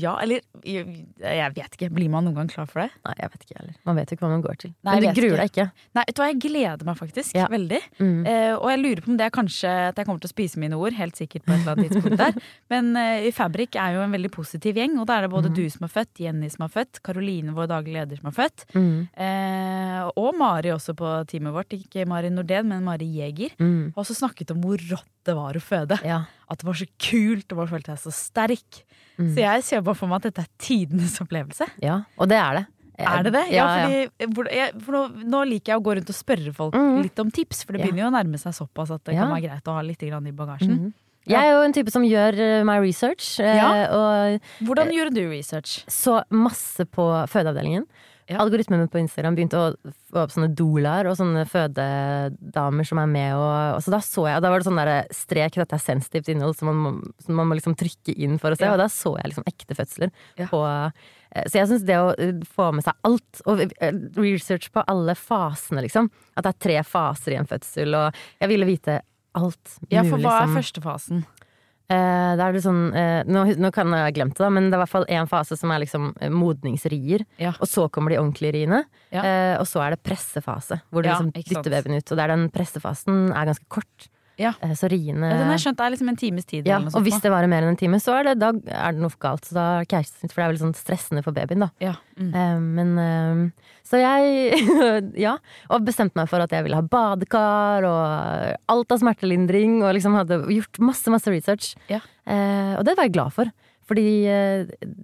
ja, 0.00 0.14
eller 0.22 0.40
jeg, 0.64 0.86
jeg 1.20 1.52
vet 1.56 1.76
ikke. 1.76 1.88
Blir 1.92 2.08
man 2.12 2.24
noen 2.24 2.38
gang 2.38 2.50
klar 2.50 2.68
for 2.70 2.84
det? 2.84 2.88
Nei, 3.04 3.14
jeg 3.20 3.32
vet 3.34 3.44
ikke 3.44 3.56
heller. 3.58 3.74
Man 3.88 3.98
vet 3.98 4.10
jo 4.10 4.16
ikke 4.16 4.24
hva 4.24 4.32
man 4.32 4.44
går 4.44 4.60
til. 4.62 4.72
Nei, 4.86 4.94
Men 4.94 5.02
du 5.02 5.20
gruer 5.20 5.34
ikke. 5.34 5.40
deg 5.40 5.50
ikke. 5.52 5.66
Nei, 5.98 6.04
vet 6.06 6.16
du 6.16 6.22
hva, 6.22 6.28
jeg 6.30 6.40
gleder 6.46 6.88
meg 6.88 6.96
faktisk 7.00 7.36
Ja. 7.36 7.48
veldig. 7.52 7.80
Mm. 7.98 8.20
Uh, 8.24 8.54
og 8.56 8.66
jeg 8.72 8.80
lurer 8.80 9.04
på 9.04 9.12
om 9.12 9.18
det 9.20 9.26
er 9.26 9.34
kanskje 9.34 9.74
at 9.90 10.00
jeg 10.00 10.08
kommer 10.08 10.22
til 10.24 10.30
å 10.30 10.34
spise 10.34 10.62
mine 10.62 10.78
ord, 10.80 10.96
helt 10.96 11.20
sikkert 11.20 11.44
på 11.44 11.52
et 11.52 11.60
eller 11.60 11.76
annet 11.76 11.92
tidspunkt 11.92 12.22
der. 12.22 12.40
Men 12.72 12.90
uh, 12.96 13.28
i 13.28 13.34
Fabrik 13.36 13.76
er 13.76 13.98
jo 13.98 14.04
en 14.06 14.16
veldig 14.16 14.32
positiv 14.32 14.80
gjeng, 14.80 14.96
og 15.02 15.08
da 15.10 15.18
er 15.18 15.26
det 15.26 15.34
både 15.36 15.52
mm. 15.52 15.56
du 15.60 15.64
som 15.76 15.86
er 15.88 15.94
født, 15.98 16.24
Jenny 16.24 16.50
som 16.52 16.66
er 16.66 16.74
født, 16.78 17.02
Karoline, 17.04 17.54
vår 17.56 17.70
daglige 17.74 17.98
leder, 18.00 18.22
som 18.22 18.32
er 18.32 18.36
født. 18.40 18.66
Mm. 18.72 18.98
Uh, 19.20 20.02
og 20.16 20.32
Mari 20.40 20.72
også 20.72 20.96
på 20.96 21.14
teamet 21.30 21.56
vårt. 21.56 21.76
Ikke 21.76 22.08
Mari 22.08 22.32
Nordén, 22.32 22.72
men 22.72 22.86
Mari 22.86 23.10
Jæger. 23.20 23.56
Mm. 23.60 23.92
Har 23.94 24.04
også 24.04 24.16
snakket 24.16 24.54
om 24.54 24.64
hvor 24.64 24.80
rått 24.90 25.08
det 25.28 25.36
var 25.36 25.56
å 25.56 25.60
føde. 25.60 25.98
Ja. 26.06 26.22
At 26.50 26.58
det 26.58 26.66
var 26.66 26.74
så 26.74 26.86
kult, 26.98 27.52
og 27.52 27.58
bare 27.60 27.70
følte 27.70 27.92
jeg 27.94 27.98
så 28.02 28.10
sterk. 28.12 28.82
Mm. 29.20 29.28
Så 29.34 29.38
jeg 29.44 29.62
ser 29.68 29.80
bare 29.86 29.94
for 29.94 30.10
meg 30.10 30.16
at 30.24 30.30
dette 30.32 30.42
er 30.42 30.50
tidenes 30.58 31.20
opplevelse. 31.22 31.68
ja. 31.82 32.00
Og 32.18 32.28
det 32.28 32.36
er 32.36 32.60
det. 32.60 32.66
Er 33.00 33.22
det 33.24 33.32
det? 33.32 33.44
Ja, 33.48 33.64
Ja, 33.64 33.88
ja. 33.88 34.08
fordi, 34.10 34.34
hvor- 34.34 34.80
for 34.84 34.92
nå, 34.92 35.24
nå 35.24 35.38
liker 35.48 35.72
jeg 35.72 35.80
å 35.80 35.84
gå 35.86 35.94
rundt 35.96 36.10
og 36.10 36.16
spørre 36.18 36.52
folk 36.52 36.74
mm. 36.74 37.02
litt 37.02 37.18
om 37.22 37.30
tips, 37.30 37.62
for 37.64 37.72
det 37.72 37.80
Ja. 37.80 37.86
begynner 37.86 38.02
jo 38.04 38.10
å 38.10 38.16
nærme 38.18 38.36
seg 38.38 38.52
såpass 38.52 38.90
at 38.90 39.04
det 39.04 39.14
Ja. 39.14 39.22
kan 39.22 39.30
være 39.32 39.48
greit 39.48 39.64
å 39.64 39.72
ha 39.72 39.80
litt 39.80 40.02
i 40.02 40.10
bagasjen. 40.10 40.76
Mhm. 40.76 40.92
Jeg 41.26 41.36
er 41.38 41.52
jo 41.52 41.62
en 41.62 41.72
type 41.72 41.90
som 41.92 42.02
gjør 42.02 42.38
eh, 42.40 42.62
my 42.64 42.78
research, 42.80 43.38
eh, 43.40 43.56
Ja. 43.56 43.86
og 43.92 44.40
Hvordan 44.66 44.90
gjorde 44.90 45.14
du 45.14 45.28
research? 45.30 45.84
så 45.86 46.24
masse 46.30 46.84
på 46.84 47.06
fødeavdelingen. 47.28 47.86
Ja. 48.30 48.38
Algoritmene 48.44 48.86
på 48.86 49.00
Instagram 49.02 49.34
begynte 49.34 49.58
å 49.58 49.70
få 50.12 50.20
opp 50.22 50.30
sånne 50.30 50.52
dolaer 50.54 51.08
og 51.10 51.16
sånne 51.18 51.42
fødedamer 51.50 52.86
som 52.86 53.00
er 53.02 53.08
med. 53.10 53.32
Og, 53.34 53.76
og 53.76 53.82
så 53.84 53.90
da 53.94 53.98
så 54.04 54.26
jeg, 54.28 54.42
da 54.44 54.52
var 54.52 54.62
det 54.62 54.68
sånn 54.68 54.78
derre 54.80 54.98
strek, 55.14 55.56
dette 55.58 55.74
er 55.74 55.82
sensitivt 55.82 56.30
innhold 56.30 56.54
som 56.58 56.70
man, 56.70 56.78
må- 57.00 57.12
som 57.24 57.34
man 57.40 57.50
må 57.50 57.58
liksom 57.58 57.74
trykke 57.80 58.14
inn 58.14 58.38
for 58.38 58.54
å 58.54 58.58
se. 58.58 58.68
Ja. 58.68 58.76
Og 58.76 58.78
da 58.82 58.86
så 58.92 59.16
jeg 59.18 59.32
liksom 59.32 59.48
ekte 59.50 59.76
fødsler 59.78 60.12
Ja. 60.38 60.46
på 60.52 60.62
eh, 60.66 61.44
Så 61.50 61.58
jeg 61.60 61.68
syns 61.72 61.84
det 61.86 61.98
å 61.98 62.14
eh, 62.18 62.32
få 62.54 62.70
med 62.74 62.86
seg 62.86 62.94
alt, 63.10 63.42
og 63.46 63.60
eh, 63.66 63.92
research 64.18 64.70
på 64.74 64.82
alle 64.86 65.14
fasene, 65.18 65.82
liksom. 65.86 66.08
At 66.36 66.46
det 66.46 66.54
er 66.54 66.62
tre 66.68 66.78
faser 66.86 67.34
i 67.34 67.40
en 67.42 67.50
fødsel, 67.50 67.94
og 67.98 68.14
jeg 68.40 68.48
ville 68.54 68.66
vite 68.70 69.00
alt 69.38 69.76
Ja, 69.90 70.02
for 70.02 70.18
hva 70.18 70.40
er 70.42 70.98
som- 70.98 71.24
fasen? 71.90 72.40
Eh, 72.40 72.46
er 72.46 72.54
litt 72.54 72.64
sånn, 72.64 72.82
uh, 72.94 73.22
nå, 73.26 73.44
nå 73.58 73.70
kan 73.74 73.90
jeg 73.94 74.06
ha 74.06 74.12
glemt 74.14 74.36
det, 74.36 74.44
da, 74.44 74.50
men 74.50 74.68
det 74.68 74.76
er 74.76 74.80
i 74.80 74.84
hvert 74.84 74.94
fall 74.94 75.08
en 75.08 75.30
fase 75.30 75.56
som 75.58 75.70
er 75.70 75.82
liksom 75.84 76.12
eh, 76.20 76.30
modningsrier. 76.30 77.26
Ja. 77.38 77.54
Og 77.58 77.68
så 77.68 77.88
kommer 77.88 78.10
de 78.10 78.20
ordentlige 78.20 78.54
riene. 78.58 78.84
Ja. 79.10 79.24
Uh, 79.24 79.56
og 79.60 79.66
så 79.68 79.82
er 79.84 79.96
det 79.96 80.02
pressefase, 80.06 80.80
hvor 80.90 81.02
du 81.02 81.10
Ja, 81.10 81.18
liksom 81.18 81.32
dytter 81.34 81.70
veven 81.70 81.98
ut. 81.98 82.10
Og 82.10 82.20
der 82.20 82.34
den 82.34 82.48
pressefasen 82.54 83.30
er 83.32 83.50
ganske 83.50 83.68
kort. 83.68 84.10
Ja. 84.40 84.54
Eh, 84.64 84.72
så 84.78 84.88
riene 84.90 85.28
Ja, 85.28 85.36
den 85.36 85.50
har 85.50 85.56
jeg 85.58 85.64
skjønt 85.66 85.82
er 85.84 85.92
liksom 85.94 86.10
en 86.12 86.18
times 86.20 86.48
tid. 86.48 86.68
ja, 86.68 86.78
og 86.80 87.04
hvis 87.04 87.20
det 87.20 87.32
varer 87.32 87.50
mer 87.50 87.66
enn 87.66 87.74
en 87.74 87.80
time, 87.80 88.00
så 88.00 88.16
er 88.18 88.30
det, 88.30 88.34
da 88.40 88.50
er 88.54 88.96
det 88.96 89.02
noe 89.02 89.20
galt. 89.20 89.44
Så 89.44 89.56
da 89.56 89.66
er 89.74 89.84
det 89.84 89.90
keisersnitt, 89.92 90.32
for 90.32 90.40
det 90.40 90.46
er 90.46 90.52
veldig 90.54 90.64
sånn 90.64 90.78
stressende 90.78 91.24
for 91.26 91.36
babyen, 91.36 91.66
da. 91.66 91.70
ja. 91.84 91.94
mm. 92.16 92.30
Eh, 92.30 92.58
men 92.80 92.92
eh, 93.04 93.70
Så 93.90 94.00
jeg 94.00 94.64
Ja. 95.26 95.36
Og 95.68 95.84
bestemte 95.84 96.16
meg 96.16 96.30
for 96.30 96.40
at 96.42 96.52
jeg 96.54 96.64
ville 96.64 96.78
ha 96.78 96.86
badekar 96.86 97.86
og 97.88 98.56
alt 98.72 98.94
av 98.96 99.02
smertelindring. 99.02 99.80
Og 99.84 99.92
liksom 99.96 100.16
hadde 100.16 100.42
gjort 100.54 100.80
masse, 100.80 101.12
masse 101.12 101.32
research. 101.32 101.74
Ja. 101.90 102.00
Og 102.78 102.84
det 102.86 102.96
var 102.96 103.08
jeg 103.08 103.16
glad 103.18 103.34
for. 103.34 103.50
Fordi 103.90 104.06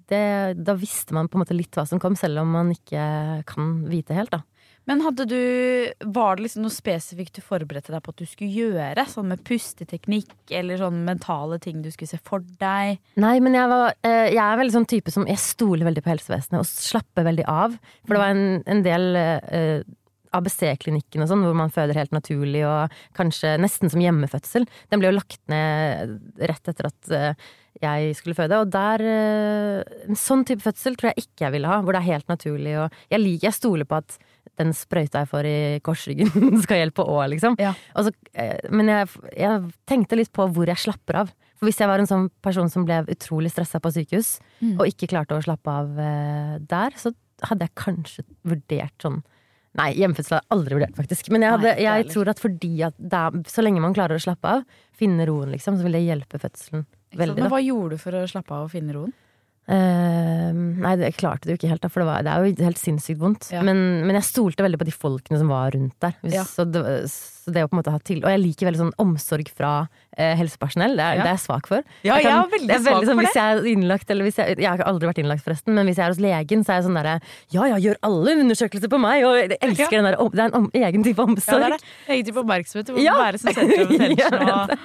det, 0.06 0.24
da 0.62 0.74
visste 0.78 1.16
man 1.16 1.26
på 1.26 1.34
en 1.34 1.42
måte 1.42 1.56
litt 1.58 1.74
hva 1.74 1.82
som 1.88 1.98
kom, 1.98 2.14
selv 2.14 2.44
om 2.44 2.52
man 2.54 2.70
ikke 2.70 3.42
kan 3.48 3.80
vite 3.90 4.14
helt, 4.14 4.30
da. 4.30 4.44
Men 4.86 5.02
hadde 5.02 5.26
du 5.26 5.40
Var 6.16 6.36
det 6.36 6.46
liksom 6.46 6.62
noe 6.62 6.74
spesifikt 6.74 7.38
du 7.38 7.42
forberedte 7.44 7.92
deg 7.94 8.02
på 8.04 8.14
at 8.14 8.22
du 8.22 8.28
skulle 8.28 8.54
gjøre? 8.54 9.06
Sånn 9.10 9.28
med 9.32 9.42
pusteteknikk 9.46 10.54
eller 10.54 10.80
sånn 10.80 11.02
mentale 11.08 11.58
ting 11.62 11.82
du 11.82 11.90
skulle 11.90 12.12
se 12.14 12.22
for 12.22 12.46
deg? 12.62 13.02
Nei, 13.18 13.34
men 13.42 13.58
jeg, 13.58 13.70
var, 13.72 13.98
eh, 14.06 14.30
jeg 14.30 14.42
er 14.44 14.62
veldig 14.62 14.76
sånn 14.78 14.90
type 14.94 15.14
som 15.14 15.26
Jeg 15.28 15.42
stoler 15.42 15.88
veldig 15.90 16.06
på 16.06 16.14
helsevesenet 16.14 16.62
og 16.62 16.70
slapper 16.70 17.26
veldig 17.26 17.46
av. 17.50 17.76
For 18.06 18.16
det 18.16 18.22
var 18.22 18.34
en, 18.34 18.60
en 18.70 18.82
del 18.86 19.18
uh, 19.18 19.80
ABC-klinikken 20.36 21.24
og 21.24 21.30
sånn, 21.30 21.44
hvor 21.46 21.56
man 21.58 21.72
føder 21.72 21.98
helt 21.98 22.14
naturlig 22.14 22.62
og 22.68 22.94
kanskje 23.16 23.56
nesten 23.62 23.92
som 23.92 24.02
hjemmefødsel. 24.02 24.66
Den 24.92 25.02
ble 25.02 25.10
jo 25.10 25.18
lagt 25.18 25.40
ned 25.52 26.16
rett 26.50 26.72
etter 26.72 26.90
at 26.90 27.12
eh, 27.14 27.46
jeg 27.82 28.16
skulle 28.18 28.36
føde. 28.38 28.60
Og 28.62 28.72
der 28.72 29.04
eh, 29.04 30.06
En 30.08 30.18
sånn 30.18 30.44
type 30.48 30.64
fødsel 30.64 30.96
tror 30.98 31.12
jeg 31.12 31.26
ikke 31.26 31.46
jeg 31.46 31.56
ville 31.56 31.70
ha, 31.70 31.82
hvor 31.82 31.96
det 31.96 32.02
er 32.02 32.12
helt 32.14 32.32
naturlig. 32.32 32.74
Og 32.84 32.98
jeg, 33.12 33.22
liker, 33.22 33.48
jeg 33.50 33.58
stoler 33.60 33.88
på 33.88 34.00
at 34.02 34.18
den 34.60 34.72
sprøyta 34.76 35.22
jeg 35.24 35.30
får 35.32 35.48
i 35.50 35.56
korsryggen 35.84 36.30
skal 36.64 36.80
hjelpe 36.82 37.04
òg, 37.04 37.24
liksom. 37.34 37.56
Ja. 37.60 37.74
Så, 37.94 38.12
eh, 38.34 38.58
men 38.72 38.88
jeg, 38.92 39.10
jeg 39.36 39.66
tenkte 39.90 40.18
litt 40.20 40.32
på 40.36 40.46
hvor 40.52 40.68
jeg 40.70 40.80
slapper 40.80 41.22
av. 41.24 41.32
For 41.56 41.68
hvis 41.70 41.78
jeg 41.80 41.88
var 41.88 42.02
en 42.02 42.08
sånn 42.10 42.26
person 42.44 42.68
som 42.72 42.84
ble 42.88 42.98
utrolig 43.12 43.52
stressa 43.54 43.80
på 43.80 43.92
sykehus, 43.94 44.36
Mm. 44.56 44.78
og 44.80 44.86
ikke 44.88 45.10
klarte 45.12 45.36
å 45.36 45.42
slappe 45.44 45.68
av 45.68 45.98
eh, 46.00 46.52
der, 46.64 46.94
så 46.96 47.10
hadde 47.44 47.66
jeg 47.66 47.74
kanskje 47.76 48.22
vurdert 48.48 48.94
sånn 49.04 49.18
Nei, 49.76 49.90
hjemmefødsel 49.92 50.32
har 50.32 50.40
jeg 50.40 50.48
aldri 50.54 50.76
vurdert, 50.78 50.94
faktisk. 50.96 51.26
Men 51.34 51.42
jeg, 51.44 51.52
hadde, 51.52 51.72
jeg 51.84 52.04
tror 52.08 52.30
at 52.32 52.38
fordi 52.40 52.70
at 52.86 52.94
det 52.96 53.18
er, 53.20 53.34
så 53.52 53.60
lenge 53.60 53.82
man 53.84 53.92
klarer 53.92 54.16
å 54.16 54.22
slappe 54.24 54.48
av, 54.48 54.62
finne 54.96 55.26
roen, 55.28 55.50
liksom, 55.52 55.76
så 55.76 55.84
vil 55.84 55.98
det 55.98 56.00
hjelpe 56.06 56.40
fødselen 56.40 56.86
veldig. 57.12 57.42
Men 57.44 57.52
hva 57.52 57.60
gjorde 57.60 57.98
du 57.98 58.00
for 58.00 58.16
å 58.16 58.22
slappe 58.30 58.56
av 58.56 58.70
og 58.70 58.72
finne 58.72 58.96
roen? 58.96 59.12
Eh, 59.68 60.50
nei, 60.54 60.92
det 61.00 61.12
klarte 61.18 61.48
det 61.48 61.56
jo 61.56 61.60
ikke 61.60 61.70
helt, 61.72 61.82
da, 61.82 61.90
for 61.90 62.02
det, 62.04 62.08
var, 62.10 62.22
det 62.26 62.32
er 62.32 62.44
jo 62.52 62.66
helt 62.68 62.78
sinnssykt 62.80 63.18
vondt. 63.22 63.48
Ja. 63.54 63.64
Men, 63.66 63.80
men 64.06 64.14
jeg 64.18 64.28
stolte 64.28 64.62
veldig 64.66 64.78
på 64.78 64.86
de 64.88 64.94
folkene 64.94 65.40
som 65.40 65.50
var 65.50 65.72
rundt 65.74 65.96
der. 66.04 66.14
Hvis, 66.22 66.36
Ja. 66.38 66.44
så, 66.46 66.66
det, 66.70 66.84
så 67.46 67.52
det 67.54 67.62
å 67.64 67.68
på 67.70 67.76
en 67.76 67.80
måte 67.82 67.92
ha 67.94 67.98
til 68.02 68.18
Og 68.24 68.28
jeg 68.32 68.40
liker 68.42 68.66
veldig 68.66 68.80
sånn 68.82 68.94
omsorg 68.98 69.48
fra 69.54 69.88
eh, 70.18 70.34
helsepersonell. 70.36 70.96
Det 70.98 71.04
er, 71.04 71.14
Ja. 71.16 71.22
det 71.22 71.30
er 71.30 71.36
jeg 71.36 71.42
svak 71.46 71.66
for. 71.70 71.82
Ja, 72.02 72.14
jeg 72.16 72.24
kan- 72.24 72.44
er 72.44 72.50
veldig 72.50 72.66
jeg 72.68 72.76
er 72.76 72.82
svak 72.82 73.04
sånn, 73.04 73.14
for 73.14 73.22
Hvis 73.22 73.34
jeg 73.36 73.56
er 73.56 73.68
innlagt, 73.72 74.10
eller 74.10 74.24
hvis 74.24 74.36
jeg 74.36 74.58
Jeg 74.58 74.66
har 74.68 74.78
aldri 74.86 75.06
vært 75.08 75.18
innlagt, 75.22 75.44
forresten, 75.44 75.74
men 75.74 75.86
hvis 75.86 75.96
jeg 75.96 76.04
er 76.06 76.12
hos 76.14 76.18
legen, 76.20 76.64
så 76.64 76.70
er 76.72 76.80
jeg 76.80 76.84
sånn 76.90 76.98
derre 76.98 77.20
Ja 77.52 77.64
ja, 77.70 77.76
gjør 77.76 77.96
alle 78.02 78.36
undersøkelser 78.42 78.88
på 78.88 78.98
meg! 79.00 79.24
Og 79.24 79.34
jeg 79.36 79.58
elsker 79.62 79.92
Ja. 79.92 80.02
den 80.02 80.04
der 80.10 80.16
Det 80.30 80.40
er 80.40 80.44
en 80.46 80.54
om, 80.54 80.70
egen 80.74 81.04
type 81.04 81.18
omsorg. 81.22 81.60
Ja, 81.60 81.68
det 81.68 81.72
er 81.72 81.76
det. 81.78 81.84
Egen 82.08 82.24
type 82.26 82.40
oppmerksomhet. 82.42 82.86
Du 82.86 82.92
må 82.94 83.02
Ja. 83.04 83.14
være 83.14 83.38
som. 83.38 83.48
Og- 83.50 83.56
det. 83.98 84.78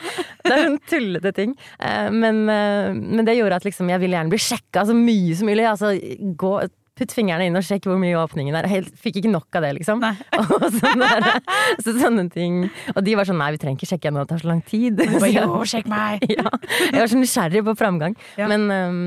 Det 0.43 0.52
er 0.52 0.65
sånn 0.67 0.80
tullete 0.88 1.34
ting. 1.34 1.56
Eh, 1.80 2.10
Men, 2.12 2.47
eh, 2.50 2.93
men 2.93 3.26
det 3.26 3.38
gjorde 3.38 3.56
at 3.56 3.63
liksom, 3.63 3.89
jeg 3.89 4.00
ville 4.00 4.15
gjerne 4.17 4.30
bli 4.30 4.38
sjekka 4.38 4.86
så 4.86 4.93
mye 4.93 5.36
som 5.36 5.47
mulig. 5.47 5.65
Altså, 5.65 5.95
gå, 6.36 6.69
putt 7.01 7.15
fingrene 7.15 7.49
inn 7.49 7.57
og 7.57 7.65
sjekk 7.65 7.89
hvor 7.89 7.99
mye 8.01 8.19
åpningen 8.19 8.57
er. 8.59 8.69
Helt, 8.71 8.93
fikk 9.01 9.21
ikke 9.21 9.33
nok 9.33 9.59
av 9.59 9.65
det, 9.65 9.73
liksom. 9.79 10.03
Og 10.41 10.67
sånne, 10.77 11.33
så 11.81 11.95
sånne 11.97 12.27
ting. 12.33 12.63
Og 12.95 13.01
de 13.05 13.17
var 13.17 13.29
sånn 13.29 13.41
nei, 13.41 13.51
vi 13.55 13.61
trenger 13.63 13.81
ikke 13.81 13.91
sjekke 13.95 14.11
ennå, 14.11 14.25
det 14.25 14.33
tar 14.33 14.43
så 14.43 14.51
lang 14.51 14.63
tid. 14.67 15.01
Bare, 15.01 15.33
jo, 15.39 15.63
sjekk 15.67 15.89
meg! 15.91 16.25
ja, 16.37 16.47
jeg 16.91 16.99
var 16.99 17.11
så 17.11 17.19
nysgjerrig 17.19 17.65
på 17.67 17.77
framgang. 17.79 18.17
Ja. 18.39 18.49
Men 18.51 18.67
um, 18.69 19.01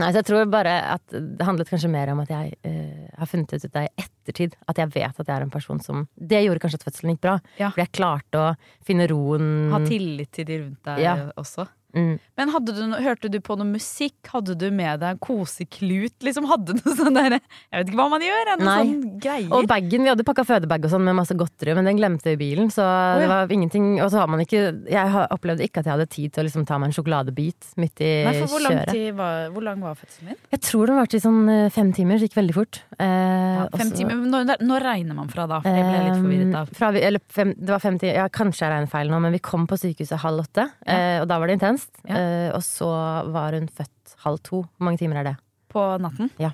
nei, 0.00 0.08
så 0.08 0.22
jeg 0.22 0.30
tror 0.30 0.48
bare 0.52 0.76
at 0.96 1.04
det 1.12 1.46
handlet 1.48 1.70
kanskje 1.72 1.92
mer 1.92 2.14
om 2.14 2.24
at 2.24 2.32
jeg 2.32 2.56
uh, 2.64 3.10
har 3.20 3.30
funnet 3.30 3.52
ut 3.52 3.68
jeg 3.68 3.70
etter 3.70 4.20
ettertid 4.30 4.56
at 4.70 4.78
jeg 4.78 4.92
vet 4.94 5.20
at 5.20 5.26
jeg 5.26 5.34
er 5.34 5.44
en 5.44 5.52
person 5.52 5.80
som 5.82 6.06
Det 6.14 6.42
gjorde 6.44 6.62
kanskje 6.62 6.80
at 6.80 6.86
fødselen 6.86 7.14
gikk 7.14 7.24
bra. 7.26 7.36
Ja. 7.58 7.72
For 7.72 7.82
jeg 7.82 7.92
klarte 7.96 8.40
å 8.40 8.48
finne 8.86 9.08
roen. 9.10 9.70
Ha 9.72 9.82
tillit 9.86 10.32
til 10.36 10.48
de 10.48 10.62
rundt 10.62 10.90
deg 10.90 11.32
også. 11.40 11.66
Mm. 11.96 12.18
Men 12.40 12.52
du, 12.64 12.72
hørte 13.02 13.30
du 13.32 13.38
på 13.44 13.56
noe 13.58 13.68
musikk? 13.68 14.16
Hadde 14.32 14.54
du 14.58 14.68
med 14.74 15.00
deg 15.02 15.20
koseklut? 15.24 16.14
Liksom 16.24 16.46
hadde 16.50 16.76
du 16.76 16.82
noe 16.82 16.96
sånn 17.00 17.16
der 17.18 17.36
Jeg 17.38 17.42
vet 17.74 17.90
ikke 17.90 18.00
hva 18.00 18.08
man 18.12 18.24
gjør, 18.24 18.50
noe 18.52 18.68
Nei. 18.68 18.76
sånn 18.80 19.18
greier. 19.22 19.52
Og 19.56 19.68
bagen, 19.70 20.06
vi 20.06 20.12
hadde 20.12 20.26
pakka 20.26 20.44
fødebag 20.48 20.86
og 20.86 20.94
sånn 20.94 21.06
med 21.06 21.18
masse 21.18 21.36
godteri, 21.38 21.74
men 21.78 21.88
den 21.88 22.00
glemte 22.00 22.30
vi 22.30 22.36
i 22.38 22.40
bilen. 22.40 22.70
Så 22.72 22.84
ja. 22.84 23.18
det 23.20 23.30
var 23.30 23.54
ingenting 23.54 23.92
Og 24.00 24.10
så 24.12 24.22
har 24.22 24.30
man 24.30 24.42
ikke 24.44 24.62
Jeg 24.90 25.26
opplevde 25.34 25.66
ikke 25.66 25.82
at 25.82 25.88
jeg 25.88 25.94
hadde 25.96 26.08
tid 26.10 26.34
til 26.34 26.44
å 26.44 26.46
liksom 26.48 26.66
ta 26.68 26.78
meg 26.80 26.90
en 26.90 26.96
sjokoladebit 26.96 27.72
midt 27.80 28.02
i 28.04 28.12
Nei, 28.26 28.34
for 28.40 28.54
hvor 28.54 28.64
lang, 28.64 28.80
kjøret. 28.80 29.18
var, 29.18 29.50
hvor 29.54 29.66
lang 29.66 29.84
var 29.84 29.98
fødselen 29.98 30.32
din? 30.32 30.40
Jeg 30.54 30.62
tror 30.66 30.90
den 30.90 31.00
varte 31.00 31.18
i 31.18 31.22
sånn 31.22 31.40
eh, 31.50 31.66
fem 31.74 31.92
timer, 31.96 32.20
det 32.20 32.30
gikk 32.30 32.38
veldig 32.40 32.56
fort. 32.56 32.80
Eh, 32.96 33.06
ja, 33.06 33.66
Fem 33.74 33.88
også, 33.88 33.98
timer? 33.98 34.22
Når, 34.30 34.54
når 34.66 34.86
regner 34.86 35.18
man 35.18 35.30
fra 35.32 35.46
da? 35.50 35.60
For 35.64 35.80
jeg 35.80 35.86
ble 35.86 36.00
litt 36.06 36.20
forvirret. 36.20 36.56
Eh, 36.60 36.74
Fra 36.80 36.90
eller 37.00 37.22
fem, 37.32 37.52
det 37.56 37.74
var 37.74 37.82
fem 37.82 37.98
timer, 38.00 38.18
ja, 38.22 38.26
kanskje 38.32 38.64
jeg 38.66 38.74
regner 38.74 38.90
feil 38.92 39.12
nå, 39.12 39.20
men 39.24 39.34
vi 39.36 39.42
kom 39.44 39.66
på 39.70 39.78
sykehuset 39.80 40.20
halv 40.24 40.44
åtte, 40.44 40.66
eh, 40.86 41.18
og 41.22 41.28
da 41.30 41.38
var 41.40 41.50
det 41.50 41.58
intenst. 41.58 41.79
Ja. 42.08 42.16
Eh, 42.16 42.48
og 42.56 42.62
så 42.66 42.88
var 43.32 43.56
hun 43.58 43.68
født 43.68 44.14
halv 44.24 44.38
to. 44.46 44.62
Hvor 44.76 44.84
mange 44.88 44.98
timer 45.02 45.20
er 45.20 45.28
det? 45.30 45.36
På 45.70 45.84
natten? 46.02 46.30
Ja. 46.40 46.50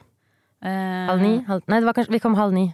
Eh, 0.64 1.06
Halv 1.10 1.22
ni? 1.22 1.34
Halv, 1.46 1.62
nei, 1.68 1.78
det 1.80 1.86
var 1.88 1.96
kanskje, 1.96 2.12
vi 2.16 2.22
kom 2.24 2.34
halv 2.38 2.52
ni. 2.56 2.66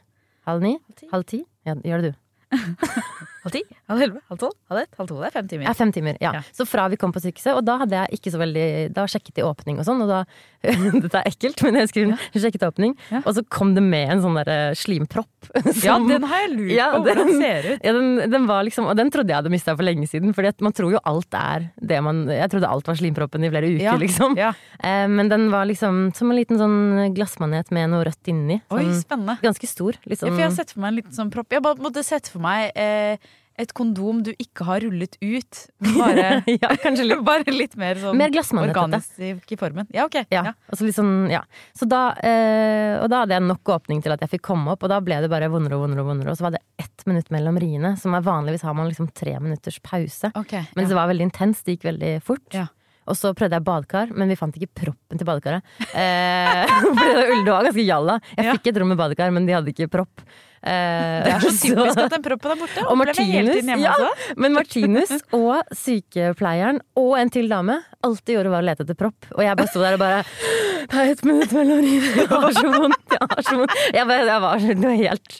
Halv 0.47 0.63
ni? 0.65 0.77
ti. 0.99 1.07
Halv 1.13 1.25
ti? 1.29 1.43
Ja, 1.67 1.75
gjør 1.87 2.03
det 2.03 2.13
du. 2.13 2.19
Halv 3.43 3.53
ti? 3.57 3.63
Halv 3.91 4.03
elleve? 4.05 4.21
Halv 4.31 4.39
tolv? 4.39 4.55
Halv 4.71 4.81
ett? 4.85 4.93
Halv 4.99 5.09
to? 5.11 5.17
Det 5.19 5.27
er 5.27 5.35
fem 5.35 5.49
timer. 5.51 5.65
Ja, 5.67 5.73
fem 5.75 5.91
timer. 5.93 6.17
Ja. 6.23 6.31
Ja. 6.37 6.43
Så 6.55 6.67
fra 6.69 6.85
vi 6.93 6.97
kom 7.01 7.11
på 7.15 7.19
sykehuset, 7.25 7.57
og 7.59 7.65
da 7.67 7.75
hadde 7.81 7.97
jeg 7.99 8.19
ikke 8.21 8.31
så 8.31 8.39
veldig 8.39 8.67
Da 8.95 9.07
sjekket 9.11 9.35
de 9.41 9.43
åpning 9.49 9.81
og 9.83 9.87
sånn, 9.89 10.03
og 10.05 10.09
da 10.13 10.21
Dette 10.63 11.19
er 11.19 11.27
ekkelt, 11.27 11.59
men 11.67 11.75
jeg 11.81 11.89
husker 11.89 12.13
ja. 12.13 12.19
sjekket 12.39 12.63
åpning, 12.69 12.93
Ja. 13.11 13.23
og 13.27 13.35
så 13.35 13.43
kom 13.51 13.73
det 13.75 13.83
med 13.83 14.13
en 14.15 14.23
sånn 14.23 14.37
derre 14.39 14.77
slimpropp. 14.79 15.27
Ja, 15.83 15.97
den 15.99 16.23
har 16.31 16.45
jeg 16.45 16.53
lurt 16.55 16.71
Ja, 16.77 16.87
på 16.95 17.01
hvordan 17.03 17.33
den- 17.33 17.41
ser 17.43 17.67
ut. 17.73 17.83
Ja, 17.83 17.93
den, 17.97 18.31
den 18.31 18.47
var 18.47 18.63
liksom, 18.63 18.87
og 18.87 18.95
den 18.97 19.11
trodde 19.11 19.33
jeg 19.35 19.41
hadde 19.41 19.51
mista 19.51 19.75
for 19.75 19.83
lenge 19.89 20.07
siden. 20.07 20.31
For 20.37 20.47
man 20.63 20.73
tror 20.79 20.95
jo 20.95 21.01
alt 21.03 21.35
er 21.35 21.67
det 21.83 21.99
man 22.07 22.23
Jeg 22.31 22.51
trodde 22.53 22.71
alt 22.71 22.87
var 22.87 22.95
slimproppen 23.01 23.43
i 23.43 23.51
flere 23.51 23.73
uker, 23.75 23.83
Ja, 23.89 23.97
liksom. 23.99 24.37
ja. 24.39 24.53
Eh, 24.79 25.09
men 25.11 25.29
den 25.33 25.49
var 25.51 25.67
liksom 25.67 26.13
som 26.15 26.31
en 26.31 26.39
liten 26.39 26.61
sånn 26.63 27.11
glassmanet 27.17 27.75
med 27.75 27.91
noe 27.91 28.07
rødt 28.07 28.31
inni. 28.31 28.61
Oi, 28.71 28.85
Sånn, 28.87 29.03
spennende. 29.03 29.39
ganske 29.43 29.67
stor. 29.67 29.99
Ja, 29.99 30.13
Liksom. 30.13 30.29
for 30.31 30.39
jeg 30.39 30.47
har 30.47 30.57
sett 30.63 30.71
for 30.77 30.81
meg 30.85 30.93
en 30.93 30.99
liten 31.03 31.17
sånn 31.19 31.31
propp. 31.35 31.51
Jeg 31.51 31.63
bare 31.67 31.83
måtte 31.83 32.05
sette 32.07 32.31
for 32.31 32.39
meg 32.45 32.71
eh, 32.79 33.17
et 33.63 33.73
kondom 33.77 34.21
du 34.27 34.31
ikke 34.35 34.67
har 34.69 34.83
rullet 34.85 35.17
ut. 35.23 35.61
Bare, 35.97 36.43
ja, 36.63 36.71
litt. 36.75 37.15
bare 37.31 37.55
litt 37.55 37.77
mer 37.81 38.01
sånn 38.01 38.19
Mer 38.19 38.33
organisk 38.35 39.55
i 39.55 39.59
formen. 39.61 39.89
Ja, 39.95 40.07
ok. 40.09 40.21
Ja, 40.33 40.43
Ja. 40.51 40.55
og 40.69 40.79
så 40.79 40.87
litt 40.89 40.99
sånn, 40.99 41.31
ja. 41.33 41.43
Så 41.79 41.89
da, 41.91 42.03
eh, 42.19 42.99
og 43.01 43.09
da 43.13 43.23
hadde 43.23 43.39
jeg 43.39 43.47
nok 43.47 43.73
åpning 43.77 44.03
til 44.05 44.15
at 44.15 44.25
jeg 44.25 44.35
fikk 44.37 44.45
komme 44.53 44.75
opp, 44.75 44.83
og 44.85 44.93
da 44.93 45.01
ble 45.05 45.21
det 45.25 45.31
bare 45.33 45.51
vondere 45.53 45.79
og 45.79 45.87
vondere. 45.87 46.03
Og 46.05 46.11
vondere 46.13 46.35
Og 46.35 46.39
så 46.41 46.49
var 46.49 46.57
det 46.57 46.63
ett 46.83 47.07
minutt 47.09 47.31
mellom 47.35 47.59
riene, 47.63 47.97
som 47.99 48.15
er 48.15 48.27
vanligvis 48.27 48.63
har 48.67 48.75
man 48.79 48.91
liksom 48.91 49.11
tre 49.15 49.39
minutters 49.41 49.79
pause. 49.83 50.33
Okay, 50.39 50.67
Men 50.77 50.89
det 50.89 50.99
var 50.99 51.11
veldig 51.11 51.31
intenst, 51.31 51.65
det 51.67 51.79
gikk 51.79 51.89
veldig 51.93 52.15
fort. 52.27 52.47
Ja. 52.55 52.69
Og 53.11 53.17
så 53.19 53.33
prøvde 53.35 53.59
jeg 53.59 53.67
badekar, 53.67 54.13
men 54.15 54.31
vi 54.31 54.37
fant 54.39 54.55
ikke 54.55 54.71
proppen 54.85 55.19
til 55.19 55.27
badekaret. 55.27 55.67
Eh, 55.91 56.75
det 57.43 57.51
var 57.51 57.67
ganske 57.67 57.83
jalla. 57.87 58.21
Jeg 58.37 58.59
fikk 58.59 58.71
et 58.71 58.79
rom 58.83 58.93
med 58.95 59.01
badekar, 59.01 59.33
men 59.35 59.49
de 59.49 59.57
hadde 59.57 59.73
ikke 59.75 59.91
propp. 59.91 60.23
Eh, 60.63 61.25
Det 61.27 61.33
er 61.33 61.41
så 61.41 61.51
typisk 61.67 61.99
at 61.99 62.13
den 62.15 62.23
proppen 62.23 62.51
er 62.55 62.61
borte. 62.61 62.85
og 62.87 62.99
Martinus, 62.99 63.65
ja, 63.83 63.95
men 64.37 64.53
Martinus 64.55 65.11
og 65.35 65.63
sykepleieren 65.75 66.81
og 66.97 67.17
en 67.21 67.31
til 67.35 67.49
dame 67.51 67.81
alt 68.03 68.25
de 68.27 68.35
gjorde 68.37 68.51
var 68.53 68.63
å 68.63 68.67
lete 68.67 68.85
etter 68.87 68.99
propp. 68.99 69.29
Og 69.37 69.43
jeg 69.45 69.57
bare 69.59 69.71
sto 69.71 69.81
der 69.83 69.97
og 69.97 70.03
bare 70.03 70.23
Det 70.93 70.99
er 70.99 71.11
ett 71.13 71.21
minutt 71.25 71.53
mellom 71.55 71.79
rivene, 71.81 72.17
jeg 72.23 72.29
har 72.29 72.55
så 72.57 72.71
vondt, 72.73 73.13
jeg 73.15 73.29
har 73.31 73.43
så 73.47 73.55
vondt. 73.61 73.75
Jeg, 73.95 74.07
bare, 74.11 74.25
jeg 74.27 74.41
var 74.43 74.63
så- 74.65 74.95
helt 75.03 75.37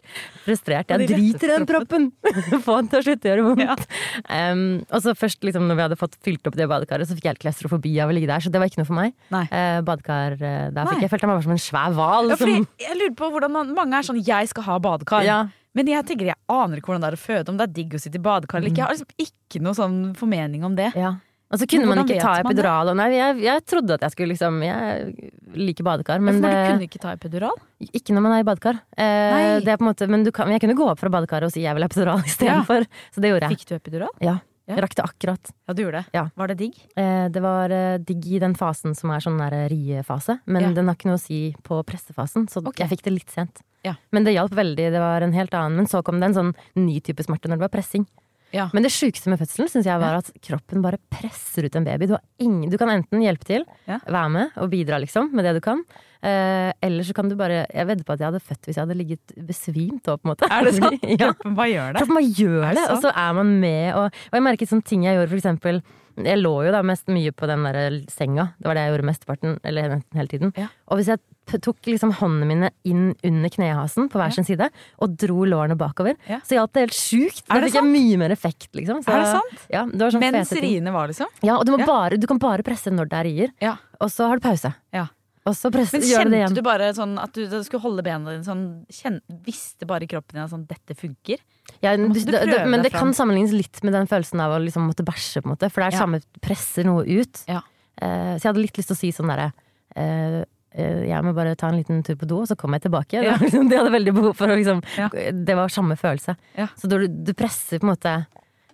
frustrert. 0.47 0.93
Jeg 0.95 1.09
driter 1.11 1.51
i 1.51 1.57
den 1.57 1.67
proppen! 1.69 2.07
Få 2.67 2.77
den 2.79 2.89
til 2.93 3.01
å 3.01 3.05
slutte 3.09 3.27
å 3.29 3.33
gjøre 3.33 3.47
vondt. 3.49 3.65
Ja. 3.67 4.53
Um, 4.53 4.63
og 4.89 5.03
så 5.05 5.15
først 5.19 5.43
liksom 5.45 5.67
når 5.69 5.79
vi 5.81 5.85
hadde 5.89 5.99
fått 5.99 6.15
fylt 6.25 6.47
opp 6.49 6.57
det 6.59 6.69
badekaret, 6.71 7.11
så 7.11 7.19
fikk 7.19 7.27
jeg 7.27 7.35
helt 7.35 7.43
klaustrofobi 7.43 7.93
av 8.03 8.13
å 8.13 8.17
ligge 8.17 8.31
der. 8.31 8.45
Så 8.47 8.53
det 8.55 8.63
var 8.63 8.71
ikke 8.71 8.81
noe 8.85 8.89
for 8.89 8.99
meg. 9.01 9.17
Eh, 9.43 9.81
badekar, 9.87 10.39
uh, 10.39 10.71
der 10.71 10.79
Nei. 10.79 10.95
fikk 10.95 11.05
jeg 11.09 11.13
følte 11.13 11.27
jeg 11.27 11.33
meg 11.33 11.41
bare 11.41 11.49
som 11.49 11.57
en 11.59 11.65
svær 11.67 11.99
hval. 11.99 12.31
Ja, 12.33 12.39
som- 12.41 12.69
jeg 12.87 12.99
lurer 13.03 13.17
på 13.19 13.33
hvordan 13.35 13.55
man, 13.59 13.75
Mange 13.75 13.99
er 13.99 14.07
sånn 14.07 14.23
'jeg 14.23 14.49
skal 14.55 14.63
ha 14.71 14.79
badekar'. 14.79 15.25
Ja. 15.27 15.41
Men 15.75 15.87
jeg 15.89 16.05
tenker 16.07 16.27
jeg 16.27 16.37
aner 16.49 16.77
ikke 16.79 16.93
hvordan 16.93 17.01
det 17.01 17.13
er 17.13 17.17
å 17.19 17.27
føde, 17.27 17.49
om 17.49 17.57
det 17.57 17.65
er 17.69 17.73
digg 17.73 17.95
å 17.97 18.01
sitte 18.01 18.17
i 18.21 18.23
badekar 18.23 18.59
eller 18.61 18.69
ikke. 18.71 18.77
Jeg 18.77 18.87
har 18.87 18.95
liksom 18.95 19.15
ikke 19.19 19.63
noe 19.65 19.75
sånn 19.75 20.15
formening 20.17 20.65
om 20.65 20.75
det. 20.77 20.93
Ja. 20.95 21.15
Og 21.53 21.61
så 21.61 21.69
kunne 21.69 21.89
man 21.91 22.01
ikke 22.03 22.21
ta 22.23 22.39
epidural. 22.41 22.93
Og 22.93 22.97
nei, 22.97 23.11
jeg, 23.13 23.41
jeg 23.45 23.65
trodde 23.69 23.99
at 23.99 24.07
jeg 24.07 24.15
skulle 24.15 24.33
liksom 24.33 24.63
Jeg 24.65 25.33
liker 25.59 25.85
badekar, 25.85 26.23
men 26.25 26.41
kunne 26.41 26.53
du 26.53 26.71
kunne 26.71 26.87
ikke 26.89 27.03
ta 27.03 27.13
epidural? 27.19 27.59
ikke 27.83 28.15
når 28.15 28.25
man 28.25 28.37
er 28.37 28.45
i 28.45 28.47
badekar. 28.47 28.79
Eh, 28.95 29.59
det 29.61 29.73
er 29.73 29.81
på 29.81 29.85
en 29.85 29.91
måte, 29.91 30.07
men 30.09 30.25
du 30.25 30.31
kan, 30.35 30.49
jeg 30.55 30.63
kunne 30.63 30.79
gå 30.79 30.87
opp 30.87 31.01
fra 31.03 31.11
badekaret 31.13 31.51
og 31.51 31.53
si 31.53 31.65
jeg 31.65 31.77
vil 31.77 31.85
ha 31.85 31.91
epidural 31.91 32.23
istedenfor. 32.31 32.87
Så 33.13 33.25
det 33.25 33.35
gjorde 33.35 33.51
jeg. 33.51 33.59
Fikk 33.59 33.69
du 33.69 33.77
epidural? 33.77 34.17
Ja. 34.25 34.39
Ja. 34.71 34.77
Rakk 34.79 34.95
det 34.95 35.03
akkurat. 35.03 35.51
Ja, 35.67 35.75
du 35.75 35.83
gjorde 35.83 36.01
det. 36.05 36.15
Ja. 36.15 36.23
Var 36.39 36.53
det 36.53 36.57
digg? 36.61 36.79
Eh, 36.97 37.27
det 37.35 37.43
var 37.43 37.75
eh, 37.75 37.99
digg 37.99 38.29
i 38.31 38.39
den 38.41 38.55
fasen 38.55 38.95
som 38.95 39.11
er 39.11 39.25
sånn 39.25 39.41
der 39.43 39.67
riefase, 39.73 40.39
men 40.47 40.69
Ja. 40.69 40.71
den 40.77 40.89
har 40.89 40.97
ikke 40.97 41.11
noe 41.11 41.19
å 41.19 41.23
si 41.23 41.41
på 41.67 41.81
pressefasen, 41.85 42.47
så 42.49 42.63
okay. 42.63 42.85
jeg 42.85 42.95
fikk 42.95 43.05
det 43.09 43.15
litt 43.19 43.35
sent. 43.35 43.65
Ja. 43.83 43.97
Men 44.15 44.25
det 44.25 44.37
hjalp 44.37 44.55
veldig. 44.55 44.93
Det 44.95 45.03
var 45.03 45.27
en 45.27 45.35
helt 45.35 45.55
annen. 45.59 45.77
Men 45.83 45.91
så 45.91 46.05
kom 46.07 46.21
det 46.23 46.31
en 46.31 46.39
sånn 46.39 46.53
ny 46.79 47.01
type 47.03 47.25
smerte 47.27 47.51
når 47.51 47.59
det 47.59 47.67
var 47.67 47.75
pressing. 47.75 48.07
Ja. 48.53 48.69
Men 48.75 48.85
det 48.85 48.91
sjukeste 48.93 49.31
med 49.33 49.41
fødselen 49.41 49.69
synes 49.73 49.87
jeg 49.89 50.01
var 50.03 50.19
at 50.21 50.31
kroppen 50.45 50.83
bare 50.85 50.99
presser 51.11 51.65
ut 51.69 51.77
en 51.79 51.85
baby. 51.89 52.07
Du, 52.11 52.15
har 52.19 52.23
ingen, 52.39 52.69
du 52.71 52.77
kan 52.81 52.91
enten 52.93 53.23
hjelpe 53.25 53.49
til, 53.49 53.65
Ja. 53.89 53.99
være 54.07 54.29
med 54.35 54.51
og 54.61 54.71
bidra 54.71 54.99
liksom 55.01 55.31
med 55.33 55.45
det 55.49 55.55
du 55.57 55.61
kan. 55.65 55.85
Eh, 56.23 56.71
eller 56.87 57.03
så 57.03 57.15
kan 57.19 57.27
du 57.29 57.35
bare 57.35 57.65
Jeg 57.67 57.87
vedder 57.89 58.05
på 58.07 58.13
at 58.15 58.21
jeg 58.23 58.29
hadde 58.31 58.41
født 58.47 58.69
hvis 58.69 58.77
jeg 58.79 58.85
hadde 58.85 58.95
ligget 59.01 59.33
besvimt 59.49 60.07
òg, 60.07 60.21
på 60.23 60.29
en 60.29 60.31
måte. 60.35 60.47
Er 60.51 60.69
det 60.69 60.75
sant? 60.79 61.03
ja. 61.11 61.17
Kroppen 61.33 61.57
bare 61.59 61.73
gjør 61.73 61.89
det? 61.97 61.99
Kroppen 62.05 62.21
bare 62.21 62.31
gjør 62.39 62.79
det 62.79 62.85
og 62.93 63.03
så 63.03 63.11
er 63.25 63.33
man 63.41 63.51
med. 63.65 63.89
Og, 63.99 64.23
og 64.31 64.39
jeg 64.39 64.47
merket 64.47 64.71
sånne 64.71 64.87
ting 64.87 65.03
jeg 65.09 65.19
gjorde, 65.19 65.33
for 65.33 65.41
eksempel 65.43 65.83
Jeg 66.23 66.39
lå 66.43 66.53
jo 66.67 66.71
da 66.75 66.83
mest 66.85 67.09
mye 67.09 67.33
på 67.33 67.49
den 67.49 67.63
der 67.65 67.95
senga. 68.13 68.51
Det 68.61 68.69
var 68.69 68.77
det 68.77 68.83
jeg 68.85 68.93
gjorde 68.93 69.07
mesteparten, 69.09 69.55
eller 69.65 69.95
hele 70.13 70.29
tiden. 70.29 70.51
Ja. 70.61 70.67
Og 70.93 71.01
hvis 71.01 71.09
jeg 71.09 71.23
tok 71.65 71.89
liksom 71.89 72.13
håndene 72.19 72.47
mine 72.51 72.69
inn 72.87 73.07
under 73.25 73.49
knehasen 73.51 74.11
på 74.13 74.21
hver 74.21 74.35
sin 74.37 74.45
side, 74.45 74.69
og 75.03 75.17
dro 75.19 75.47
lårene 75.49 75.75
bakover, 75.81 76.15
Ja. 76.29 76.39
så 76.45 76.59
hjalp 76.59 76.75
det 76.77 76.85
helt 76.85 76.99
sjukt. 76.99 77.41
Da 77.49 77.57
det 77.65 77.71
fikk 77.73 77.79
jeg 77.81 77.89
mye 77.89 78.21
mer 78.21 78.31
effekt, 78.37 78.69
liksom. 78.77 79.01
Så, 79.03 79.09
Er 79.11 79.25
det 79.25 79.33
sant? 79.33 79.65
Ja, 79.73 79.87
det 79.89 80.05
var 80.05 80.13
sånn 80.13 80.21
Mens 80.27 80.53
riene 80.53 80.93
var, 80.93 81.09
liksom? 81.09 81.33
Ja, 81.43 81.57
og 81.57 81.65
du, 81.67 81.73
bare, 81.81 82.21
du 82.21 82.29
kan 82.29 82.39
bare 82.45 82.63
presse 82.63 82.93
når 82.93 83.09
det 83.09 83.19
er 83.19 83.25
rier, 83.31 83.57
Ja. 83.65 83.75
og 83.99 84.13
så 84.13 84.29
har 84.29 84.37
du 84.37 84.45
pause. 84.45 84.75
Ja. 84.93 85.07
Og 85.45 85.57
så 85.59 85.71
press, 85.75 85.91
Men 85.93 86.03
gjør 86.07 86.09
det 86.09 86.23
kjente 86.23 86.39
igjen. 86.39 86.55
du 86.55 86.63
bare 86.63 86.89
sånn 86.95 87.17
at 87.19 87.33
du, 87.35 87.41
du 87.51 87.57
skulle 87.67 87.83
holde 87.83 88.03
bena 88.07 88.31
dine 88.31 88.45
sånn 88.47 88.61
kjen, 88.95 89.17
Visste 89.43 89.89
bare 89.91 90.07
kroppen 90.07 90.37
din 90.39 90.45
at 90.45 90.53
sånn, 90.53 90.67
dette 90.71 90.95
funker? 90.95 91.41
Ja, 91.83 91.97
du, 91.99 92.05
du 92.13 92.21
det, 92.31 92.61
men 92.69 92.79
det 92.83 92.93
det 92.93 92.93
kan 92.95 93.11
sammenlignes 93.17 93.51
litt 93.57 93.81
med 93.83 93.93
den 93.97 94.07
følelsen 94.07 94.39
av 94.45 94.55
å 94.55 94.61
liksom 94.63 94.87
måtte 94.87 95.03
bæsje, 95.07 95.43
på 95.43 95.49
en 95.51 95.55
måte. 95.57 95.71
For 95.73 95.83
det 95.83 95.89
er 95.91 95.97
Ja. 95.97 96.03
samme 96.05 96.21
presser 96.45 96.87
noe 96.87 97.03
ut. 97.07 97.43
Ja. 97.51 97.63
Uh, 97.99 98.39
så 98.39 98.45
jeg 98.45 98.51
hadde 98.53 98.63
litt 98.63 98.79
lyst 98.79 98.89
til 98.93 98.97
å 98.97 99.01
si 99.03 99.11
sånn 99.15 99.31
derre 99.35 99.51
uh, 99.99 100.45
jeg 100.73 101.21
må 101.27 101.35
bare 101.37 101.53
ta 101.61 101.69
en 101.69 101.77
liten 101.77 101.99
tur 102.07 102.15
på 102.17 102.25
do, 102.31 102.39
og 102.41 102.47
så 102.49 102.57
kommer 102.57 102.79
jeg 102.81 102.87
tilbake. 102.87 103.19
Det, 103.21 103.27
Ja. 103.27 103.35
var 103.37 103.43
liksom, 103.45 103.67
de 103.69 103.77
hadde 103.77 103.91
veldig 103.93 104.15
behov 104.17 104.37
for 104.39 104.47
liksom 104.57 104.79
Ja. 104.97 105.09
Det 105.13 105.57
var 105.59 105.69
samme 105.69 105.99
følelse. 106.01 106.37
Ja. 106.57 106.69
Så 106.81 106.89
du, 106.89 107.03
du 107.09 107.35
presser 107.37 107.83
på 107.83 107.85
en 107.85 107.93
måte 107.93 108.15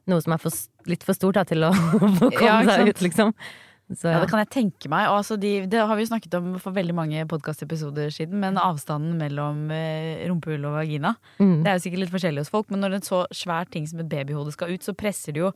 noe 0.08 0.22
som 0.22 0.32
er 0.36 0.38
for, 0.40 0.52
litt 0.88 1.02
for 1.04 1.12
stort 1.18 1.34
da, 1.40 1.42
til 1.48 1.64
å 1.66 1.72
få 2.20 2.28
komme 2.30 2.46
Ja, 2.46 2.60
seg 2.76 2.92
ut, 2.92 3.00
liksom. 3.08 3.32
Så, 3.88 4.04
Ja, 4.04 4.18
ja. 4.18 4.20
Det 4.20 4.28
kan 4.30 4.38
jeg 4.44 4.50
tenke 4.52 4.88
meg. 4.92 5.06
Altså 5.08 5.38
de, 5.40 5.66
det 5.66 5.80
har 5.80 5.96
vi 5.96 6.04
jo 6.04 6.10
snakket 6.12 6.34
om 6.36 6.58
for 6.60 6.72
veldig 6.76 6.94
mange 6.94 7.22
podkastepisoder 7.26 8.10
siden, 8.12 8.38
men 8.42 8.56
avstanden 8.60 9.16
mellom 9.16 9.70
eh, 9.72 10.26
rumpehull 10.28 10.64
og 10.68 10.76
vagina 10.82 11.14
Mm. 11.40 11.62
Det 11.64 11.70
er 11.70 11.78
jo 11.78 11.84
sikkert 11.88 12.00
litt 12.04 12.12
forskjellig 12.12 12.38
hos 12.44 12.50
folk, 12.52 12.70
men 12.70 12.80
når 12.80 12.94
en 12.98 13.06
så 13.06 13.24
svær 13.32 13.64
ting 13.70 13.86
som 13.88 14.00
et 14.00 14.08
babyhode 14.08 14.52
skal 14.52 14.68
ut, 14.74 14.82
så 14.84 14.92
presser 14.94 15.32
det 15.32 15.40
jo 15.40 15.52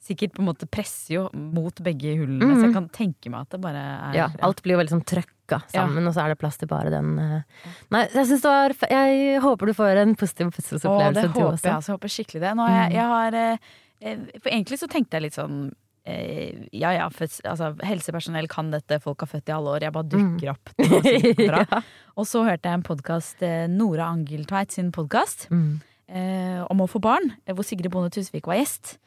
sikkert 0.00 0.32
på 0.32 0.40
en 0.40 0.48
måte 0.48 0.64
presser 0.68 1.14
jo 1.14 1.22
mot 1.36 1.74
begge 1.84 2.14
hullene. 2.16 2.54
Så 2.56 2.62
jeg 2.64 2.70
Mhm. 2.70 2.72
kan 2.72 2.88
tenke 2.88 3.28
meg 3.30 3.40
at 3.42 3.50
det 3.50 3.60
bare 3.60 3.76
er 3.76 4.14
Ja, 4.16 4.28
alt 4.42 4.62
blir 4.62 4.72
jo 4.76 4.78
veldig 4.80 4.94
sånn 4.96 5.04
trøkka 5.04 5.62
sammen, 5.68 6.06
og 6.08 6.14
så 6.14 6.24
er 6.24 6.28
det 6.34 6.38
plass 6.38 6.56
til 6.56 6.68
bare 6.68 6.88
den 6.90 7.18
eh. 7.18 7.42
Nei, 7.90 8.06
jeg 8.08 8.26
syns 8.26 8.40
det 8.40 8.48
var 8.48 8.72
Jeg 8.90 9.40
håper 9.42 9.66
du 9.66 9.72
får 9.74 9.96
en 10.00 10.14
positiv 10.16 10.46
Å, 10.48 10.52
fødselsopplevelse, 10.56 11.20
det 11.22 11.30
håper 11.32 11.52
også. 11.52 11.62
jeg. 11.64 11.72
Altså, 11.74 11.88
jeg 11.92 11.98
håper 11.98 12.08
skikkelig 12.16 12.40
det. 12.40 12.56
Nå 12.56 12.66
jeg, 12.68 12.90
Mm. 12.90 12.94
jeg 12.94 13.04
har 13.04 13.34
eh, 13.34 13.56
eh, 14.02 14.16
For 14.40 14.50
egentlig 14.50 14.78
så 14.80 14.88
tenkte 14.88 15.10
jeg 15.12 15.22
litt 15.22 15.34
sånn 15.36 15.72
eh, 16.06 16.66
ja 16.72 16.92
ja, 16.96 17.08
føds, 17.12 17.40
altså, 17.44 17.72
helsepersonell 17.84 18.48
kan 18.50 18.70
dette, 18.72 19.00
folk 19.02 19.20
har 19.24 19.30
født 19.30 19.48
i 19.50 19.54
alle 19.56 19.74
år. 19.76 19.84
Jeg 19.86 19.92
bare 19.96 20.10
dukker 20.14 20.54
opp. 20.54 20.72
Ja. 21.50 21.82
Og 22.16 22.26
så 22.28 22.42
hørte 22.44 22.68
jeg 22.68 22.78
en 22.80 22.84
podkast, 22.86 23.42
eh, 23.46 23.66
Nora 23.70 24.08
Angeltveit 24.12 24.72
sin 24.72 24.90
podkast, 24.92 25.48
Mm. 25.50 25.80
eh, 26.08 26.60
om 26.70 26.80
å 26.82 26.88
få 26.90 27.00
barn, 27.00 27.32
eh, 27.46 27.54
hvor 27.54 27.64
Sigrid 27.64 27.90
Bonde 27.92 28.10
Tusvik 28.10 28.46
var 28.46 28.56
gjest. 28.60 28.98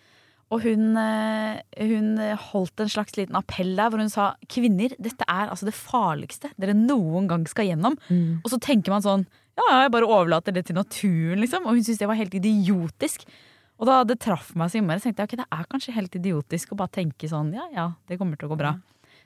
Og 0.53 0.61
hun, 0.61 0.93
hun 1.79 2.09
holdt 2.51 2.81
en 2.83 2.89
slags 2.91 3.15
liten 3.17 3.33
appell 3.39 3.71
der 3.75 3.89
hvor 3.89 3.97
hun 4.03 4.11
sa 4.11 4.35
kvinner, 4.51 4.91
dette 5.01 5.25
er 5.25 5.49
altså 5.49 5.65
det 5.65 5.73
farligste 5.73 6.51
dere 6.61 6.75
noen 6.77 7.25
gang 7.31 7.47
skal 7.49 7.65
gjennom. 7.71 7.95
Mm. 8.05 8.41
Og 8.43 8.51
så 8.51 8.59
tenker 8.61 8.93
man 8.93 9.01
sånn 9.01 9.23
ja, 9.57 9.63
ja, 9.69 9.79
jeg 9.87 9.91
bare 9.95 10.09
overlater 10.09 10.53
det 10.53 10.65
til 10.67 10.77
naturen, 10.77 11.41
liksom. 11.41 11.65
Og 11.65 11.75
hun 11.77 11.83
syntes 11.85 11.99
det 12.01 12.07
var 12.09 12.17
helt 12.17 12.33
idiotisk. 12.37 13.25
Og 13.83 13.89
da 13.89 13.97
det 14.07 14.15
traff 14.23 14.53
meg 14.55 14.71
så 14.71 14.79
innmari, 14.79 15.03
tenkte 15.03 15.25
jeg 15.25 15.33
ok, 15.33 15.37
det 15.43 15.47
er 15.59 15.65
kanskje 15.73 15.93
helt 15.97 16.13
idiotisk 16.15 16.71
å 16.71 16.77
bare 16.79 16.93
tenke 17.01 17.27
sånn 17.27 17.49
ja 17.55 17.65
ja, 17.75 17.89
det 18.07 18.15
kommer 18.21 18.39
til 18.39 18.47
å 18.47 18.53
gå 18.53 18.59
bra. 18.61 18.77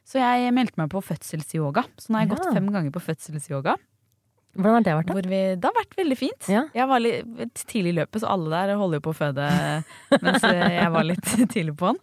Så 0.08 0.18
jeg 0.18 0.50
meldte 0.56 0.80
meg 0.82 0.90
på 0.90 1.02
fødselsyoga. 1.04 1.84
Så 2.00 2.10
nå 2.10 2.18
har 2.18 2.26
jeg 2.26 2.32
Ja. 2.32 2.36
gått 2.40 2.56
fem 2.58 2.72
ganger 2.74 2.94
på 2.96 3.02
fødselsyoga. 3.04 3.76
Hvordan 4.58 4.74
har 4.80 4.86
det 4.88 4.94
vært, 4.98 5.10
da? 5.12 5.30
Vi, 5.30 5.42
det 5.62 5.68
har 5.68 5.76
vært 5.76 5.92
veldig 6.00 6.16
fint. 6.18 6.48
Ja. 6.50 6.64
Jeg 6.74 6.88
var 6.90 7.00
litt 7.04 7.60
tidlig 7.70 7.92
i 7.94 7.98
løpet, 8.00 8.24
så 8.24 8.32
alle 8.34 8.50
der 8.50 8.72
holder 8.80 8.98
jo 8.98 9.04
på 9.06 9.12
å 9.14 9.18
føde 9.20 9.50
mens 10.24 10.42
jeg 10.48 10.88
var 10.96 11.06
litt 11.06 11.28
tidlig 11.54 11.76
på 11.78 11.92
den. 11.92 12.00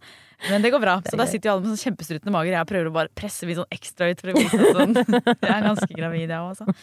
Men 0.51 0.63
det 0.63 0.71
går 0.75 0.83
bra. 0.85 0.95
Så 1.09 1.17
da 1.19 1.27
sitter 1.27 1.49
jo 1.49 1.55
alle 1.57 1.65
med 1.65 1.73
sånn 1.75 1.83
kjempestrutne 1.89 2.31
mager. 2.35 2.53
Jeg 2.55 2.69
prøver 2.71 2.93
å 2.93 2.95
bare 2.95 3.11
presse 3.17 3.49
litt 3.49 3.59
sånn 3.59 3.75
ekstra 3.75 4.11
ut 4.13 4.21
for 4.23 4.31
å 4.31 4.37
vise 4.39 4.61
at 4.61 4.79
sånn 4.79 4.95
Jeg 5.49 5.51
er 5.57 5.67
ganske 5.67 5.91
gravid, 5.99 6.29
jeg 6.29 6.39
òg, 6.39 6.53
altså. 6.53 6.77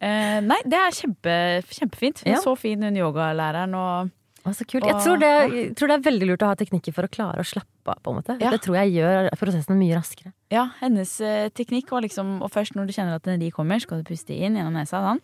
Eh, 0.00 0.38
nei, 0.46 0.60
det 0.64 0.78
er 0.80 0.96
kjempe, 0.96 1.36
kjempefint. 1.68 2.22
Ja. 2.24 2.38
Så 2.40 2.54
fin 2.56 2.80
hun 2.86 2.96
yogalæreren 2.96 3.74
og 3.76 4.14
Å, 4.40 4.54
så 4.56 4.64
kult. 4.64 4.86
Jeg 4.88 4.96
tror 5.04 5.18
det, 5.20 5.30
jeg 5.52 5.74
tror 5.76 5.88
det 5.92 5.96
er 5.98 6.04
veldig 6.06 6.26
lurt 6.30 6.42
å 6.42 6.48
ha 6.48 6.56
teknikker 6.56 6.94
for 6.96 7.04
å 7.04 7.10
klare 7.12 7.42
å 7.42 7.44
slappe 7.44 7.92
av, 7.92 7.98
på 8.00 8.10
en 8.14 8.16
måte. 8.22 8.36
Ja. 8.40 8.50
Det 8.54 8.62
tror 8.64 8.78
jeg 8.80 8.94
gjør 8.96 9.28
prosessen 9.36 9.76
mye 9.76 9.98
raskere. 9.98 10.32
Ja, 10.50 10.70
hennes 10.80 11.12
eh, 11.20 11.50
teknikk 11.52 11.90
var 11.92 12.00
liksom 12.06 12.38
Og 12.42 12.48
først 12.50 12.74
når 12.74 12.88
du 12.88 12.92
kjenner 12.96 13.18
at 13.20 13.28
de 13.28 13.50
kommer, 13.52 13.78
skal 13.82 14.00
du 14.00 14.08
puste 14.08 14.32
inn 14.32 14.56
gjennom 14.56 14.72
nesa. 14.72 15.02
Sånn. 15.04 15.20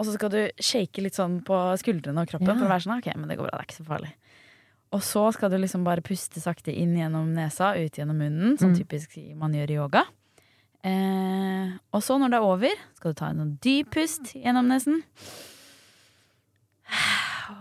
Og 0.00 0.06
så 0.06 0.14
skal 0.16 0.30
du 0.32 0.40
shake 0.60 1.02
litt 1.04 1.16
sånn 1.16 1.40
på 1.44 1.56
skuldrene 1.80 2.20
og 2.24 2.28
kroppen 2.28 2.48
Ja. 2.52 2.56
for 2.60 2.68
å 2.68 2.72
være 2.74 2.84
sånn 2.86 2.98
ok, 3.00 3.08
men 3.16 3.28
det 3.28 3.36
går 3.40 3.48
bra, 3.48 3.56
det 3.58 3.64
er 3.64 3.68
ikke 3.70 3.80
så 3.82 3.88
farlig. 3.88 4.12
Og 4.92 5.00
så 5.06 5.24
skal 5.32 5.50
du 5.52 5.56
liksom 5.60 5.84
bare 5.84 6.02
puste 6.02 6.40
sakte 6.42 6.72
inn 6.76 6.96
gjennom 6.98 7.28
nesa, 7.36 7.72
ut 7.78 7.92
gjennom 8.00 8.16
munnen, 8.18 8.58
som 8.58 8.72
Mm. 8.72 8.78
typisk 8.80 9.16
man 9.36 9.52
gjør 9.52 9.70
i 9.70 9.76
yoga. 9.80 10.04
Eh, 10.82 11.76
og 11.92 12.00
så 12.02 12.16
når 12.18 12.30
det 12.32 12.38
er 12.40 12.48
over, 12.48 12.72
skal 12.96 13.12
du 13.12 13.14
ta 13.20 13.26
en 13.28 13.36
sånn 13.38 13.58
dyp 13.60 13.90
pust 13.92 14.32
gjennom 14.34 14.66
nesen. 14.66 15.02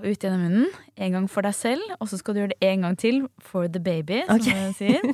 Ut 0.04 0.24
gjennom 0.24 0.42
munnen. 0.46 0.66
En 0.98 1.12
gang 1.18 1.28
for 1.32 1.46
deg 1.46 1.56
selv, 1.58 1.94
og 2.00 2.10
så 2.12 2.20
skal 2.20 2.36
du 2.36 2.42
gjøre 2.44 2.54
det 2.56 2.70
en 2.70 2.88
gang 2.88 2.98
til 3.00 3.22
for 3.44 3.68
the 3.68 3.82
baby, 3.84 4.22
som 4.28 4.40
Ok. 4.42 4.50
man 4.56 4.74
sier. 4.80 5.14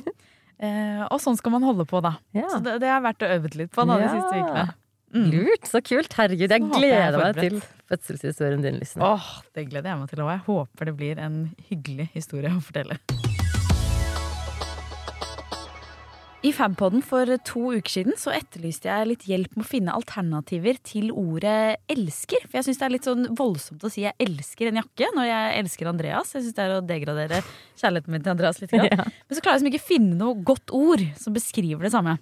Eh, 0.56 1.02
og 1.12 1.18
sånn 1.20 1.36
skal 1.36 1.52
man 1.52 1.60
holde 1.68 1.84
på, 1.84 1.98
da. 2.00 2.14
Ja. 2.32 2.46
Så 2.48 2.62
det, 2.64 2.78
det 2.80 2.88
har 2.88 3.02
vært 3.04 3.20
og 3.26 3.28
øvet 3.34 3.58
litt 3.60 3.74
på 3.76 3.84
da, 3.84 3.98
de 4.00 4.06
siste 4.08 4.38
ukene. 4.40 4.62
Mm. 5.12 5.26
Lurt, 5.34 5.68
så 5.68 5.82
kult. 5.84 6.16
Herregud, 6.16 6.48
jeg 6.48 6.64
gleder 6.72 7.12
jeg 7.12 7.20
meg 7.20 7.36
til 7.42 7.58
fødselshistorien 7.92 8.64
din, 8.64 8.80
Lysne. 8.80 9.04
Åh, 9.04 9.28
det 9.52 9.66
gleder 9.68 9.92
jeg 9.92 10.00
meg 10.00 10.08
til 10.14 10.24
òg. 10.24 10.32
Jeg 10.32 10.44
håper 10.48 10.88
det 10.88 10.96
blir 10.96 11.20
en 11.20 11.36
hyggelig 11.68 12.08
historie 12.16 12.56
å 12.56 12.64
fortelle. 12.64 12.96
I 16.46 16.52
Fabpodden 16.54 17.02
for 17.02 17.26
to 17.48 17.60
uker 17.74 17.90
siden 17.90 18.14
så 18.20 18.30
etterlyste 18.36 18.86
jeg 18.86 19.08
litt 19.08 19.24
hjelp 19.26 19.56
med 19.56 19.64
å 19.64 19.66
finne 19.66 19.94
alternativer 19.96 20.76
til 20.86 21.08
ordet 21.10 21.80
elsker. 21.90 22.44
For 22.44 22.60
jeg 22.60 22.68
syns 22.68 22.78
det 22.78 22.86
er 22.86 22.92
litt 22.92 23.08
sånn 23.08 23.24
voldsomt 23.38 23.82
å 23.82 23.90
si 23.90 24.04
jeg 24.04 24.14
elsker 24.22 24.70
en 24.70 24.78
jakke 24.78 25.08
når 25.16 25.26
jeg 25.26 25.56
elsker 25.62 25.90
Andreas. 25.90 26.34
Jeg 26.36 26.44
syns 26.44 26.58
det 26.58 26.66
er 26.66 26.74
å 26.76 26.84
degradere 26.86 27.40
kjærligheten 27.80 28.14
min 28.14 28.22
til 28.26 28.34
Andreas 28.36 28.60
litt. 28.62 28.74
grann. 28.74 28.86
Ja. 28.96 29.02
Men 29.02 29.34
så 29.38 29.42
klarer 29.42 29.56
jeg 29.56 29.64
liksom 29.64 29.72
ikke 29.72 29.88
finne 29.88 30.18
noe 30.20 30.38
godt 30.46 30.70
ord 30.76 31.02
som 31.18 31.34
beskriver 31.34 31.88
det 31.88 31.90
samme. 31.96 32.14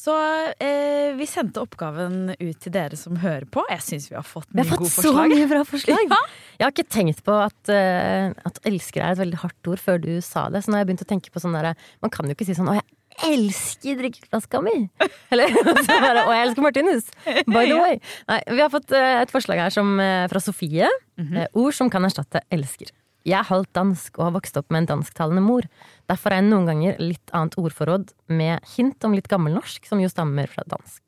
Så 0.00 0.14
eh, 0.62 1.10
vi 1.18 1.26
sendte 1.28 1.60
oppgaven 1.60 2.30
ut 2.38 2.60
til 2.62 2.72
dere 2.72 2.96
som 2.96 3.18
hører 3.20 3.44
på. 3.50 3.66
Jeg 3.68 3.84
syns 3.84 4.06
vi 4.08 4.16
har 4.16 4.24
fått 4.24 4.48
mye 4.56 4.64
gode 4.70 4.88
forslag. 4.88 5.02
Vi 5.02 5.10
har 5.10 5.10
fått 5.10 5.26
så 5.28 5.34
mye 5.34 5.50
bra 5.50 5.66
forslag! 5.68 6.06
Ja. 6.14 6.20
Jeg 6.60 6.66
har 6.66 6.72
ikke 6.74 6.92
tenkt 6.92 7.20
på 7.26 7.36
at, 7.40 7.60
uh, 7.72 8.32
at 8.48 8.62
elsker 8.68 9.04
er 9.04 9.14
et 9.14 9.20
veldig 9.20 9.42
hardt 9.42 9.68
ord 9.72 9.80
før 9.82 10.00
du 10.00 10.10
sa 10.24 10.46
det. 10.52 10.64
Så 10.64 10.72
nå 10.72 10.78
har 10.78 10.86
jeg 10.86 10.90
begynt 10.94 11.04
å 11.04 11.10
tenke 11.12 11.32
på 11.32 11.42
sånn 11.42 11.56
derre 11.56 11.74
Man 12.04 12.12
kan 12.12 12.28
jo 12.28 12.36
ikke 12.36 12.48
si 12.48 12.56
sånn 12.56 12.68
'Å, 12.68 12.78
jeg 12.80 12.86
elsker 13.26 13.98
drikkeflaska 14.00 14.60
mi'. 14.64 14.88
Eller 15.30 15.50
så 15.86 15.98
bare 16.00 16.24
og 16.26 16.32
jeg 16.34 16.46
elsker 16.46 16.62
Martinus'. 16.64 17.10
By 17.46 17.66
the 17.66 17.76
way. 17.80 18.00
Nei, 18.30 18.40
vi 18.48 18.62
har 18.62 18.72
fått 18.72 18.94
eh, 18.96 19.20
et 19.22 19.32
forslag 19.32 19.60
her 19.60 19.74
som, 19.74 19.98
eh, 20.00 20.28
fra 20.28 20.40
Sofie. 20.40 20.88
Mm 21.18 21.28
-hmm. 21.28 21.46
Ord 21.54 21.74
som 21.74 21.90
kan 21.90 22.04
erstatte 22.04 22.40
'elsker'. 22.50 22.92
Jeg 23.24 23.36
er 23.36 23.44
halvt 23.44 23.72
dansk 23.76 24.18
og 24.18 24.24
har 24.24 24.32
vokst 24.32 24.56
opp 24.56 24.70
med 24.70 24.78
en 24.78 24.86
dansktalende 24.86 25.42
mor. 25.44 25.62
Derfor 26.08 26.32
er 26.32 26.40
jeg 26.40 26.48
noen 26.48 26.66
ganger 26.66 26.96
litt 26.98 27.30
annet 27.36 27.54
ordforråd 27.60 28.12
med 28.28 28.60
hint 28.76 29.04
om 29.04 29.12
litt 29.12 29.28
gammelnorsk, 29.28 29.84
som 29.86 30.00
jo 30.00 30.08
stammer 30.08 30.48
fra 30.48 30.64
dansk. 30.66 31.02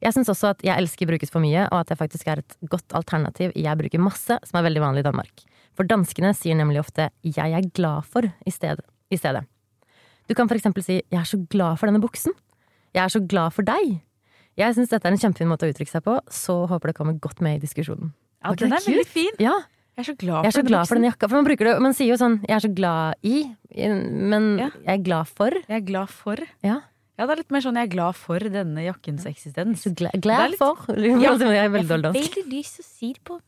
Jeg 0.00 0.14
syns 0.14 0.28
også 0.28 0.50
at 0.50 0.62
'jeg 0.62 0.78
elsker' 0.78 1.06
brukes 1.06 1.30
for 1.30 1.40
mye, 1.40 1.68
og 1.70 1.80
at 1.80 1.88
det 1.88 1.98
faktisk 1.98 2.26
er 2.28 2.38
et 2.38 2.56
godt 2.68 2.88
alternativ 2.94 3.52
'jeg 3.54 3.76
bruker 3.76 3.98
masse', 3.98 4.38
som 4.44 4.58
er 4.58 4.70
veldig 4.70 4.80
vanlig 4.80 5.00
i 5.00 5.10
Danmark. 5.10 5.44
For 5.76 5.84
danskene 5.84 6.34
sier 6.34 6.54
nemlig 6.54 6.78
ofte 6.80 7.10
'jeg 7.22 7.52
er 7.52 7.70
glad 7.74 8.04
for' 8.04 8.32
i 8.46 8.50
stedet. 8.50 8.84
I 9.10 9.16
stedet. 9.16 9.44
Du 10.30 10.34
kan 10.38 10.46
for 10.46 10.54
eksempel 10.54 10.84
si 10.86 11.00
'jeg 11.10 11.18
er 11.20 11.26
så 11.26 11.40
glad 11.50 11.76
for 11.80 11.86
denne 11.90 12.00
buksen'. 12.00 12.30
'Jeg 12.94 13.02
er 13.04 13.08
så 13.10 13.20
glad 13.26 13.50
for 13.52 13.62
deg'. 13.66 14.00
Jeg 14.56 14.74
syns 14.74 14.88
dette 14.90 15.06
er 15.06 15.12
en 15.12 15.18
kjempefin 15.18 15.48
måte 15.50 15.66
å 15.66 15.70
uttrykke 15.72 15.90
seg 15.90 16.02
på, 16.04 16.20
så 16.30 16.68
håper 16.68 16.88
det 16.90 16.94
kommer 16.94 17.18
godt 17.18 17.40
med 17.40 17.58
i 17.62 17.66
diskusjonen. 17.66 18.12
Ja, 18.44 18.52
den 18.54 18.72
er 18.72 18.78
veldig 18.78 19.06
fin. 19.06 19.30
Ja, 19.40 19.54
Jeg 19.98 20.06
er 20.08 20.12
så 20.14 20.16
glad 20.16 20.44
jeg 20.44 20.46
er 20.46 20.50
så 20.50 20.60
for 20.62 20.68
glad 20.68 20.88
for 20.88 20.94
den 20.94 21.04
jakka. 21.10 21.28
For 21.28 21.42
man, 21.42 21.44
det, 21.44 21.80
man 21.82 21.92
sier 21.94 22.08
jo 22.08 22.16
sånn 22.16 22.40
'jeg 22.46 22.56
er 22.56 22.60
så 22.68 22.74
glad 22.74 23.14
i', 23.24 23.56
men 23.76 24.58
Ja. 24.58 24.70
jeg 24.86 25.00
er 25.00 25.02
glad 25.02 25.26
for. 25.28 25.50
Jeg 25.50 25.82
er 25.82 25.84
glad 25.84 26.08
for. 26.08 26.36
Ja. 26.62 26.80
Ja, 27.18 27.26
det 27.26 27.32
er 27.32 27.36
litt 27.42 27.50
mer 27.50 27.60
sånn 27.60 27.74
jeg 27.74 27.90
er 27.90 27.94
glad 27.96 28.14
for 28.16 28.38
denne 28.38 28.80
jakkens 28.86 29.26
eksistens. 29.26 29.82
Så 29.82 29.94
glad, 29.94 30.14
er 30.14 30.20
glad 30.20 30.50
litt- 30.52 30.58
for. 30.58 30.76
Ja. 30.96 31.36
Jeg 31.36 31.64
er 31.66 31.68
veldig 31.68 31.88
dårlig 31.88 32.02
dansk. 32.14 32.34
veldig 32.36 32.52
lyst 32.52 32.76
til 32.76 32.82
å 32.82 32.86
si 32.86 33.12
det 33.12 33.24
på 33.24 33.40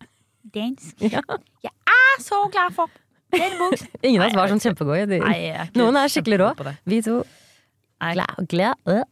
dansk. 0.52 0.94
Ja. 1.00 1.20
Jeg 1.62 1.72
er 1.86 2.20
så 2.20 2.50
glad 2.50 2.74
for. 2.74 2.88
Ingen 4.06 4.22
av 4.22 4.28
oss 4.28 4.36
var 4.36 4.52
sånn 4.52 4.62
kjempegode. 4.62 5.06
De- 5.08 5.20
Nei, 5.22 5.36
jeg 5.40 5.56
er 5.56 5.66
ikke 5.70 5.80
Noen 5.80 5.98
er 6.00 6.12
skikkelig 6.12 6.38
rå. 6.42 6.50
Vi 6.90 7.00
to 7.06 7.22
glad, 8.50 8.76
øh. 8.90 9.02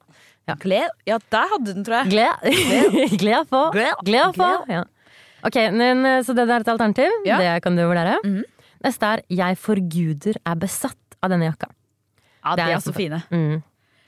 Gled. 0.60 0.90
Ja, 1.06 1.18
der 1.30 1.46
hadde 1.52 1.64
du 1.68 1.72
den, 1.76 1.84
tror 1.86 2.00
jeg. 2.00 2.10
Gled, 2.10 3.18
glad 3.20 3.48
på. 3.52 3.60
Glad. 4.04 4.34
på. 4.34 4.48
Ja. 4.68 4.82
Ok, 5.46 5.56
men, 5.72 6.04
eh, 6.06 6.22
Så 6.26 6.34
det 6.34 6.48
er 6.48 6.56
et 6.60 6.68
alternativ. 6.68 7.12
Ja. 7.24 7.38
Det 7.38 7.62
kan 7.62 7.76
du 7.78 7.84
vurdere. 7.86 8.16
Mhm. 8.24 8.42
Neste 8.82 9.04
er 9.04 9.20
'Jeg 9.28 9.58
forguder 9.60 10.36
er 10.46 10.54
besatt 10.56 10.96
av 11.22 11.30
denne 11.30 11.52
jakka'. 11.52 11.68
Ja, 12.44 12.56
Det 12.56 12.64
de 12.64 12.70
er 12.72 12.76
er 12.76 12.80
så 12.80 12.94
fine. 12.94 13.22
Mm. 13.30 13.62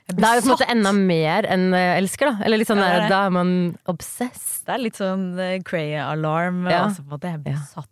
Det 0.09 0.23
er 0.25 0.35
jo 0.35 0.41
på 0.41 0.49
en 0.49 0.55
måte 0.57 0.69
enda 0.69 0.91
mer 0.91 1.45
enn 1.47 1.73
eh, 1.73 1.97
elsker, 2.01 2.25
da. 2.31 2.43
Eller 2.43 2.57
litt 2.57 2.67
sånn 2.67 2.77
Ja, 2.81 2.89
er 2.89 2.99
der, 3.01 3.09
da 3.09 3.25
er 3.27 3.29
man 3.29 3.77
obsessed. 3.87 4.65
Det 4.65 4.73
er 4.73 4.79
litt 4.79 4.95
sånn 4.97 5.37
uh, 5.39 5.59
Cray-alarm. 5.63 6.65
Ja. 6.69 6.87
Altså 6.87 7.03
på 7.07 7.13
at 7.15 7.21
jeg 7.21 7.33
er 7.33 7.43
besatt. 7.45 7.87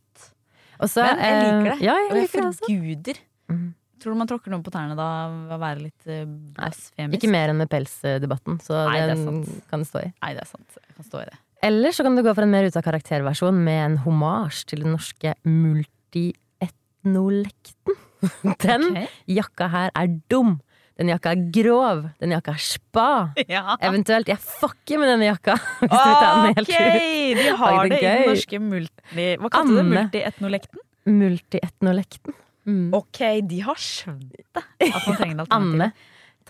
Og 0.82 0.90
så, 0.90 1.04
Men 1.06 1.20
jeg 1.22 1.36
liker 1.46 1.68
det. 1.70 1.76
eh, 1.78 1.86
Ja, 1.86 1.94
jeg 1.94 2.10
Og 2.10 2.16
jeg 2.18 2.26
liker 2.26 2.42
også. 2.48 2.66
forguder. 2.68 3.18
Mhm. 3.52 3.68
Tror 4.02 4.10
du 4.16 4.18
man 4.18 4.26
tråkker 4.32 4.50
noen 4.50 4.64
på 4.66 4.72
tærne 4.74 4.96
da 4.98 5.08
ved 5.30 5.52
å 5.54 5.60
være 5.62 5.78
litt 5.84 6.02
uh, 6.10 6.26
blasfemisk? 6.58 7.14
Ikke 7.20 7.30
mer 7.30 7.52
enn 7.54 7.60
med 7.62 7.70
pelsdebatten, 7.70 8.58
så 8.66 8.74
Nei, 8.90 8.98
den 9.12 9.22
kan 9.70 9.78
det 9.84 9.88
stå 9.92 10.00
i. 10.02 10.10
Nei, 10.24 10.32
det 10.34 10.42
er 10.42 10.50
sant. 10.50 10.66
Jeg 10.80 10.96
kan 10.98 11.06
stå 11.06 11.22
i 11.22 11.28
det. 11.30 11.38
Eller 11.70 11.94
så 11.94 12.02
kan 12.08 12.18
du 12.18 12.24
gå 12.26 12.34
for 12.34 12.42
en 12.42 12.50
mer 12.50 12.66
ut 12.66 12.74
av 12.80 12.82
karakterversjon 12.88 13.54
med 13.62 13.78
en 13.86 13.98
homasj 14.02 14.66
til 14.72 14.82
den 14.82 14.90
norske 14.98 15.36
multietnolekten. 15.46 17.94
Den 18.66 18.84
okay. 18.90 19.06
jakka 19.38 19.66
her 19.70 19.90
er 19.98 20.08
dum. 20.30 20.58
Den 21.00 21.10
jakka 21.10 21.32
er 21.34 21.44
grov. 21.56 22.02
Den 22.22 22.34
jakka 22.36 22.52
er 22.58 22.62
spa. 22.62 23.08
Ja. 23.50 23.76
Eventuelt 23.82 24.28
jeg 24.30 24.38
fucker 24.44 25.00
med 25.02 25.10
denne 25.14 25.30
jakka. 25.32 25.56
Hvis 25.82 25.90
du 25.90 25.98
vil 25.98 26.22
den 26.22 26.46
helt 26.52 26.62
Ok! 26.62 26.76
ut. 26.76 27.42
De 27.42 27.58
har 27.62 27.82
det 27.82 27.90
det 27.90 28.02
i 28.02 28.06
den 28.06 28.30
norske 28.34 28.60
multi... 28.62 29.28
Hva 29.42 29.50
kalte 29.56 29.72
du 29.72 29.82
det? 29.82 29.88
Multietnolekten? 30.06 30.84
Multietnolekten. 31.12 32.34
Mm. 32.70 32.92
Ok, 32.94 33.20
de 33.50 33.60
har 33.66 33.80
skjønt 33.82 34.36
det. 34.38 34.64
At 34.92 35.08
man 35.08 35.16
trenger 35.18 35.34
en 35.34 35.40
alternativ. 35.46 35.82
Anne. 35.82 35.92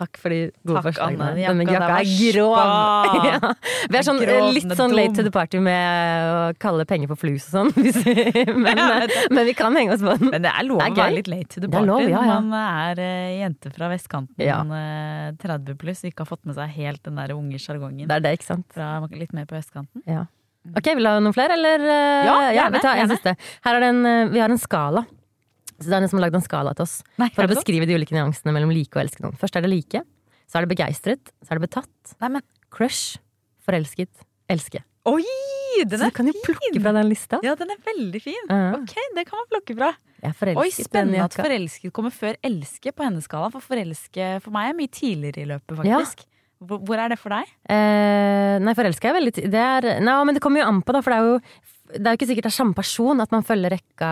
Takk 0.01 0.17
for 0.17 0.33
de 0.33 0.39
gode 0.65 0.81
forslagene. 0.87 1.25
Denne 1.37 1.65
Jakka 1.69 1.99
er 2.01 2.07
grov. 2.33 2.55
Ja. 3.31 3.51
Vi 3.91 3.97
er 3.99 4.05
sånn, 4.05 4.19
litt 4.55 4.73
sånn 4.77 4.95
late 4.97 5.13
to 5.19 5.23
the 5.27 5.31
party 5.33 5.59
med 5.61 6.31
å 6.31 6.39
kalle 6.61 6.85
penger 6.89 7.11
for 7.11 7.19
flus 7.21 7.45
og 7.51 7.69
sånn. 7.69 7.71
men, 8.65 8.81
Ja, 8.81 8.97
men 9.29 9.45
vi 9.47 9.53
kan 9.57 9.77
henge 9.77 9.93
oss 9.95 10.01
på 10.03 10.15
den. 10.17 10.31
Men 10.33 10.45
det 10.47 10.51
er 10.51 10.65
lov 10.67 10.81
Det 10.81 10.87
er 10.89 10.95
å 10.95 10.99
være 11.03 11.17
litt 11.19 11.29
late 11.31 11.53
to 11.53 11.61
the 11.63 11.69
party 11.71 11.85
lov, 11.91 12.01
ja, 12.07 12.09
ja. 12.17 12.39
når 12.41 12.49
man 12.49 12.57
er 12.89 13.03
uh, 13.05 13.29
jente 13.43 13.73
fra 13.77 13.91
vestkanten, 13.93 14.41
Ja. 14.41 14.59
uh, 14.65 15.31
30 15.41 15.77
pluss, 15.81 16.03
ikke 16.09 16.25
har 16.25 16.31
fått 16.33 16.43
med 16.49 16.57
seg 16.57 16.73
helt 16.81 17.03
den 17.05 17.21
der 17.21 17.35
unge 17.37 17.61
sjargongen 17.61 18.09
Det 18.09 18.17
er 18.17 18.25
det, 18.25 18.33
ikke 18.39 18.49
sant? 18.49 18.67
fra 18.73 18.93
litt 19.13 19.33
mer 19.37 19.45
på 19.49 19.59
østkanten. 19.61 20.01
Ja. 20.09 20.25
Ok, 20.77 20.91
Vil 20.93 21.01
du 21.05 21.09
ha 21.09 21.17
noen 21.21 21.33
flere, 21.33 21.55
eller? 21.57 21.81
Uh, 21.85 22.25
Ja, 22.27 22.35
gjerne, 22.57 22.75
vi 22.77 22.83
tar 22.83 22.93
en 22.97 23.03
gjerne. 23.05 23.17
siste. 23.17 23.35
Her 23.65 23.77
er 23.77 23.81
det 23.85 23.89
en, 23.95 24.05
eh, 24.05 24.27
vi 24.33 24.41
har 24.43 24.49
en 24.53 24.61
skala. 24.61 25.05
Så 25.81 25.89
det 25.89 25.97
er 25.97 26.05
en 26.05 26.11
som 26.11 26.21
har 26.21 26.27
lagd 26.27 26.37
en 26.39 26.45
skala 26.45 26.73
til 26.77 26.85
oss. 26.85 26.99
Nei, 27.21 27.29
For 27.33 27.43
er 27.43 27.49
å 27.49 27.55
beskrive 27.55 27.89
de 27.89 27.97
ulike 27.97 28.15
nyansene 28.15 28.53
mellom 28.55 28.73
like 28.73 28.93
og 28.95 29.03
elske 29.03 29.25
noen. 29.25 29.37
Først 29.41 29.57
er 29.57 29.65
det 29.65 29.71
like, 29.73 30.03
så 30.45 30.59
er 30.59 30.67
det 30.67 30.73
begeistret, 30.75 31.33
så 31.41 31.53
er 31.53 31.59
det 31.59 31.67
betatt, 31.67 32.15
Nei, 32.21 32.29
men 32.37 32.45
crush, 32.73 33.17
forelsket, 33.65 34.25
elske. 34.51 34.83
Oi! 35.09 35.25
Den 35.81 35.97
Så 35.97 35.97
Den 35.97 36.01
du 36.03 36.05
er 36.05 36.13
kan 36.13 36.27
jo 36.29 36.33
plukke 36.45 36.81
fra 36.83 36.91
den 36.93 37.07
lista. 37.09 37.39
Ja, 37.45 37.55
den 37.57 37.71
er 37.73 37.79
veldig 37.85 38.21
fin. 38.21 38.41
Ja. 38.49 38.73
Ok, 38.77 38.91
det 39.15 39.23
kan 39.29 39.39
man 39.39 39.47
plukke 39.49 39.75
fra. 39.77 39.93
Er 40.21 40.51
Oi, 40.61 40.67
spennende 40.75 41.23
at 41.25 41.33
forelsket 41.33 41.93
kommer 41.95 42.13
før 42.13 42.35
elske 42.45 42.91
på 42.93 43.05
hennes 43.07 43.25
skala. 43.25 43.49
For 43.53 43.63
forelske 43.65 44.27
for 44.43 44.53
meg 44.53 44.69
er 44.69 44.77
mye 44.77 44.91
tidligere 44.93 45.41
i 45.41 45.47
løpet, 45.49 45.79
faktisk. 45.79 46.27
Hvor, 46.61 46.77
hvor 46.85 47.01
er 47.01 47.09
det 47.09 47.17
for 47.17 47.33
deg? 47.33 47.49
Eh, 47.73 48.59
nei, 48.61 48.75
forelska 48.77 49.09
er 49.09 49.17
veldig 49.17 49.33
det 49.49 49.63
er, 49.63 49.87
nei, 50.05 50.17
men 50.27 50.37
det 50.37 50.43
kommer 50.43 50.61
jo 50.61 50.67
an 50.69 50.83
på, 50.85 50.93
da. 50.93 51.01
For 51.01 51.15
det 51.15 51.17
er 51.17 51.31
jo, 51.31 51.39
det 51.95 52.03
er 52.03 52.11
jo 52.11 52.19
ikke 52.19 52.29
sikkert 52.29 52.49
det 52.49 52.51
er 52.51 52.57
samme 52.59 52.77
person 52.77 53.23
at 53.23 53.33
man 53.33 53.47
følger 53.47 53.73
rekka. 53.73 54.11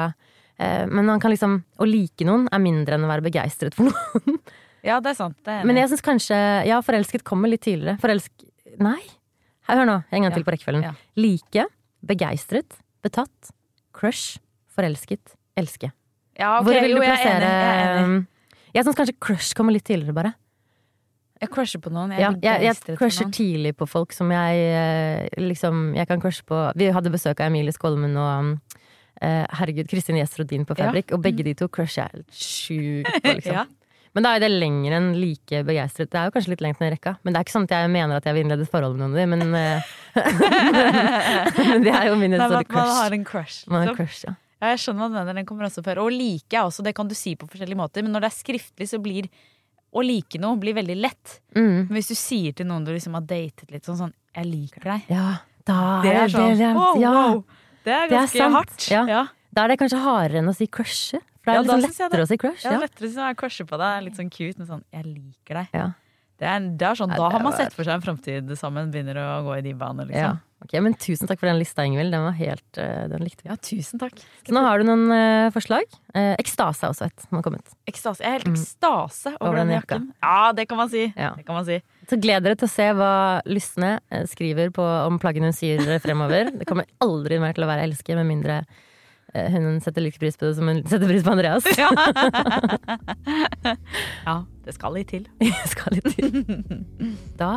Eh, 0.59 0.85
men 0.91 1.07
man 1.07 1.21
kan 1.23 1.31
liksom 1.31 1.61
Å 1.79 1.87
like 1.87 2.25
noen 2.27 2.49
er 2.51 2.59
mindre 2.59 2.97
enn 2.97 3.05
å 3.07 3.11
være 3.11 3.23
begeistret 3.29 3.77
for 3.77 3.87
noen. 3.89 4.39
Ja, 4.83 4.99
det 5.03 5.13
er 5.13 5.17
sant. 5.19 5.37
Det 5.45 5.53
er 5.53 5.67
Men 5.67 5.79
jeg 5.79 5.91
syns 5.91 6.03
kanskje 6.03 6.39
Ja, 6.67 6.81
forelsket 6.85 7.23
kommer 7.27 7.51
litt 7.51 7.63
tidligere. 7.67 7.99
Forelsk... 8.03 8.31
Nei. 8.79 8.99
Hør 9.69 9.85
nå, 9.85 9.95
en 10.09 10.25
gang 10.25 10.33
til 10.33 10.45
på 10.47 10.53
rekkefølgen. 10.55 10.85
Ja. 10.87 10.93
Like, 11.19 11.65
begeistret, 12.09 12.79
betatt, 13.05 13.51
crush, 13.93 14.39
forelsket, 14.73 15.35
elske. 15.59 15.91
ja, 16.39 16.55
okay. 16.57 16.65
Hvor 16.65 16.79
vil 16.85 16.95
du 16.95 17.01
er 17.03 17.09
plassere 17.11 17.49
jeg 17.49 17.81
er 17.83 17.97
enig. 17.99 18.21
Jeg 18.73 18.85
syns 18.85 18.97
kanskje 18.97 19.15
crush 19.21 19.57
kommer 19.57 19.75
litt 19.75 19.85
tidligere, 19.85 20.15
bare. 20.15 20.31
Jeg 21.39 21.51
crusher 21.53 21.79
på 21.79 21.91
noen. 21.93 22.11
Jeg, 22.11 22.21
Ja, 22.21 22.31
jeg, 22.43 22.65
jeg 22.67 22.97
crusher 22.99 23.29
tidlig 23.31 23.75
på 23.79 23.87
folk 23.87 24.11
som 24.15 24.31
jeg 24.33 24.63
eh, 24.75 25.27
liksom 25.39 25.93
Jeg 25.95 26.09
kan 26.09 26.19
crushe 26.19 26.43
på 26.43 26.57
Vi 26.75 26.89
hadde 26.91 27.13
besøk 27.13 27.39
av 27.39 27.47
Emilie 27.47 27.71
Skolmen 27.71 28.17
og 28.19 28.57
herregud, 29.21 29.89
Kristin 29.91 30.19
Gjesrodin 30.19 30.65
på 30.65 30.77
Ja. 30.77 30.87
Fabrik, 30.87 31.11
og 31.15 31.21
begge 31.23 31.43
de 31.43 31.53
to 31.57 31.67
crusher 31.67 32.07
jeg 32.07 32.23
sjukt 32.31 33.11
på, 33.21 33.33
liksom. 33.39 33.53
Ja. 33.53 33.65
Men 34.17 34.25
da 34.25 34.33
er 34.35 34.41
det 34.41 34.49
lenger 34.49 34.95
enn 34.97 35.09
like 35.19 35.61
begeistret. 35.67 36.09
Det 36.09 36.17
er 36.17 36.29
jo 36.29 36.33
kanskje 36.33 36.55
litt 36.55 36.63
lengt 36.65 36.79
ned 36.81 36.89
i 36.89 36.93
rekka. 36.95 37.17
Men 37.21 37.35
det 37.35 37.39
er 37.39 37.45
ikke 37.45 37.53
sånn 37.53 37.67
at 37.69 37.75
jeg 37.75 37.91
mener 37.93 38.17
at 38.17 38.25
jeg 38.25 38.35
vil 38.35 38.45
innlede 38.45 38.65
et 38.65 38.71
forhold 38.71 38.97
med 38.97 39.03
noen 39.03 39.13
av 39.13 39.19
dem, 39.21 39.29
men, 39.35 39.41
eh, 39.59 39.91
men 41.69 41.85
det 41.85 41.93
er 41.93 42.09
jo 42.09 42.15
min 42.17 42.33
store 42.39 42.63
at 42.63 42.73
man 42.73 42.93
har 42.97 43.17
en 43.19 43.27
crush. 43.27 43.67
Man 43.69 43.83
har 43.83 43.93
en 43.93 43.99
crush, 43.99 44.23
ja. 44.25 44.33
Ja, 44.59 44.73
jeg 44.73 44.81
skjønner 44.83 45.05
hva 45.05 45.07
du 45.07 45.15
mener, 45.15 45.37
den 45.39 45.47
kommer 45.47 45.69
også 45.69 45.83
før. 45.85 46.01
Og 46.03 46.11
like 46.11 46.57
er 46.57 46.65
også, 46.65 46.83
det 46.83 46.91
kan 46.97 47.07
du 47.07 47.15
si 47.15 47.37
på 47.39 47.47
forskjellige 47.47 47.79
måter, 47.79 48.03
men 48.03 48.11
når 48.15 48.25
det 48.25 48.31
er 48.31 48.37
skriftlig, 48.41 48.89
så 48.91 48.99
blir 49.03 49.29
å 49.89 50.03
like 50.05 50.41
noe 50.41 50.59
blir 50.59 50.75
veldig 50.77 50.97
lett. 50.99 51.37
Mm. 51.55 51.87
Men 51.87 51.93
hvis 51.95 52.11
du 52.11 52.17
sier 52.17 52.57
til 52.57 52.67
noen 52.69 52.83
du 52.85 52.91
liksom 52.93 53.15
har 53.17 53.23
datet 53.29 53.71
litt 53.73 53.87
sånn 53.87 53.97
sånn 54.03 54.13
'jeg 54.35 54.45
liker 54.45 54.83
deg', 54.85 55.07
ja, 55.09 55.29
da 55.65 56.01
det 56.03 56.13
er 56.13 56.27
sånn 56.29 56.57
det, 56.57 56.73
wow, 56.75 56.99
ja. 57.01 57.13
wow. 57.13 57.43
Det 57.85 57.93
er 57.93 58.07
Det 58.07 58.17
er 58.17 58.19
ganske 58.19 58.49
hardt. 58.53 58.87
Ja. 58.91 59.05
Ja. 59.07 59.27
Da 59.53 59.63
er 59.63 59.67
det 59.73 59.79
kanskje 59.79 59.99
hardere 60.03 60.39
enn 60.43 60.51
å 60.51 60.55
si 60.55 60.67
crushe. 60.67 61.19
For 61.41 61.51
det 61.51 61.55
er 61.55 61.63
ja, 61.63 61.63
liksom 61.63 62.09
lettere 62.09 62.21
å 62.25 62.27
si 62.27 62.37
crush. 62.37 62.63
Ja, 62.65 62.71
Ja. 62.75 62.79
lettere 62.79 63.07
å 63.07 63.13
si 63.13 63.35
crushe 63.39 63.65
på 63.65 63.77
deg. 63.79 64.03
Litt 64.03 64.15
sånn 64.19 64.29
cute, 64.29 64.57
men 64.59 64.67
sånn 64.67 64.83
'jeg 64.91 65.05
liker 65.05 65.55
deg'. 65.55 65.67
Ja. 65.73 65.91
Det 66.39 66.47
er, 66.47 66.67
det 66.79 66.85
er 66.87 66.95
sånn, 66.95 67.11
Ja, 67.11 67.17
Da 67.19 67.25
det 67.27 67.35
har 67.35 67.43
man 67.43 67.57
sett 67.57 67.73
for 67.75 67.83
seg 67.87 67.97
en 67.97 68.03
framtid 68.05 68.53
sammen, 68.59 68.93
begynner 68.93 69.17
å 69.19 69.41
gå 69.43 69.57
i 69.57 69.63
de 69.65 69.73
baner, 69.75 70.07
Ja. 70.07 70.31
liksom. 70.31 70.45
Ok, 70.59 70.73
men 70.83 70.93
tusen 70.99 71.27
takk 71.27 71.39
for 71.39 71.47
den 71.47 71.59
lista, 71.59 71.85
Ingvild. 71.87 72.11
Den 72.11 72.25
var 72.25 72.35
helt, 72.35 72.77
eh, 72.77 73.07
den 73.07 73.23
likte 73.23 73.45
vi. 73.45 73.49
Ja, 73.49 73.55
tusen 73.55 73.99
takk. 73.99 74.17
Så 74.43 74.51
nå 74.51 74.59
har 74.65 74.79
du 74.79 74.87
noen 74.89 75.05
uh, 75.07 75.51
forslag. 75.55 75.87
Uh, 76.11 76.35
ekstase 76.35 76.83
er 76.83 76.91
også 76.91 77.07
et 77.07 77.23
som 77.23 77.39
har 77.39 77.45
kommet. 77.45 77.75
Ekstase. 77.87 78.19
Jeg 78.19 78.27
er 78.27 78.43
helt 78.43 78.51
ekstase 78.51 79.31
over, 79.37 79.53
Over 79.53 79.61
den 79.61 79.71
jakken. 79.77 80.09
Ja, 80.19 80.51
det 80.51 80.67
kan 80.67 80.81
man 80.81 80.91
si. 80.91 81.05
Ja. 81.15 81.31
Det 81.37 81.45
kan 81.47 81.55
man 81.55 81.67
si. 81.67 81.79
Så 82.11 82.19
gled 82.19 82.43
dere 82.43 82.59
til 82.59 82.67
å 82.67 82.73
se 82.73 82.89
hva 82.99 83.13
lystne 83.47 83.93
eh, 84.11 84.25
skriver 84.27 84.73
på, 84.75 84.83
om 84.83 85.19
plaggene 85.21 85.53
hun 85.53 85.55
syr 85.55 85.79
fremover. 86.03 86.51
Det 86.59 86.67
kommer 86.67 86.91
aldri 86.99 87.39
mer 87.39 87.55
til 87.55 87.63
å 87.63 87.71
være 87.71 87.87
elsket, 87.87 88.19
med 88.19 88.27
mindre 88.27 88.59
hun 89.33 89.79
setter 89.83 90.01
like 90.01 90.17
pris 90.21 90.37
på 90.39 90.45
det 90.47 90.55
som 90.57 90.65
hun 90.71 90.79
setter 90.89 91.07
pris 91.09 91.23
på 91.25 91.33
Andreas. 91.35 91.63
Ja, 94.29 94.35
det 94.65 94.73
skal 94.77 94.91
litt 94.97 95.09
til. 95.13 95.23
Skal 95.73 95.89
litt 95.97 96.09
til. 96.15 96.29
Da 97.39 97.51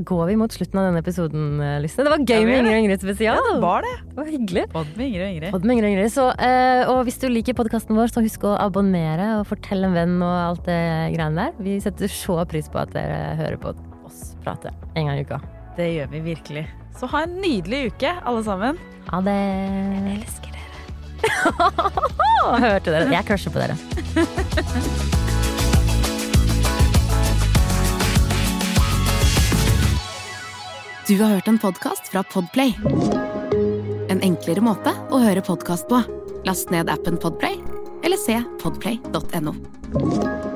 går 0.00 0.30
vi 0.30 0.36
mot 0.40 0.52
slutten 0.54 0.78
av 0.80 0.84
denne 0.88 1.00
episoden, 1.02 1.60
eh, 1.60 1.82
Det 1.84 2.06
var 2.08 2.22
gøy 2.24 2.44
med 2.46 2.54
Ingrid 2.60 2.72
og 2.72 2.78
Ingrid 2.80 3.00
spesial. 3.04 3.36
Ja, 3.36 3.42
det 3.52 3.60
var 3.62 3.80
det. 3.84 3.94
Det 4.08 4.16
var 4.16 4.24
hyggelig. 4.32 4.64
Pod 4.72 4.86
med 4.96 5.04
Ingrid 5.06 5.24
og 5.24 5.30
Ingrid. 5.34 5.54
Odd 5.54 5.64
med 5.64 5.72
Ingrid 5.76 5.88
og 5.88 5.92
Ingrid. 5.92 6.10
Så, 6.14 6.24
eh, 6.40 6.82
og 6.88 7.04
hvis 7.04 7.20
du 7.20 7.28
liker 7.28 7.54
podkasten 7.58 7.94
vår, 7.98 8.08
så 8.12 8.24
husk 8.24 8.40
å 8.48 8.56
abonnere 8.58 9.26
og 9.40 9.46
fortell 9.50 9.84
en 9.84 9.94
venn 9.96 10.16
og 10.24 10.32
alt 10.32 10.64
det 10.68 10.80
greiene 11.16 11.36
der. 11.36 11.52
Vi 11.60 11.76
setter 11.84 12.08
så 12.08 12.40
pris 12.48 12.68
på 12.72 12.78
at 12.80 12.90
dere 12.96 13.36
hører 13.40 13.58
på 13.60 13.68
oss 14.08 14.20
prate 14.44 14.68
en 14.96 15.06
gang 15.10 15.18
i 15.20 15.24
uka. 15.26 15.38
Det 15.76 15.88
gjør 15.94 16.08
vi 16.16 16.20
virkelig. 16.32 16.64
Så 16.98 17.04
ha 17.12 17.18
en 17.26 17.34
nydelig 17.40 17.80
uke, 17.92 18.10
alle 18.24 18.42
sammen. 18.44 18.74
Ha 19.10 19.20
det. 19.24 19.36
Jeg 19.36 20.20
elsker 20.20 20.50
dere. 20.56 20.59
Hørte 22.64 22.90
dere? 22.90 23.08
Jeg 23.12 23.26
crusher 23.28 23.52
på 23.54 23.62
dere. 23.62 23.76
Du 31.10 31.16
har 31.18 31.32
hørt 31.34 31.48
en 31.50 31.58
podkast 31.58 32.12
fra 32.12 32.22
Podplay. 32.22 32.70
En 34.10 34.22
enklere 34.22 34.62
måte 34.62 34.94
å 35.10 35.18
høre 35.18 35.42
podkast 35.42 35.88
på. 35.90 35.98
Last 36.46 36.70
ned 36.70 36.92
appen 36.92 37.18
Podplay, 37.18 37.58
eller 38.06 38.20
se 38.20 38.38
podplay.no. 38.62 40.49